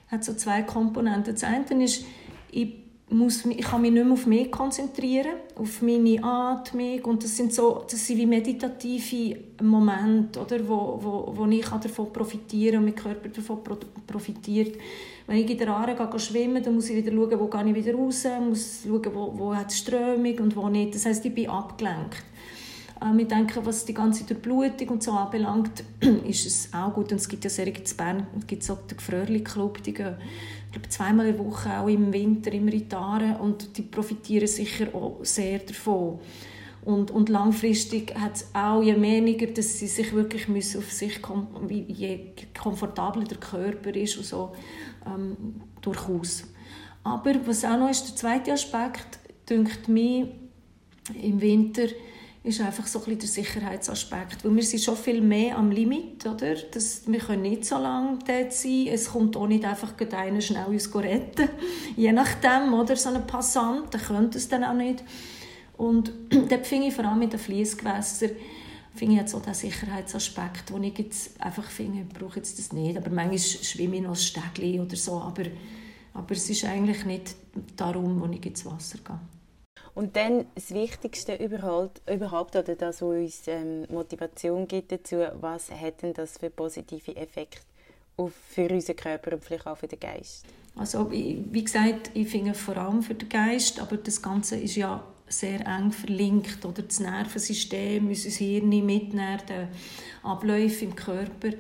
hat 0.07 0.23
so 0.23 0.35
zwei 0.35 0.63
Komponenten. 0.63 1.35
Das 1.35 1.43
eine 1.43 1.85
ist, 1.85 2.05
ich 2.53 2.82
muss, 3.13 3.45
ich 3.45 3.65
kann 3.65 3.83
mich 3.83 3.93
nicht 3.93 4.05
mehr 4.05 4.13
auf 4.13 4.27
mich 4.27 4.51
konzentrieren, 4.51 5.35
auf 5.57 5.83
meine 5.83 6.23
Atmung 6.23 7.01
und 7.05 7.23
das 7.23 7.37
sind 7.37 7.53
so, 7.53 7.85
das 7.89 8.07
sind 8.07 8.19
wie 8.19 8.27
meditative 8.27 9.37
Momente, 9.63 10.41
oder, 10.41 10.67
wo, 10.67 10.99
wo, 11.01 11.33
wo 11.37 11.47
ich 11.47 11.67
davon 11.67 12.13
profitiere 12.13 12.79
und 12.79 12.85
mein 12.85 12.95
Körper 12.95 13.29
davon 13.29 13.59
profitiert. 14.07 14.77
Wenn 15.27 15.37
ich 15.37 15.51
in 15.51 15.59
der 15.59 15.69
Aare 15.69 15.95
gehe, 15.95 16.09
gehe 16.09 16.21
schwimmen, 16.21 16.63
dann 16.63 16.75
muss 16.75 16.91
ich 16.91 16.97
wieder 16.97 17.13
schauen, 17.13 17.39
wo 17.39 17.47
gehe 17.47 17.69
ich 17.69 17.75
wieder 17.75 17.95
raus, 17.95 18.27
muss 18.41 18.83
schauen, 18.85 19.15
wo, 19.15 19.33
wo 19.37 19.55
hat 19.55 19.71
es 19.71 19.79
Strömung 19.79 20.39
und 20.39 20.57
wo 20.57 20.69
nicht. 20.69 20.95
Das 20.95 21.07
heißt, 21.07 21.25
ich 21.25 21.35
bin 21.35 21.49
abgelenkt. 21.49 22.25
Ähm, 23.03 23.19
ich 23.19 23.29
denke, 23.29 23.65
was 23.65 23.85
die 23.85 23.95
ganze 23.95 24.25
Durchblutung 24.25 24.89
und 24.89 25.03
so 25.03 25.13
anbelangt, 25.13 25.85
ist 26.27 26.47
es 26.47 26.69
auch 26.73 26.93
gut. 26.93 27.13
Und 27.13 27.19
es 27.19 27.29
gibt 27.29 27.45
ja 27.45 27.51
sehr 27.51 27.67
in 27.67 27.75
Bern, 27.97 28.27
gibt 28.47 28.63
es 28.63 28.71
auch 28.71 28.79
den 28.87 28.97
Gefrörli-Club, 28.97 29.83
die 29.83 29.95
gehen 29.95 30.17
glaube, 30.73 30.89
zweimal 30.89 31.27
in 31.27 31.37
der 31.37 31.45
Woche, 31.45 31.79
auch 31.79 31.89
im 31.89 32.13
Winter, 32.13 32.53
im 32.53 32.69
Ritaren 32.69 33.37
und 33.37 33.77
die 33.77 33.83
profitieren 33.83 34.47
sicher 34.47 34.95
auch 34.95 35.19
sehr 35.23 35.61
davon. 35.61 36.19
Und, 36.85 37.13
und 37.13 37.29
langfristig 37.29 38.13
hat 38.19 38.37
es 38.37 38.47
auch 38.53 38.83
je 38.83 39.01
weniger, 39.01 39.47
dass 39.47 39.79
sie 39.79 39.87
sich 39.87 40.13
wirklich 40.13 40.49
müssen 40.49 40.79
auf 40.79 40.91
sich 40.91 41.21
je 41.69 42.33
komfortabler 42.61 43.25
der 43.25 43.39
Körper 43.39 43.95
ist 43.95 44.17
und 44.17 44.27
so 44.27 44.53
ähm, 45.07 45.37
durchaus. 45.81 46.45
Aber 47.05 47.35
was 47.47 47.65
auch 47.65 47.79
noch 47.79 47.91
ist, 47.91 48.09
der 48.09 48.17
zweite 48.17 48.53
Aspekt, 48.53 49.21
dünkt 49.49 49.89
mir 49.89 50.29
im 51.21 51.41
Winter, 51.41 51.87
ist 52.45 52.61
einfach 52.61 52.87
so 52.87 53.03
ein 53.05 53.19
der 53.19 53.29
Sicherheitsaspekt. 53.29 54.45
Weil 54.45 54.57
wir 54.57 54.63
sind 54.65 54.83
schon 54.83 54.97
viel 54.97 55.21
mehr 55.21 55.57
am 55.57 55.71
Limit, 55.71 56.27
oder? 56.27 56.55
Das, 56.55 57.03
wir 57.07 57.21
können 57.21 57.43
nicht 57.43 57.65
so 57.65 57.79
lange 57.79 58.19
dort 58.27 58.53
sein. 58.53 58.89
Es 58.89 59.11
kommt 59.11 59.37
auch 59.37 59.47
nicht 59.47 59.65
einfach 59.65 59.95
einer 60.13 60.41
schnell 60.41 60.67
uns 60.67 60.93
retten. 60.95 61.49
Je 61.97 62.13
nachdem, 62.13 62.75
oder? 62.75 62.97
So 62.97 63.11
ein 63.11 63.27
Passant, 63.27 63.95
der 63.95 64.01
könnte 64.01 64.39
es 64.39 64.49
dann 64.49 64.65
auch 64.65 64.75
nicht. 64.75 65.05
Und 65.77 66.13
dort 66.49 66.67
finde 66.67 66.89
ich 66.89 66.95
vor 66.95 67.05
allem 67.05 67.21
mit 67.21 67.33
den 67.33 67.39
Fließgewässern, 67.39 68.31
finde 68.95 69.15
ich 69.15 69.21
jetzt 69.21 69.35
auch 69.35 69.43
den 69.43 69.55
Sicherheitsaspekt, 69.55 70.73
wo 70.73 70.79
ich 70.79 70.99
jetzt 70.99 71.41
einfach 71.41 71.71
finde, 71.71 72.01
ich 72.01 72.09
brauche 72.09 72.37
jetzt 72.37 72.59
das 72.59 72.73
nicht. 72.73 72.97
Aber 72.97 73.11
manchmal 73.11 73.39
schwimme 73.39 73.97
ich 73.97 74.03
noch 74.03 74.11
ein 74.11 74.17
Stegli 74.17 74.81
oder 74.81 74.97
so, 74.97 75.21
aber, 75.21 75.45
aber 76.13 76.33
es 76.33 76.51
ist 76.51 76.65
eigentlich 76.65 77.05
nicht 77.05 77.37
darum, 77.77 78.21
wo 78.21 78.27
ich 78.27 78.45
ins 78.45 78.67
Wasser 78.67 78.99
gehe. 78.99 79.21
Und 79.95 80.17
dann 80.17 80.47
das 80.55 80.73
Wichtigste 80.73 81.35
überhaupt, 81.35 82.01
überhaupt 82.11 82.57
oder 82.57 82.75
das, 82.75 83.03
was 83.03 83.09
uns 83.09 83.43
ähm, 83.47 83.87
Motivation 83.91 84.67
gibt 84.67 84.91
dazu, 84.91 85.17
was 85.41 85.71
hat 85.71 86.03
denn 86.03 86.15
das 86.15 86.39
für 86.39 86.49
positive 86.49 87.15
Effekte 87.15 87.61
auf, 88.17 88.33
für 88.49 88.69
unseren 88.71 88.97
Körper 88.97 89.33
und 89.35 89.45
vielleicht 89.45 89.67
auch 89.67 89.77
für 89.77 89.89
den 89.89 90.01
Geist? 90.01 90.47
Also 90.77 91.11
wie 91.11 91.65
gesagt, 91.65 92.11
ich 92.15 92.29
finde 92.29 92.55
vor 92.55 92.79
allem 92.79 93.03
für 93.03 93.15
den 93.15 93.29
Geist, 93.29 93.81
aber 93.81 93.99
das 93.99 94.23
Ganze 94.23 94.57
ist 94.57 94.77
ja 94.77 95.05
sehr 95.29 95.67
eng 95.67 95.93
verlinkt 95.93 96.65
oder 96.65 96.83
das 96.83 97.01
Nervensystem, 97.01 98.09
unser 98.09 98.31
Hirn 98.31 98.69
mitnehmen, 98.69 99.41
die 99.49 100.27
Abläufe 100.27 100.87
im 100.87 100.95
Körper. 100.95 101.51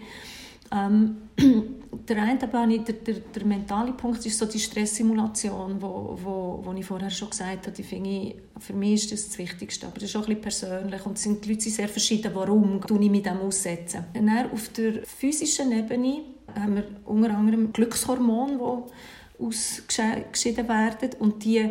Ähm, 0.72 1.16
der 2.08 2.22
eine 2.22 2.38
der, 2.38 2.78
der, 2.78 3.14
der, 3.14 3.44
mentale 3.44 3.92
Punkt 3.92 4.24
ist 4.24 4.38
so 4.38 4.46
die 4.46 4.58
Stresssimulation, 4.58 5.80
wo, 5.80 6.18
wo, 6.22 6.60
wo 6.64 6.72
ich 6.72 6.86
vorher 6.86 7.10
schon 7.10 7.30
gesagt 7.30 7.66
habe, 7.66 7.76
die 7.76 7.82
finde 7.82 8.10
ich, 8.10 8.34
für 8.58 8.72
mich 8.72 9.04
ist 9.04 9.12
das 9.12 9.28
das 9.28 9.38
Wichtigste, 9.38 9.86
aber 9.86 9.96
das 9.96 10.04
ist 10.04 10.16
auch 10.16 10.26
ein 10.26 10.40
bisschen 10.40 10.68
persönlich 10.70 11.06
und 11.06 11.18
sind, 11.18 11.44
die 11.44 11.50
Leute 11.50 11.62
sind 11.62 11.74
sehr 11.74 11.88
verschieden, 11.88 12.30
warum 12.34 12.80
ich 12.88 13.10
mich 13.10 13.22
dem 13.22 13.40
aussetzen. 13.40 14.04
Und 14.16 14.26
dann 14.26 14.50
auf 14.50 14.68
der 14.70 15.04
physischen 15.04 15.72
Ebene 15.72 16.22
haben 16.54 16.76
wir 16.76 16.84
unter 17.04 17.36
anderem 17.36 17.72
Glückshormone, 17.72 18.58
die 18.58 19.44
ausgeschieden 19.44 20.68
werden 20.68 21.10
und 21.18 21.44
die 21.44 21.70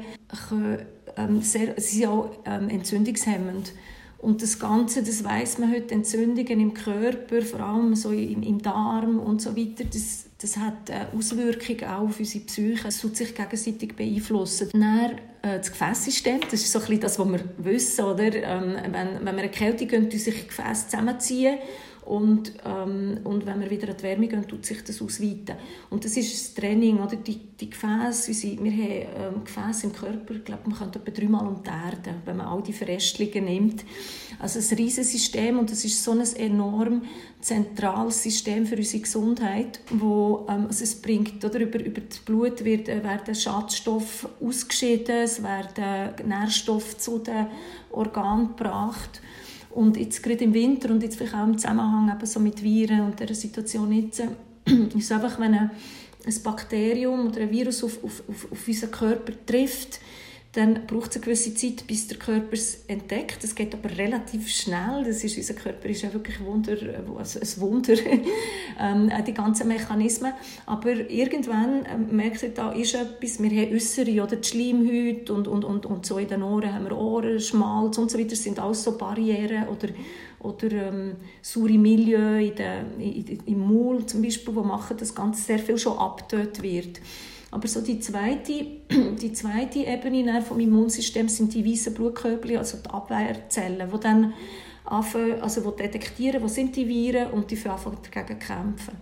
können, 0.49 0.85
ähm, 1.17 1.41
sehr, 1.41 1.73
sie 1.77 1.99
sind 1.99 2.09
auch 2.09 2.31
ähm, 2.45 2.69
entzündungshemmend. 2.69 3.73
Und 4.21 4.43
das 4.43 4.59
Ganze, 4.59 5.01
das 5.01 5.23
weiß 5.23 5.57
man 5.57 5.73
heute, 5.73 5.95
Entzündungen 5.95 6.59
im 6.59 6.73
Körper, 6.75 7.41
vor 7.41 7.59
allem 7.59 7.95
so 7.95 8.11
im, 8.11 8.43
im 8.43 8.61
Darm 8.61 9.17
und 9.17 9.41
so 9.41 9.57
weiter, 9.57 9.83
das, 9.83 10.25
das 10.39 10.57
hat 10.57 10.91
Auswirkungen 11.17 11.83
auch 11.85 12.03
auf 12.03 12.19
unsere 12.19 12.45
Psyche. 12.45 12.87
Es 12.87 13.01
tut 13.01 13.17
sich 13.17 13.33
gegenseitig 13.33 13.95
beeinflussen. 13.95 14.69
Dann, 14.73 15.17
äh, 15.41 15.57
das 15.57 15.71
Gefäßsystem, 15.71 16.41
das 16.51 16.61
ist 16.61 16.71
so 16.71 16.77
ein 16.77 16.85
bisschen 16.85 17.01
das, 17.01 17.17
was 17.17 17.27
wir 17.27 17.43
wissen, 17.57 18.05
oder? 18.05 18.31
Ähm, 18.35 18.75
wenn, 18.91 19.25
wenn 19.25 19.35
wir 19.35 19.43
eine 19.43 19.49
Kälte 19.49 19.87
gehen, 19.87 20.07
tun 20.07 20.19
sich 20.19 20.47
Gefäße 20.47 20.89
zusammenziehen 20.89 21.57
und, 22.05 22.53
ähm, 22.65 23.19
und 23.23 23.45
wenn 23.45 23.59
wir 23.59 23.69
wieder 23.69 23.89
an 23.89 23.95
die 23.97 24.03
Wärme 24.03 24.27
gehen, 24.27 24.47
tut 24.47 24.65
sich 24.65 24.83
das 24.83 25.01
ausweiten. 25.01 25.55
Und 25.91 26.03
das 26.03 26.17
ist 26.17 26.33
das 26.33 26.53
Training, 26.55 26.99
oder? 26.99 27.15
Die, 27.15 27.37
die 27.37 27.69
Gefäße, 27.69 28.31
wir 28.63 28.71
haben 28.71 29.35
ähm, 29.35 29.43
Gefäße 29.43 29.87
im 29.87 29.93
Körper, 29.93 30.33
ich 30.33 30.43
glaube, 30.43 30.69
man 30.69 30.77
könnte 30.77 30.99
etwa 30.99 31.11
dreimal 31.11 31.47
um 31.47 31.61
die 31.63 31.69
Erde, 31.69 32.15
wenn 32.25 32.37
man 32.37 32.47
all 32.47 32.63
die 32.63 32.73
Verästelungen 32.73 33.45
nimmt. 33.45 33.85
Also 34.39 34.59
ein 34.59 34.77
riesiges 34.77 35.11
System 35.11 35.59
und 35.59 35.71
das 35.71 35.85
ist 35.85 36.03
so 36.03 36.11
ein 36.11 36.21
enorm 36.37 37.03
zentrales 37.39 38.23
System 38.23 38.65
für 38.65 38.77
unsere 38.77 39.03
Gesundheit, 39.03 39.79
wo 39.91 40.47
ähm, 40.49 40.65
also 40.67 40.83
es 40.83 40.99
bringt, 40.99 41.45
oder? 41.45 41.59
Über, 41.59 41.83
über 41.83 42.01
das 42.01 42.17
Blut 42.17 42.65
wird, 42.65 42.89
äh, 42.89 43.03
werden 43.03 43.35
Schadstoffe 43.35 44.27
ausgeschieden, 44.41 45.17
es 45.17 45.43
werden 45.43 46.27
Nährstoffe 46.27 46.97
zu 46.97 47.19
den 47.19 47.45
Organen 47.91 48.55
gebracht 48.55 49.21
und 49.73 49.97
jetzt 49.97 50.21
gerade 50.21 50.43
im 50.43 50.53
Winter 50.53 50.89
und 50.91 51.03
jetzt 51.03 51.17
vielleicht 51.17 51.35
auch 51.35 51.45
im 51.45 51.57
Zusammenhang 51.57 52.11
eben 52.13 52.25
so 52.25 52.39
mit 52.39 52.61
Viren 52.63 53.01
und 53.01 53.19
der 53.19 53.33
Situation 53.33 53.91
jetzt, 53.91 54.19
ist 54.65 54.95
es 54.95 55.11
einfach, 55.11 55.39
wenn 55.39 55.53
ein, 55.53 55.71
ein 56.25 56.43
Bakterium 56.43 57.27
oder 57.27 57.41
ein 57.41 57.51
Virus 57.51 57.83
auf, 57.83 58.03
auf, 58.03 58.23
auf, 58.27 58.51
auf 58.51 58.67
unseren 58.67 58.91
Körper 58.91 59.33
trifft, 59.45 59.99
dann 60.53 60.85
braucht 60.85 61.11
es 61.11 61.15
eine 61.15 61.23
gewisse 61.23 61.53
Zeit, 61.55 61.87
bis 61.87 62.07
der 62.07 62.17
Körper 62.17 62.53
es 62.53 62.83
entdeckt. 62.87 63.41
Das 63.41 63.55
geht 63.55 63.73
aber 63.73 63.89
relativ 63.97 64.49
schnell. 64.49 65.05
Das 65.05 65.23
ist, 65.23 65.37
unser 65.37 65.53
Körper 65.53 65.87
ist 65.87 66.01
ja 66.01 66.11
wirklich 66.11 66.41
ein 66.41 66.45
Wunder, 66.45 66.75
also 67.17 67.39
ein 67.39 67.61
Wunder, 67.61 67.93
ähm, 68.79 69.09
die 69.25 69.33
ganzen 69.33 69.69
Mechanismen. 69.69 70.33
Aber 70.65 70.89
irgendwann 71.09 71.85
ähm, 71.85 72.13
merkt 72.17 72.43
ihr, 72.43 72.49
da 72.49 72.73
ist 72.73 72.95
etwas, 72.95 73.41
wir 73.41 73.49
haben 73.49 73.73
äußere 73.73 74.21
oder 74.21 74.35
die 74.35 74.47
Schleimhäute 74.47 75.33
und, 75.33 75.47
und, 75.47 75.63
und, 75.63 75.85
und 75.85 76.05
so 76.05 76.17
in 76.17 76.27
den 76.27 76.43
Ohren 76.43 76.73
haben 76.73 76.83
wir 76.83 76.97
Ohrenschmalz 76.97 77.97
und 77.97 78.11
so 78.11 78.19
weiter. 78.19 78.31
Das 78.31 78.43
sind 78.43 78.59
alles 78.59 78.83
so 78.83 78.97
Barrieren 78.97 79.69
oder, 79.69 79.87
oder 80.39 80.69
ähm, 80.69 81.15
saure 81.41 81.77
Milieu 81.77 82.45
in 82.45 82.55
der, 82.55 82.81
in, 82.99 83.39
im 83.45 83.59
Maul 83.59 84.05
zum 84.05 84.21
Beispiel, 84.21 84.53
wo 84.53 84.63
machen, 84.63 84.97
dass 84.97 85.15
ganz 85.15 85.47
sehr 85.47 85.59
viel 85.59 85.77
schon 85.77 85.97
abgetötet 85.97 86.61
wird. 86.61 86.99
Aber 87.51 87.67
so 87.67 87.81
die 87.81 87.99
zweite, 87.99 88.65
die 89.21 89.33
zweite 89.33 89.79
Ebene 89.79 90.41
vom 90.41 90.59
Immunsystem 90.59 91.27
sind 91.27 91.53
die 91.53 91.65
weißen 91.65 91.93
Blutkörper, 91.93 92.57
also 92.57 92.77
die 92.77 92.89
Abwehrzellen, 92.89 93.89
die 93.93 93.99
dann 93.99 94.33
anfangen, 94.85 95.41
also 95.41 95.69
die 95.69 95.83
detektieren, 95.83 96.41
wo 96.41 96.47
sind 96.47 96.75
die 96.75 96.87
Viren 96.87 97.31
und 97.31 97.51
die 97.51 97.69
anfangen 97.69 97.97
dagegen 98.11 98.39
kämpfen. 98.39 98.95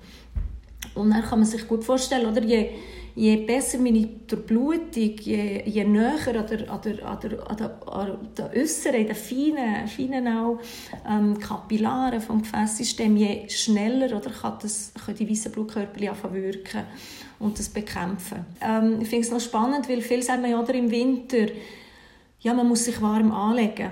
Und 0.95 1.11
dann 1.11 1.21
kann 1.21 1.39
man 1.39 1.47
sich 1.47 1.67
gut 1.67 1.83
vorstellen, 1.83 2.25
oder 2.25 2.43
je, 2.43 2.71
je 3.19 3.37
besser 3.45 3.79
meine 3.79 4.07
Durchblutung, 4.27 5.19
je, 5.19 5.61
je 5.65 5.83
näher 5.83 6.37
an 6.37 6.47
der, 6.47 6.69
an 6.69 6.81
der, 6.81 7.05
an 7.05 7.19
der, 7.19 7.49
an 7.49 7.57
der, 7.57 7.87
an 7.87 8.17
der 8.37 8.51
äußeren, 8.55 9.07
den 9.07 9.15
feinen, 9.15 9.87
feinen 9.87 10.27
auch, 10.27 10.59
ähm, 11.05 11.37
Kapillaren 11.37 12.21
vom 12.21 12.41
Gefäßsystem, 12.41 13.17
je 13.17 13.49
schneller 13.49 14.15
oder, 14.15 14.29
kann, 14.29 14.57
das, 14.61 14.93
können 15.05 15.17
die 15.17 15.29
weißen 15.29 15.51
Blutkörper 15.51 16.33
wirken 16.33 16.83
und 17.39 17.59
das 17.59 17.67
bekämpfen. 17.67 18.45
Ähm, 18.61 19.01
ich 19.01 19.09
finde 19.09 19.25
es 19.25 19.31
noch 19.31 19.41
spannend, 19.41 19.89
weil 19.89 20.01
viele 20.01 20.23
sagen 20.23 20.45
ja, 20.45 20.57
oder 20.57 20.73
im 20.73 20.89
Winter, 20.89 21.47
ja, 22.39 22.53
man 22.53 22.69
muss 22.69 22.85
sich 22.85 23.01
warm 23.01 23.33
anlegen. 23.33 23.89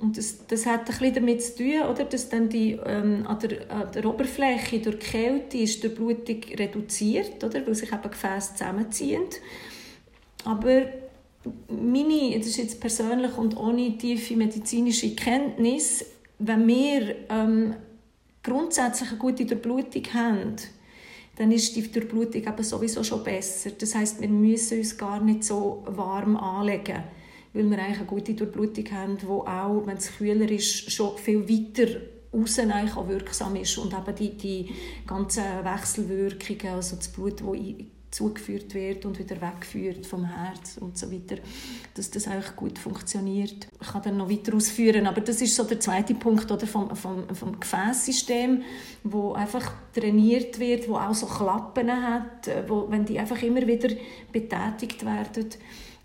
Und 0.00 0.16
das, 0.16 0.46
das 0.46 0.64
hat 0.64 0.80
ein 0.80 0.86
bisschen 0.86 1.14
damit 1.14 1.42
zu 1.42 1.56
tun, 1.56 1.82
oder, 1.90 2.04
dass 2.04 2.28
dann 2.28 2.48
die, 2.48 2.78
ähm, 2.86 3.26
an, 3.26 3.38
der, 3.40 3.70
an 3.70 3.90
der 3.92 4.04
Oberfläche 4.04 4.78
durch 4.78 4.98
die 5.00 5.06
Kälte 5.06 5.58
ist 5.58 5.82
die 5.82 5.88
Blutung 5.88 6.40
reduziert, 6.56 7.42
oder, 7.42 7.66
weil 7.66 7.74
sich 7.74 7.92
eben 7.92 8.10
Gefäße 8.10 8.52
zusammenziehen. 8.52 9.24
Aber 10.44 10.82
meine, 11.68 12.38
das 12.38 12.48
ist 12.48 12.58
jetzt 12.58 12.80
persönlich 12.80 13.36
und 13.36 13.56
ohne 13.56 13.98
tiefe 13.98 14.36
medizinische 14.36 15.14
Kenntnis, 15.16 16.04
wenn 16.38 16.66
wir 16.68 17.16
ähm, 17.28 17.74
grundsätzlich 18.42 19.10
eine 19.10 19.18
gute 19.18 19.46
Durchblutung 19.46 20.04
haben, 20.14 20.56
dann 21.36 21.52
ist 21.52 21.74
die 21.74 21.90
Durchblutung 21.90 22.42
eben 22.42 22.62
sowieso 22.62 23.02
schon 23.02 23.24
besser. 23.24 23.70
Das 23.70 23.94
heißt, 23.94 24.20
wir 24.20 24.28
müssen 24.28 24.78
uns 24.78 24.96
gar 24.96 25.20
nicht 25.20 25.44
so 25.44 25.82
warm 25.86 26.36
anlegen, 26.36 27.02
weil 27.52 27.70
wir 27.70 27.78
eine 27.78 28.04
gute 28.04 28.34
Durchblutung 28.34 28.90
haben, 28.92 29.18
die 29.18 29.26
auch, 29.26 29.82
wenn 29.86 29.96
es 29.96 30.16
kühler 30.16 30.50
ist, 30.50 30.90
schon 30.90 31.16
viel 31.16 31.48
weiter 31.48 32.00
außen 32.32 32.70
wirksam 33.08 33.56
ist 33.56 33.78
und 33.78 33.92
eben 33.94 34.14
die, 34.14 34.36
die 34.36 34.70
ganzen 35.06 35.44
Wechselwirkungen, 35.64 36.74
also 36.74 36.96
das 36.96 37.08
Blut, 37.08 37.40
das 37.40 37.46
zugeführt 38.10 38.74
wird 38.74 39.04
und 39.04 39.18
wieder 39.18 39.40
weggeführt 39.40 40.06
vom 40.06 40.24
Herz 40.24 40.78
und 40.78 40.96
so 40.96 41.12
weiter, 41.12 41.36
dass 41.94 42.10
das 42.10 42.26
eigentlich 42.26 42.56
gut 42.56 42.78
funktioniert. 42.78 43.68
Ich 43.80 43.88
kann 43.88 44.02
dann 44.02 44.16
noch 44.16 44.30
weiter 44.30 44.54
ausführen, 44.54 45.06
aber 45.06 45.20
das 45.20 45.42
ist 45.42 45.54
so 45.54 45.64
der 45.64 45.78
zweite 45.78 46.14
Punkt 46.14 46.50
oder 46.50 46.66
vom, 46.66 46.94
vom, 46.96 47.28
vom 47.34 47.60
Gefäßsystem, 47.60 48.62
wo 49.04 49.32
einfach 49.32 49.72
trainiert 49.92 50.58
wird, 50.58 50.88
wo 50.88 50.96
auch 50.96 51.14
so 51.14 51.26
Klappen 51.26 51.90
hat, 51.90 52.48
wo, 52.66 52.90
wenn 52.90 53.04
die 53.04 53.18
einfach 53.18 53.42
immer 53.42 53.66
wieder 53.66 53.94
betätigt 54.32 55.04
werden, 55.04 55.50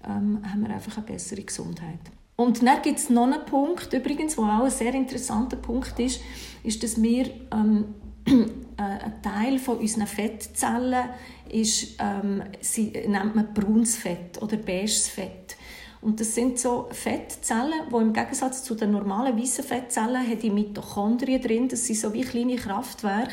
ähm, 0.08 0.40
haben 0.44 0.62
wir 0.62 0.74
einfach 0.74 0.98
eine 0.98 1.06
bessere 1.06 1.42
Gesundheit. 1.42 2.00
Und 2.36 2.66
dann 2.66 2.82
gibt 2.82 3.00
es 3.00 3.10
noch 3.10 3.26
einen 3.26 3.46
Punkt, 3.46 3.94
übrigens, 3.94 4.38
wo 4.38 4.44
auch 4.44 4.64
ein 4.64 4.72
sehr 4.72 4.94
interessanter 4.94 5.58
Punkt 5.58 6.00
ist, 6.00 6.22
ist, 6.64 6.82
dass 6.82 7.02
wir 7.02 7.30
ähm, 7.52 7.96
ein 8.78 9.22
Teil 9.22 9.60
von 9.60 9.78
unseren 9.78 10.08
Fettzellen 10.08 11.10
ist, 11.50 11.98
ähm, 12.00 12.44
sie 12.60 12.92
nennt 13.08 13.36
man 13.36 13.54
braunes 13.54 13.96
Fett 13.96 14.42
oder 14.42 14.58
beiges 14.58 15.08
Fett. 15.08 15.58
Und 16.02 16.20
das 16.20 16.36
sind 16.36 16.60
so 16.60 16.88
Fettzellen, 16.92 17.84
wo 17.90 18.00
im 18.00 18.12
Gegensatz 18.12 18.64
zu 18.64 18.76
den 18.76 18.92
normalen 18.92 19.40
weißen 19.40 19.64
Fettzellen 19.64 20.28
haben 20.28 20.40
die 20.40 20.50
Mitochondrien 20.50 21.42
drin. 21.42 21.70
Das 21.70 21.86
sind 21.86 21.98
so 21.98 22.14
wie 22.14 22.24
kleine 22.24 22.58
Kraftwerke 22.58 23.32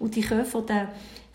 und 0.00 0.16
die 0.16 0.22
können 0.22 0.44
von 0.44 0.66
der 0.66 0.88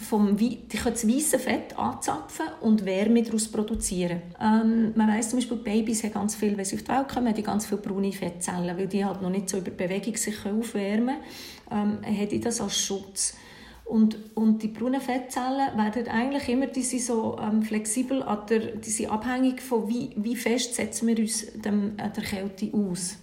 vom 0.04 0.38
die 0.38 0.58
können 0.58 0.94
das 0.94 1.08
weiße 1.08 1.40
Fett 1.40 1.78
anzapfen 1.78 2.46
und 2.62 2.86
Wärme 2.86 3.24
daraus 3.24 3.48
produzieren. 3.48 4.22
Ähm, 4.40 4.94
man 4.96 5.08
weiß 5.08 5.30
zum 5.30 5.40
Beispiel, 5.40 5.58
Babys 5.58 6.04
haben 6.04 6.14
ganz 6.14 6.36
viel, 6.36 6.56
wenn 6.58 6.66
sie 6.66 6.76
auf 6.76 6.84
die 6.84 6.90
Welt 6.90 7.08
kommen, 7.08 7.28
haben 7.28 7.36
die 7.36 7.44
ganz 7.44 7.66
viele 7.66 7.82
braune 7.82 8.12
Fettzellen, 8.12 8.78
weil 8.78 8.88
die 8.88 9.04
halt 9.04 9.22
noch 9.22 9.30
nicht 9.30 9.50
so 9.50 9.58
über 9.58 9.72
Bewegung 9.72 10.16
sich 10.16 10.46
aufwärmen 10.46 11.18
können, 11.70 12.00
ähm, 12.04 12.18
haben 12.18 12.30
die 12.30 12.40
das 12.40 12.62
als 12.62 12.78
Schutz. 12.78 13.36
Und, 13.86 14.18
und 14.36 14.64
die 14.64 14.70
braunen 14.70 15.02
Fettzellen 15.02 15.78
werden 15.78 16.08
eigentlich 16.08 16.48
immer, 16.48 16.68
die 16.68 16.84
sind 16.84 17.02
so 17.02 17.38
ähm, 17.40 17.64
flexibel, 17.64 18.26
der, 18.50 18.60
die 18.78 18.90
sind 18.90 19.12
abhängig 19.12 19.62
von 19.62 19.88
wie, 19.90 20.12
wie 20.16 20.36
fest 20.36 20.76
setzen 20.76 21.08
wir 21.08 21.20
uns 21.20 21.48
dem, 21.54 21.98
äh, 21.98 22.10
der 22.10 22.24
Kälte 22.24 22.72
aus. 22.74 23.18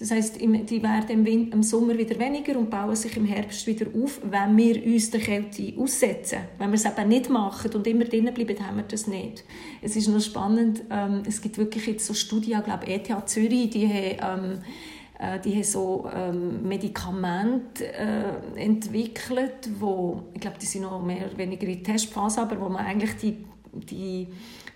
Das 0.00 0.10
heißt, 0.10 0.40
die 0.40 0.82
werden 0.82 1.26
im, 1.26 1.52
im 1.52 1.62
Sommer 1.62 1.96
wieder 1.98 2.18
weniger 2.18 2.58
und 2.58 2.70
bauen 2.70 2.96
sich 2.96 3.18
im 3.18 3.26
Herbst 3.26 3.66
wieder 3.66 3.86
auf, 4.02 4.18
wenn 4.24 4.56
wir 4.56 4.82
uns 4.82 5.10
der 5.10 5.20
Kälte 5.20 5.74
aussetzen. 5.78 6.38
Wenn 6.56 6.70
wir 6.70 6.76
es 6.76 6.86
eben 6.86 7.06
nicht 7.06 7.28
machen 7.28 7.70
und 7.74 7.86
immer 7.86 8.06
drinnen 8.06 8.32
bleiben, 8.32 8.66
haben 8.66 8.78
wir 8.78 8.84
das 8.84 9.06
nicht. 9.06 9.44
Es 9.82 9.96
ist 9.96 10.08
noch 10.08 10.22
spannend, 10.22 10.80
ähm, 10.90 11.22
es 11.26 11.42
gibt 11.42 11.58
wirklich 11.58 11.86
jetzt 11.86 12.06
so 12.06 12.14
Studien, 12.14 12.60
ich 12.60 12.64
glaube 12.64 12.86
ETH 12.86 13.28
Zürich, 13.28 13.68
die 13.68 13.86
haben 13.86 14.44
ähm, 14.44 14.58
äh, 15.18 15.38
die 15.38 15.52
haben 15.52 15.64
so 15.64 16.08
ähm, 16.14 16.66
Medikamente 16.66 17.92
äh, 17.92 18.56
entwickelt, 18.56 19.68
wo, 19.78 20.22
ich 20.32 20.40
glaube, 20.40 20.56
die 20.58 20.64
sind 20.66 20.82
noch 20.82 21.02
mehr 21.02 21.26
oder 21.26 21.36
weniger 21.36 21.66
in 21.66 21.84
Testphase, 21.84 22.40
aber 22.40 22.58
wo 22.58 22.70
man 22.70 22.86
eigentlich 22.86 23.16
die, 23.16 23.44
die, 23.74 24.28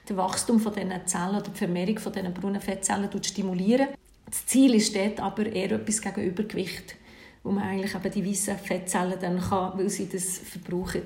das 0.05 0.16
Wachstum 0.18 0.61
von 0.61 0.75
diesen 0.75 0.93
Zellen 1.07 1.37
oder 1.37 1.49
die 1.49 1.59
Vermehrung 1.59 1.99
von 1.99 2.12
diesen 2.12 2.35
braunen 2.35 2.61
Fettzellen 2.61 3.09
stimulieren. 3.22 3.89
Das 4.27 4.47
Ziel 4.47 4.75
ist 4.75 4.95
dort 4.95 5.20
aber 5.20 5.47
eher 5.47 5.72
etwas 5.72 6.01
gegen 6.01 6.22
Übergewicht, 6.22 6.97
wo 7.43 7.51
man 7.51 7.64
eigentlich 7.64 7.95
eben 7.95 8.11
die 8.11 8.27
weißen 8.31 8.59
Fettzellen 8.59 9.18
dann 9.20 9.41
kann, 9.41 9.79
weil 9.79 9.89
sie 9.89 10.09
das 10.09 10.39
verbrauchen. 10.39 11.03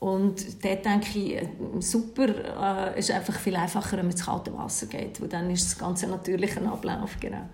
Und 0.00 0.64
dort 0.64 0.84
denke 0.84 1.18
ich, 1.18 1.36
äh, 1.36 1.48
super, 1.80 2.94
äh, 2.94 2.98
ist 2.98 3.10
einfach 3.10 3.38
viel 3.38 3.54
einfacher, 3.54 3.98
wenn 3.98 4.06
man 4.06 4.12
ins 4.12 4.24
kalte 4.24 4.52
Wasser 4.54 4.86
geht, 4.86 5.20
weil 5.20 5.28
dann 5.28 5.50
ist 5.50 5.66
das 5.66 5.78
Ganze 5.78 6.06
natürlicher 6.06 6.62
Ablauf, 6.62 7.16
genau. 7.20 7.48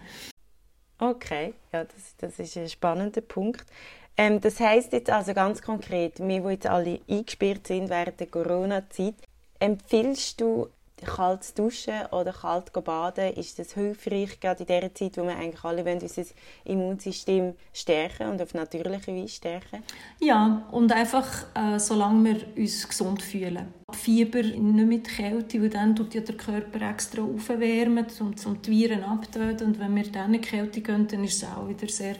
Okay, 0.98 1.54
ja, 1.72 1.84
das, 1.84 2.14
das 2.18 2.38
ist 2.38 2.56
ein 2.56 2.68
spannender 2.68 3.20
Punkt. 3.20 3.66
Ähm, 4.16 4.40
das 4.40 4.60
heißt 4.60 4.92
jetzt 4.92 5.10
also 5.10 5.34
ganz 5.34 5.60
konkret, 5.60 6.20
wir, 6.20 6.40
die 6.40 6.48
jetzt 6.48 6.66
alle 6.66 7.00
eingesperrt 7.08 7.66
sind 7.66 7.90
während 7.90 8.20
der 8.20 8.28
Corona-Zeit, 8.28 9.16
empfiehlst 9.58 10.40
du 10.40 10.68
kalt 11.04 11.58
duschen 11.58 12.06
oder 12.10 12.32
kalt 12.32 12.72
baden, 12.72 13.34
ist 13.34 13.58
das 13.58 13.74
hilfreich, 13.74 14.40
gerade 14.40 14.62
in 14.62 14.66
der 14.66 14.94
Zeit, 14.94 15.16
wo 15.18 15.24
wir 15.24 15.36
eigentlich 15.36 15.62
alle 15.62 15.84
wollen, 15.84 16.00
unser 16.00 16.24
Immunsystem 16.64 17.54
stärken 17.72 18.28
und 18.28 18.40
auf 18.40 18.54
natürliche 18.54 19.14
Weise 19.14 19.28
stärken? 19.28 19.82
Ja, 20.20 20.66
und 20.70 20.92
einfach, 20.92 21.46
äh, 21.54 21.78
solange 21.78 22.24
wir 22.24 22.56
uns 22.56 22.88
gesund 22.88 23.22
fühlen. 23.22 23.74
Fieber, 23.92 24.42
nicht 24.42 24.86
mit 24.86 25.08
Kälte, 25.08 25.60
weil 25.60 25.70
dann 25.70 25.94
tut 25.94 26.14
ja 26.14 26.20
der 26.22 26.36
Körper 26.36 26.90
extra 26.90 27.22
aufwärmen, 27.22 28.06
um, 28.20 28.34
um 28.44 28.62
die 28.62 28.70
Viren 28.70 29.04
abzutöten. 29.04 29.68
Und 29.68 29.78
wenn 29.78 29.94
wir 29.94 30.10
dann 30.10 30.34
in 30.34 30.40
die 30.40 30.48
Kälte 30.48 30.80
gehen, 30.80 31.06
dann 31.06 31.24
ist 31.24 31.42
es 31.42 31.48
auch 31.48 31.68
wieder 31.68 31.88
sehr 31.88 32.16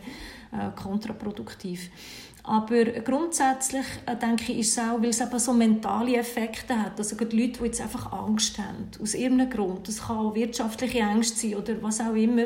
äh, 0.53 0.71
kontraproduktiv. 0.75 1.91
Aber 2.47 2.85
grundsätzlich 2.85 3.85
äh, 4.07 4.15
denke 4.15 4.53
ich, 4.53 4.61
ist 4.61 4.79
es 4.79 4.79
auch, 4.79 5.03
weil 5.03 5.11
es 5.11 5.21
eben 5.21 5.39
so 5.39 5.53
mentale 5.53 6.17
Effekte 6.17 6.81
hat. 6.81 6.97
Also 6.97 7.17
die 7.17 7.37
Leute, 7.37 7.59
die 7.59 7.65
jetzt 7.67 7.81
einfach 7.81 8.13
Angst 8.13 8.59
haben, 8.59 8.89
aus 9.03 9.15
irgendeinem 9.15 9.51
Grund, 9.51 9.89
das 9.89 10.07
kann 10.07 10.19
auch 10.19 10.35
wirtschaftliche 10.35 11.03
Angst 11.03 11.41
sein 11.41 11.57
oder 11.57 11.83
was 11.83 12.01
auch 12.01 12.15
immer, 12.15 12.45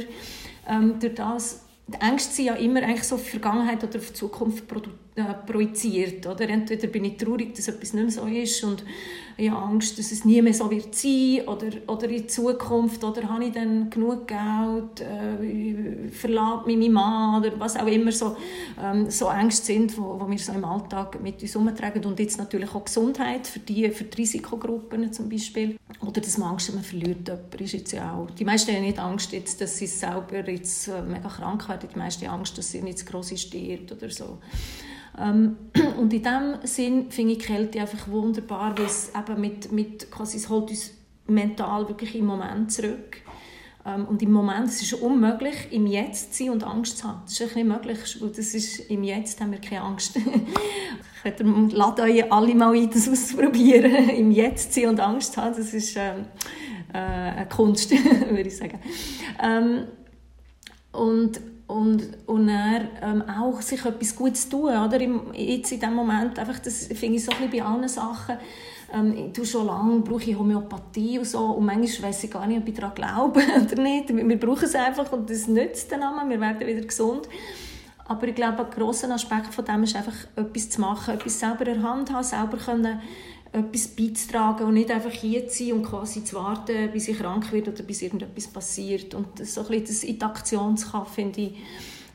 ähm, 0.66 0.98
durch 0.98 1.14
das 1.14 1.60
die 1.92 2.00
Ängste 2.00 2.34
sind 2.34 2.44
ja 2.46 2.54
immer 2.54 2.82
eigentlich 2.82 3.04
so 3.04 3.16
auf 3.16 3.24
die 3.24 3.30
Vergangenheit 3.30 3.82
oder 3.82 3.98
auf 3.98 4.06
die 4.08 4.12
Zukunft 4.12 4.64
äh, 5.16 5.34
projiziert. 5.46 6.26
Oder? 6.26 6.48
Entweder 6.48 6.86
bin 6.86 7.04
ich 7.04 7.16
traurig, 7.16 7.54
dass 7.54 7.68
etwas 7.68 7.92
nicht 7.92 8.02
mehr 8.02 8.10
so 8.10 8.26
ist 8.26 8.62
und 8.64 8.84
ich 9.36 9.50
habe 9.50 9.62
Angst, 9.62 9.98
dass 9.98 10.12
es 10.12 10.24
nie 10.24 10.42
mehr 10.42 10.52
so 10.52 10.70
wird 10.70 10.94
sein 10.94 11.48
oder, 11.48 11.68
oder 11.86 12.08
in 12.08 12.28
Zukunft 12.28 13.02
oder 13.02 13.28
habe 13.28 13.44
ich 13.44 13.52
dann 13.52 13.88
genug 13.88 14.28
Geld, 14.28 15.00
äh, 15.00 16.10
verlässt 16.10 16.66
mich 16.66 16.76
mein 16.76 16.92
Mann 16.92 17.42
oder 17.42 17.58
was 17.58 17.76
auch 17.76 17.86
immer 17.86 18.12
so, 18.12 18.36
ähm, 18.80 19.10
so 19.10 19.28
Ängste 19.30 19.66
sind, 19.66 19.96
wo, 19.96 20.20
wo 20.20 20.30
wir 20.30 20.38
so 20.38 20.52
im 20.52 20.64
Alltag 20.64 21.20
mit 21.22 21.40
uns 21.40 21.56
umtragen 21.56 22.04
und 22.04 22.20
jetzt 22.20 22.38
natürlich 22.38 22.74
auch 22.74 22.84
Gesundheit 22.84 23.46
für 23.46 23.60
die, 23.60 23.90
für 23.90 24.04
die 24.04 24.16
Risikogruppen 24.18 25.10
zum 25.12 25.28
Beispiel 25.28 25.76
oder 26.06 26.20
dass 26.20 26.36
man 26.36 26.50
Angst 26.50 26.68
hat, 26.68 26.74
man 26.74 26.84
verliert 26.84 27.26
jemanden, 27.26 27.64
ist 27.64 27.72
jetzt 27.72 27.92
ja 27.92 28.14
auch, 28.14 28.30
die 28.30 28.44
meisten 28.44 28.74
haben 28.74 28.82
nicht 28.82 28.98
Angst 28.98 29.32
jetzt, 29.32 29.60
dass 29.60 29.78
sie 29.78 29.86
selber 29.86 30.48
jetzt 30.48 30.88
äh, 30.88 31.02
mega 31.02 31.28
krank 31.28 31.68
werden, 31.68 31.88
die 31.92 31.98
meisten 31.98 32.26
haben 32.26 32.40
Angst, 32.40 32.58
dass 32.58 32.70
sie 32.70 32.82
nicht 32.82 32.98
zu 32.98 33.06
gross 33.06 33.32
stirbt 33.40 33.90
oder 33.90 34.10
so. 34.10 34.38
Ähm, 35.18 35.56
und 35.98 36.12
in 36.12 36.22
diesem 36.22 36.54
Sinn 36.64 37.10
finde 37.10 37.34
ich 37.34 37.40
Kälte 37.40 37.80
einfach 37.80 38.08
wunderbar, 38.08 38.76
weil 38.76 38.86
es 38.86 39.12
eben 39.16 39.40
mit, 39.40 39.72
mit 39.72 40.10
quasi, 40.10 40.38
es 40.38 40.48
holt 40.48 40.70
uns 40.70 40.92
mental 41.26 41.88
wirklich 41.88 42.14
im 42.14 42.26
Moment 42.26 42.72
zurück. 42.72 43.22
Ähm, 43.84 44.06
und 44.06 44.20
im 44.22 44.32
Moment, 44.32 44.68
es 44.68 44.82
ist 44.82 44.94
unmöglich, 44.94 45.68
im 45.70 45.86
Jetzt 45.86 46.34
zu 46.34 46.44
sein 46.44 46.52
und 46.52 46.64
Angst 46.64 46.98
zu 46.98 47.08
haben. 47.08 47.22
Das 47.24 47.40
ist 47.40 47.56
nicht 47.56 47.66
möglich, 47.66 47.98
weil 48.20 48.28
das 48.28 48.54
ist, 48.54 48.90
im 48.90 49.04
Jetzt 49.04 49.40
haben 49.40 49.52
wir 49.52 49.60
keine 49.60 49.82
Angst. 49.82 50.16
ich 51.24 51.72
lade 51.72 52.02
euch 52.02 52.32
alle 52.32 52.54
mal 52.54 52.74
ein, 52.74 52.90
das 52.90 53.08
auszuprobieren. 53.08 54.08
Im 54.16 54.30
Jetzt 54.30 54.74
sein 54.74 54.88
und 54.88 55.00
Angst 55.00 55.32
zu 55.32 55.42
haben, 55.42 55.54
das 55.56 55.72
ist 55.72 55.96
ähm, 55.96 56.26
äh, 56.92 56.98
eine 56.98 57.48
Kunst, 57.48 57.90
würde 58.30 58.48
ich 58.48 58.56
sagen. 58.56 58.78
Ähm, 59.42 59.84
und 60.92 61.40
und, 61.70 62.08
und 62.26 62.48
dann 62.48 62.88
ähm, 63.00 63.22
auch 63.28 63.60
sich 63.60 63.84
etwas 63.84 64.16
Gutes 64.16 64.48
tun, 64.48 64.70
oder? 64.70 65.00
Im, 65.00 65.32
jetzt 65.34 65.70
in 65.70 65.78
diesem 65.78 65.94
Moment, 65.94 66.38
einfach, 66.38 66.58
das 66.58 66.86
finde 66.86 67.16
ich 67.16 67.24
so 67.24 67.30
ein 67.30 67.48
bisschen 67.48 67.64
bei 67.64 67.64
allen 67.64 67.88
Sachen, 67.88 68.36
ähm, 68.92 69.30
ich 69.34 69.50
schon 69.50 69.66
lange, 69.66 70.00
brauche 70.00 70.30
ich 70.30 70.36
Homöopathie 70.36 71.18
und 71.18 71.26
so 71.26 71.38
und 71.38 71.64
manchmal 71.64 72.08
weiss 72.08 72.24
ich 72.24 72.30
gar 72.30 72.46
nicht, 72.46 72.60
ob 72.60 72.68
ich 72.68 72.74
daran 72.74 72.94
glaube 72.94 73.40
oder 73.62 73.82
nicht. 73.82 74.08
Wir 74.08 74.40
brauchen 74.40 74.64
es 74.64 74.74
einfach 74.74 75.12
und 75.12 75.30
das 75.30 75.46
nützt 75.46 75.92
dann 75.92 76.02
einmal, 76.02 76.28
wir 76.28 76.40
werden 76.40 76.66
wieder 76.66 76.86
gesund. 76.86 77.28
Aber 78.06 78.26
ich 78.26 78.34
glaube, 78.34 78.64
ein 78.64 78.70
grosser 78.70 79.08
Aspekt 79.14 79.54
von 79.54 79.64
dem 79.64 79.84
ist 79.84 79.94
einfach, 79.94 80.16
etwas 80.34 80.70
zu 80.70 80.80
machen, 80.80 81.14
etwas 81.14 81.38
selber 81.38 81.66
in 81.68 81.80
der 81.80 81.88
Hand 81.88 82.12
haben, 82.12 82.24
selber 82.24 82.56
können 82.56 83.00
etwas 83.52 83.88
beizutragen 83.88 84.66
und 84.66 84.74
nicht 84.74 84.90
einfach 84.90 85.10
hier 85.10 85.48
zu 85.48 85.64
sein 85.64 85.72
und 85.74 85.82
quasi 85.82 86.24
zu 86.24 86.36
warten, 86.36 86.90
bis 86.92 87.08
ich 87.08 87.18
krank 87.18 87.52
werde 87.52 87.72
oder 87.72 87.82
bis 87.82 88.02
irgendetwas 88.02 88.46
passiert. 88.46 89.14
Und 89.14 89.44
so 89.44 89.62
ein 89.62 89.66
bisschen 89.66 89.86
das 89.86 90.04
in 90.04 90.18
die 90.18 91.06
finde 91.14 91.40
ich 91.40 91.52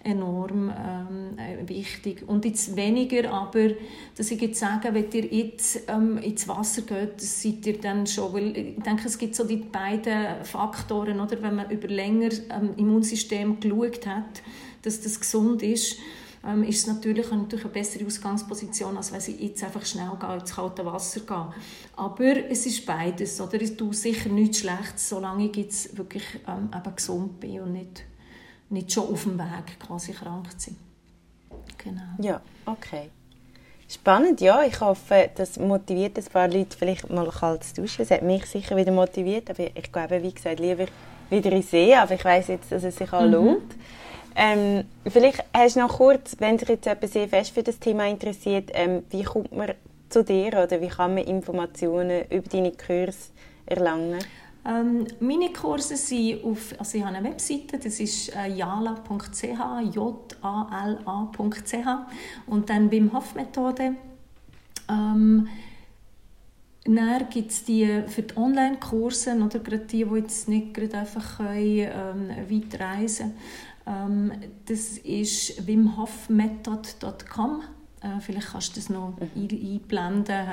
enorm 0.06 0.70
ähm, 0.70 1.38
äh, 1.38 1.68
wichtig. 1.68 2.24
Und 2.28 2.46
jetzt 2.46 2.76
weniger, 2.76 3.32
aber 3.32 3.70
dass 4.16 4.30
ich 4.30 4.40
jetzt 4.40 4.60
sage, 4.60 4.94
wenn 4.94 5.12
ihr 5.12 5.26
jetzt 5.26 5.82
ähm, 5.88 6.20
ins 6.20 6.48
Wasser 6.48 6.84
geht, 6.84 7.20
seid 7.20 7.66
ihr 7.66 7.82
dann 7.82 8.06
schon, 8.06 8.32
weil 8.34 8.56
ich 8.56 8.84
denke, 8.84 9.08
es 9.08 9.18
gibt 9.18 9.36
so 9.36 9.44
die 9.44 9.58
beiden 9.58 10.44
Faktoren, 10.44 11.20
oder? 11.20 11.42
wenn 11.42 11.56
man 11.56 11.72
über 11.72 11.88
länger 11.88 12.30
ähm, 12.52 12.74
Immunsystem 12.78 13.60
geschaut 13.60 14.06
hat, 14.06 14.44
dass 14.84 15.02
das 15.02 15.20
gesund 15.20 15.64
ist, 15.64 15.98
ähm, 16.46 16.64
ist 16.64 16.80
es 16.80 16.88
natürlich, 16.88 17.30
natürlich 17.32 17.66
eine 17.66 17.74
bessere 17.74 18.06
Ausgangsposition, 18.06 18.96
als 18.98 19.12
wenn 19.12 19.20
ich 19.20 19.42
jetzt 19.42 19.64
einfach 19.64 19.86
schnell 19.86 20.12
gehe, 20.20 20.36
ins 20.36 20.56
kalte 20.56 20.86
Wasser 20.86 21.22
gehe. 21.22 21.48
Aber 21.96 22.50
es 22.50 22.66
ist 22.66 22.86
beides. 22.86 23.40
Oder? 23.42 23.62
Ich 23.62 23.76
tue 23.76 23.94
sicher 23.94 24.30
nichts 24.30 24.60
Schlechtes, 24.60 25.10
solange 25.10 25.48
ich 25.48 25.56
jetzt 25.56 25.98
wirklich 25.98 26.24
ähm, 26.48 26.70
eben 26.76 26.96
gesund 26.96 27.40
bin 27.40 27.62
und 27.62 27.74
nicht, 27.74 28.04
nicht 28.70 28.92
schon 28.92 29.12
auf 29.12 29.24
dem 29.24 29.40
Weg 29.40 29.80
quasi 29.80 30.12
krank 30.12 30.48
sein. 30.58 30.78
Genau. 31.78 32.02
Ja, 32.20 32.42
okay. 32.66 33.10
Spannend, 33.88 34.42
ja. 34.42 34.64
Ich 34.64 34.80
hoffe, 34.80 35.30
das 35.36 35.60
motiviert 35.60 36.18
ein 36.18 36.26
paar 36.26 36.48
Leute 36.48 36.76
vielleicht 36.78 37.10
mal 37.10 37.30
kalt 37.30 37.64
zu 37.64 37.82
duschen. 37.82 38.02
Es 38.02 38.12
hat 38.12 38.24
mich 38.24 38.46
sicher 38.46 38.76
wieder 38.76 38.92
motiviert, 38.92 39.50
aber 39.50 39.66
ich 39.76 39.92
glaube, 39.92 40.22
wie 40.24 40.34
gesagt, 40.34 40.60
lieber 40.60 40.86
wieder 41.30 41.52
in 41.52 41.62
See. 41.62 41.94
Aber 41.94 42.14
ich 42.16 42.26
weiß 42.26 42.48
jetzt, 42.48 42.72
dass 42.72 42.84
es 42.84 42.96
sich 42.96 43.12
auch 43.14 43.22
mhm. 43.22 43.32
Ähm, 44.36 44.84
vielleicht 45.08 45.44
hast 45.54 45.78
du 45.78 45.80
noch 45.80 45.98
kurz, 45.98 46.36
wenn 46.40 46.60
sich 46.60 46.68
jetzt 46.68 46.86
jemand 46.86 47.10
sehr 47.10 47.30
fest 47.30 47.52
für 47.52 47.64
das 47.64 47.80
Thema 47.80 48.06
interessiert, 48.08 48.70
ähm, 48.74 49.04
wie 49.10 49.24
kommt 49.24 49.56
man 49.56 49.72
zu 50.10 50.24
dir 50.24 50.48
oder 50.50 50.82
wie 50.82 50.90
kann 50.90 51.14
man 51.16 51.24
Informationen 51.24 52.24
über 52.30 52.50
deine 52.50 52.74
Kurse 52.74 53.30
erlangen? 53.66 54.20
Ähm, 54.68 55.08
meine 55.20 55.54
Kurse 55.54 55.96
sind 55.96 56.44
auf, 56.44 56.74
also 56.78 56.98
ich 56.98 57.06
habe 57.06 57.16
eine 57.16 57.30
Webseite, 57.30 57.78
das 57.78 58.00
ist 58.00 58.36
äh, 58.36 58.48
jala.ch, 58.48 59.44
j-a-l-a.ch 59.94 61.88
und 62.48 62.70
dann 62.70 62.92
Wim 62.92 63.14
Hof 63.14 63.36
Methode. 63.36 63.96
Ähm, 64.90 65.48
dann 66.88 67.30
gibt 67.30 67.52
es 67.52 67.64
die 67.64 68.04
für 68.08 68.24
die 68.24 68.38
Online-Kurse, 68.38 69.36
oder 69.36 69.60
gerade 69.60 69.86
die, 69.86 70.04
die 70.04 70.16
jetzt 70.16 70.50
nicht 70.50 70.74
gerade 70.74 70.98
einfach 70.98 71.38
können, 71.38 71.90
ähm, 71.92 72.30
weit 72.50 72.80
reisen 72.80 73.34
das 73.86 74.98
ist 74.98 75.68
wimhofmethod.com. 75.68 77.64
Äh, 78.06 78.20
vielleicht 78.20 78.52
kannst 78.52 78.76
du 78.76 78.80
das 78.80 78.90
noch 78.90 79.14
mhm. 79.20 79.48
einblenden. 79.50 80.46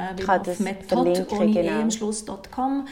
Ohne 1.32 1.52
genau. 1.52 1.78
e 1.78 1.82
am 1.82 1.90
Schluss.com. 1.90 2.86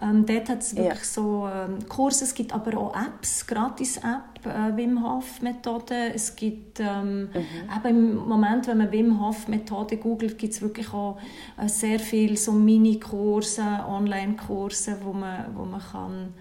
Ähm, 0.00 0.24
dort 0.26 0.48
hat 0.48 0.62
es 0.62 0.74
wirklich 0.76 0.98
ja. 0.98 1.04
so 1.04 1.48
ähm, 1.52 1.86
Kurse, 1.88 2.24
es 2.24 2.34
gibt 2.34 2.52
aber 2.54 2.78
auch 2.78 2.94
Apps, 2.94 3.46
Gratis-App, 3.46 4.46
äh, 4.46 4.76
Wim 4.76 5.02
Hof 5.02 5.42
Methode. 5.42 6.12
Es 6.14 6.34
gibt 6.34 6.80
ähm, 6.80 7.22
mhm. 7.22 7.28
eben 7.76 8.12
im 8.12 8.28
Moment, 8.28 8.66
wenn 8.68 8.78
man 8.78 8.92
Wim 8.92 9.20
Hof 9.20 9.48
Methode 9.48 9.98
googelt, 9.98 10.38
gibt 10.38 10.54
es 10.54 10.62
wirklich 10.62 10.92
auch 10.94 11.18
äh, 11.58 11.68
sehr 11.68 11.98
viele 11.98 12.36
so 12.36 12.52
Mini-Kurse, 12.52 13.62
Online-Kurse, 13.86 14.98
wo 15.02 15.12
man, 15.12 15.46
wo 15.54 15.64
man 15.64 15.80
kann 15.80 16.34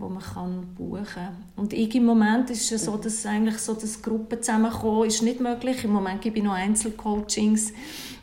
wo 0.00 0.08
man 0.08 0.22
kann 0.22 0.66
buchen 0.76 1.04
kann. 1.04 1.36
Und 1.56 1.72
ich 1.72 1.94
im 1.94 2.06
Moment 2.06 2.48
ist 2.50 2.72
es 2.72 2.86
so, 2.86 2.96
dass 2.96 3.26
eigentlich 3.26 3.58
so 3.58 3.74
das 3.74 4.00
Gruppen 4.00 4.42
zusammenkommen 4.42 5.06
ist 5.06 5.22
nicht 5.22 5.40
möglich. 5.40 5.84
Im 5.84 5.92
Moment 5.92 6.22
gebe 6.22 6.38
ich 6.38 6.44
noch 6.44 6.54
Einzelcoachings, 6.54 7.72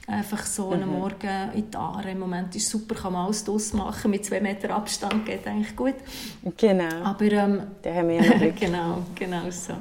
einfach 0.07 0.45
so 0.45 0.67
mhm. 0.67 0.73
einen 0.73 0.91
Morgen 0.91 1.51
in 1.53 1.69
die 1.69 1.77
Aare. 1.77 2.11
Im 2.11 2.19
Moment 2.19 2.55
ist 2.55 2.63
es 2.63 2.69
super, 2.69 2.95
kann 2.95 3.13
man 3.13 3.25
alles 3.25 3.43
draus 3.43 3.73
machen, 3.73 4.09
mit 4.09 4.25
zwei 4.25 4.41
Meter 4.41 4.71
Abstand 4.71 5.25
geht 5.25 5.45
eigentlich 5.45 5.75
gut. 5.75 5.95
Genau, 6.57 7.03
Aber, 7.03 7.31
ähm, 7.31 7.61
da 7.81 7.93
haben 7.93 8.09
wir 8.09 8.15
ja 8.15 8.37
noch 8.37 8.55
Genau, 8.59 9.03
genau 9.13 9.49
so 9.51 9.73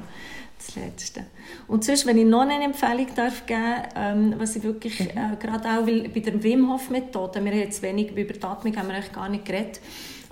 das 0.57 0.75
Letzte. 0.75 1.25
Und 1.67 1.83
sonst, 1.83 2.05
wenn 2.05 2.17
ich 2.17 2.25
noch 2.25 2.41
eine 2.41 2.63
Empfehlung 2.63 3.07
darf 3.15 3.45
geben 3.45 3.83
ähm, 3.95 4.33
was 4.37 4.55
ich 4.55 4.63
wirklich 4.63 4.99
mhm. 4.99 5.09
äh, 5.09 5.35
gerade 5.39 5.67
auch 5.69 5.85
will, 5.85 6.09
bei 6.09 6.19
der 6.19 6.41
Wim 6.43 6.71
Hof 6.71 6.89
Methode, 6.89 7.43
wir 7.43 7.51
haben 7.51 7.59
jetzt 7.59 7.81
wenig 7.81 8.11
über 8.11 8.33
die 8.33 8.43
Atmung 8.43 8.75
haben 8.75 8.87
wir 8.87 8.95
eigentlich 8.95 9.13
gar 9.13 9.29
nicht 9.29 9.45
geredet, 9.45 9.79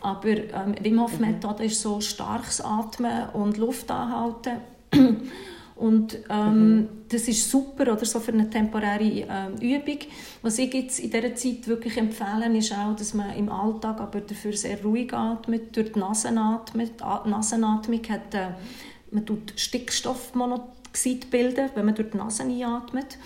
aber 0.06 0.30
ähm, 0.30 0.76
Wim 0.82 1.02
Hof 1.02 1.20
Methode 1.20 1.64
mhm. 1.64 1.70
ist 1.70 1.82
so 1.82 2.00
starkes 2.00 2.62
Atmen 2.62 3.30
und 3.34 3.58
Luft 3.58 3.90
anhalten. 3.90 4.58
Und 5.76 6.20
ähm, 6.30 6.76
mhm. 6.76 6.88
das 7.10 7.28
ist 7.28 7.52
super 7.52 7.92
oder 7.92 8.06
so 8.06 8.22
für 8.22 8.32
eine 8.32 8.50
temporäre 8.50 9.04
ähm, 9.04 9.56
Übung. 9.60 10.00
Was 10.42 10.58
ich 10.58 10.74
jetzt 10.74 11.00
in 11.00 11.12
dieser 11.12 11.36
Zeit 11.36 11.68
wirklich 11.68 11.98
empfehle, 11.98 12.58
ist 12.58 12.72
auch, 12.72 12.96
dass 12.96 13.14
man 13.14 13.36
im 13.36 13.50
Alltag 13.50 14.00
aber 14.00 14.22
dafür 14.22 14.54
sehr 14.54 14.82
ruhig 14.82 15.14
atmet, 15.14 15.76
durch 15.76 15.92
die 15.92 16.00
Nasenatmung. 16.00 16.88
Die 16.98 17.30
Nasenatmung 17.30 18.02
hat, 18.08 18.34
äh, 18.34 18.52
man 19.12 19.26
tut 19.26 19.52
Stickstoffmonoxid 19.58 21.30
bilden, 21.30 21.70
wenn 21.76 21.86
man 21.86 21.96
durch 21.96 22.10
die 22.10 22.18
Nase 22.18 22.44
einatmet. 22.44 23.18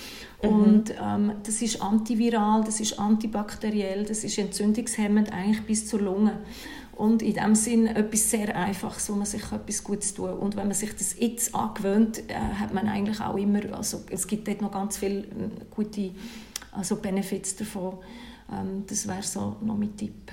Mhm. 0.41 0.49
Und 0.49 0.93
ähm, 1.01 1.31
das 1.43 1.61
ist 1.61 1.81
antiviral, 1.81 2.63
das 2.63 2.79
ist 2.79 2.99
antibakteriell, 2.99 4.05
das 4.05 4.23
ist 4.23 4.37
entzündungshemmend 4.37 5.31
eigentlich 5.33 5.65
bis 5.65 5.87
zur 5.87 6.01
Lunge. 6.01 6.39
Und 6.95 7.21
in 7.21 7.33
dem 7.33 7.55
Sinn 7.55 7.87
etwas 7.87 8.29
sehr 8.29 8.53
Einfaches, 8.55 9.09
wo 9.09 9.15
man 9.15 9.25
sich 9.25 9.41
etwas 9.51 9.83
Gutes 9.83 10.13
tut. 10.13 10.31
Und 10.31 10.57
wenn 10.57 10.67
man 10.67 10.75
sich 10.75 10.93
das 10.93 11.17
jetzt 11.17 11.55
angewöhnt, 11.55 12.23
äh, 12.29 12.33
hat 12.33 12.73
man 12.73 12.89
eigentlich 12.89 13.21
auch 13.21 13.37
immer, 13.37 13.61
also 13.73 14.01
es 14.09 14.27
gibt 14.27 14.47
dort 14.47 14.61
noch 14.61 14.71
ganz 14.71 14.97
viele 14.97 15.19
äh, 15.19 15.25
gute 15.73 16.11
also 16.73 16.97
Benefits 16.97 17.55
davon. 17.55 17.97
Ähm, 18.51 18.83
das 18.87 19.07
wäre 19.07 19.23
so 19.23 19.55
noch 19.61 19.77
mein 19.77 19.95
Tipp 19.95 20.31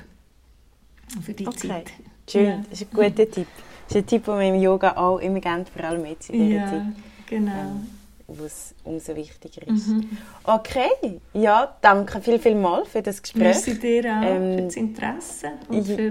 für 1.23 1.35
die 1.35 1.47
okay. 1.47 1.69
Zeit. 1.69 1.93
Schön, 2.29 2.47
ja. 2.47 2.65
das 2.69 2.81
ist 2.81 2.93
ein 2.93 2.97
guter 2.97 3.31
Tipp. 3.31 3.47
Das 3.89 3.97
ist 3.97 3.97
ein 3.97 4.07
Tipp, 4.07 4.25
den 4.25 4.39
wir 4.39 4.55
im 4.55 4.61
Yoga 4.61 4.97
auch 4.97 5.19
immer 5.19 5.41
gerne, 5.41 5.65
vor 5.67 5.85
allem 5.85 6.05
jetzt 6.07 6.31
in 6.31 6.49
dieser 6.49 6.61
ja, 6.61 6.67
Zeit. 6.69 6.83
genau. 7.27 7.53
Ähm, 7.53 7.87
wo 8.29 8.45
es 8.45 8.75
umso 8.85 9.15
wichtiger 9.15 9.67
ist. 9.69 9.89
Mhm. 9.89 10.19
Okay, 10.45 11.21
ja, 11.33 11.77
danke 11.81 12.21
viel, 12.21 12.39
viel 12.39 12.55
mal 12.55 12.85
für 12.85 13.03
das 13.03 13.23
Gespräch. 13.23 13.43
Merci 13.43 13.79
dir 13.79 14.05
auch 14.05 14.23
ähm, 14.23 14.55
für 14.57 14.63
das 14.63 14.77
Interesse 14.77 15.49
und 15.69 15.85
für... 15.85 16.11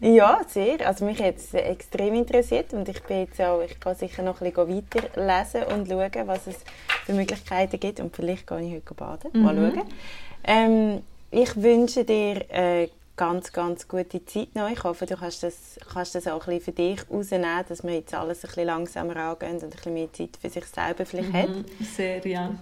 Ja, 0.00 0.40
sehr. 0.46 0.86
Also 0.86 1.04
mich 1.04 1.20
hat 1.20 1.36
es 1.36 1.52
extrem 1.54 2.14
interessiert 2.14 2.72
und 2.72 2.88
ich 2.88 3.02
bin 3.02 3.20
jetzt 3.20 3.40
auch, 3.40 3.60
ich 3.62 3.80
kann 3.80 3.96
sicher 3.96 4.22
noch 4.22 4.40
ein 4.40 4.52
bisschen 4.52 4.76
weiterlesen 4.76 5.64
und 5.64 5.88
schauen, 5.88 6.26
was 6.26 6.46
es 6.46 6.56
für 7.04 7.14
Möglichkeiten 7.14 7.80
gibt 7.80 7.98
und 7.98 8.14
vielleicht 8.14 8.46
gehe 8.46 8.60
ich 8.60 8.74
heute 8.74 8.94
baden. 8.94 9.42
Mal 9.42 9.54
mhm. 9.54 9.74
schauen. 9.74 9.88
Ähm, 10.44 11.02
ich 11.30 11.60
wünsche 11.60 12.04
dir 12.04 12.44
äh, 12.50 12.88
ganz, 13.18 13.52
ganz 13.52 13.86
gute 13.86 14.24
Zeit 14.24 14.54
noch. 14.54 14.70
Ich 14.70 14.82
hoffe, 14.82 15.04
du 15.04 15.16
kannst 15.16 15.42
das, 15.42 15.78
kannst 15.92 16.14
das 16.14 16.26
auch 16.26 16.46
ein 16.46 16.58
bisschen 16.58 16.60
für 16.60 16.72
dich 16.72 17.10
rausnehmen, 17.10 17.64
dass 17.68 17.82
man 17.82 17.92
jetzt 17.94 18.14
alles 18.14 18.44
ein 18.44 18.48
bisschen 18.48 18.66
langsamer 18.66 19.16
angeht 19.16 19.50
und 19.50 19.64
ein 19.64 19.70
bisschen 19.70 19.94
mehr 19.94 20.12
Zeit 20.12 20.30
für 20.40 20.48
sich 20.48 20.64
selber 20.64 21.04
vielleicht 21.04 21.32
mhm, 21.32 21.34
hat. 21.34 21.48
Sehr, 21.94 22.26
ja. 22.26 22.54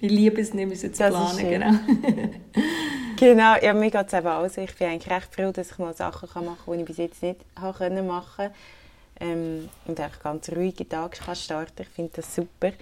Ich 0.00 0.10
liebe 0.10 0.40
es, 0.40 0.54
nicht 0.54 0.66
mehr 0.66 0.76
zu 0.76 0.90
planen, 0.90 1.48
genau. 1.48 1.72
genau, 3.16 3.56
ja, 3.62 3.74
mir 3.74 3.90
geht 3.90 4.06
es 4.06 4.12
eben 4.14 4.26
auch 4.26 4.48
so. 4.48 4.62
Ich 4.62 4.74
bin 4.74 4.88
eigentlich 4.88 5.12
recht 5.14 5.32
froh, 5.32 5.52
dass 5.52 5.70
ich 5.70 5.78
mal 5.78 5.94
Sachen 5.94 6.44
machen 6.44 6.58
kann, 6.64 6.74
die 6.74 6.80
ich 6.80 6.86
bis 6.86 6.96
jetzt 6.96 7.22
nicht 7.22 7.40
machen 7.54 7.96
konnte. 8.08 8.54
Ähm, 9.20 9.68
und 9.86 10.00
einfach 10.00 10.20
ganz 10.20 10.48
ruhige 10.48 10.88
Tage 10.88 11.18
kann 11.18 11.36
starten. 11.36 11.82
Ich 11.82 11.88
finde 11.88 12.12
das 12.16 12.34
super. 12.34 12.72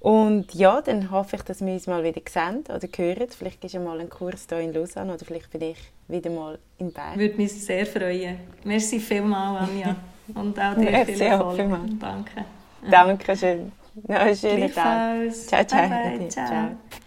Und 0.00 0.54
ja, 0.54 0.80
dann 0.80 1.10
hoffe 1.10 1.36
ich, 1.36 1.42
dass 1.42 1.60
wir 1.64 1.72
uns 1.74 1.86
mal 1.86 2.02
wieder 2.02 2.22
sehen 2.26 2.64
oder 2.74 2.88
hören. 2.96 3.28
Vielleicht 3.28 3.62
ist 3.64 3.74
ja 3.74 3.80
mal 3.80 4.00
ein 4.00 4.08
Kurs 4.08 4.46
hier 4.48 4.60
in 4.60 4.72
Lausanne 4.72 5.12
oder 5.12 5.24
vielleicht 5.24 5.50
bin 5.50 5.60
ich 5.60 5.78
wieder 6.08 6.30
mal 6.30 6.58
in 6.78 6.90
Bern. 6.90 7.18
Würde 7.18 7.36
mich 7.36 7.52
sehr 7.52 7.84
freuen. 7.84 8.38
Merci 8.64 8.98
vielmals, 8.98 9.68
Anja. 9.68 9.96
Und 10.34 10.58
auch 10.58 10.74
dir 10.74 11.04
viel 11.04 11.20
Erfolg. 11.20 11.58
Danke. 12.00 12.44
Danke 12.90 13.36
schön. 13.36 13.72
Noch 14.08 14.16
einen 14.16 14.36
schönen 14.36 14.72
Tag. 14.72 15.32
Ciao, 15.32 15.64
ciao. 15.64 15.88
Bye 15.88 16.18
bye. 16.18 16.28
ciao. 16.28 16.46
ciao. 16.46 17.00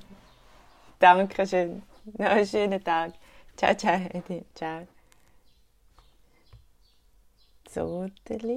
zusammen. 0.00 0.22
Danke 0.98 1.46
schön. 1.46 1.82
Noch 2.18 2.26
einen 2.26 2.46
schönen 2.46 2.82
Tag. 2.82 3.12
Ciao, 3.56 3.74
ciao, 3.74 4.00
Edi. 4.12 4.44
Ciao. 4.54 4.86
Zotteli. 7.64 8.50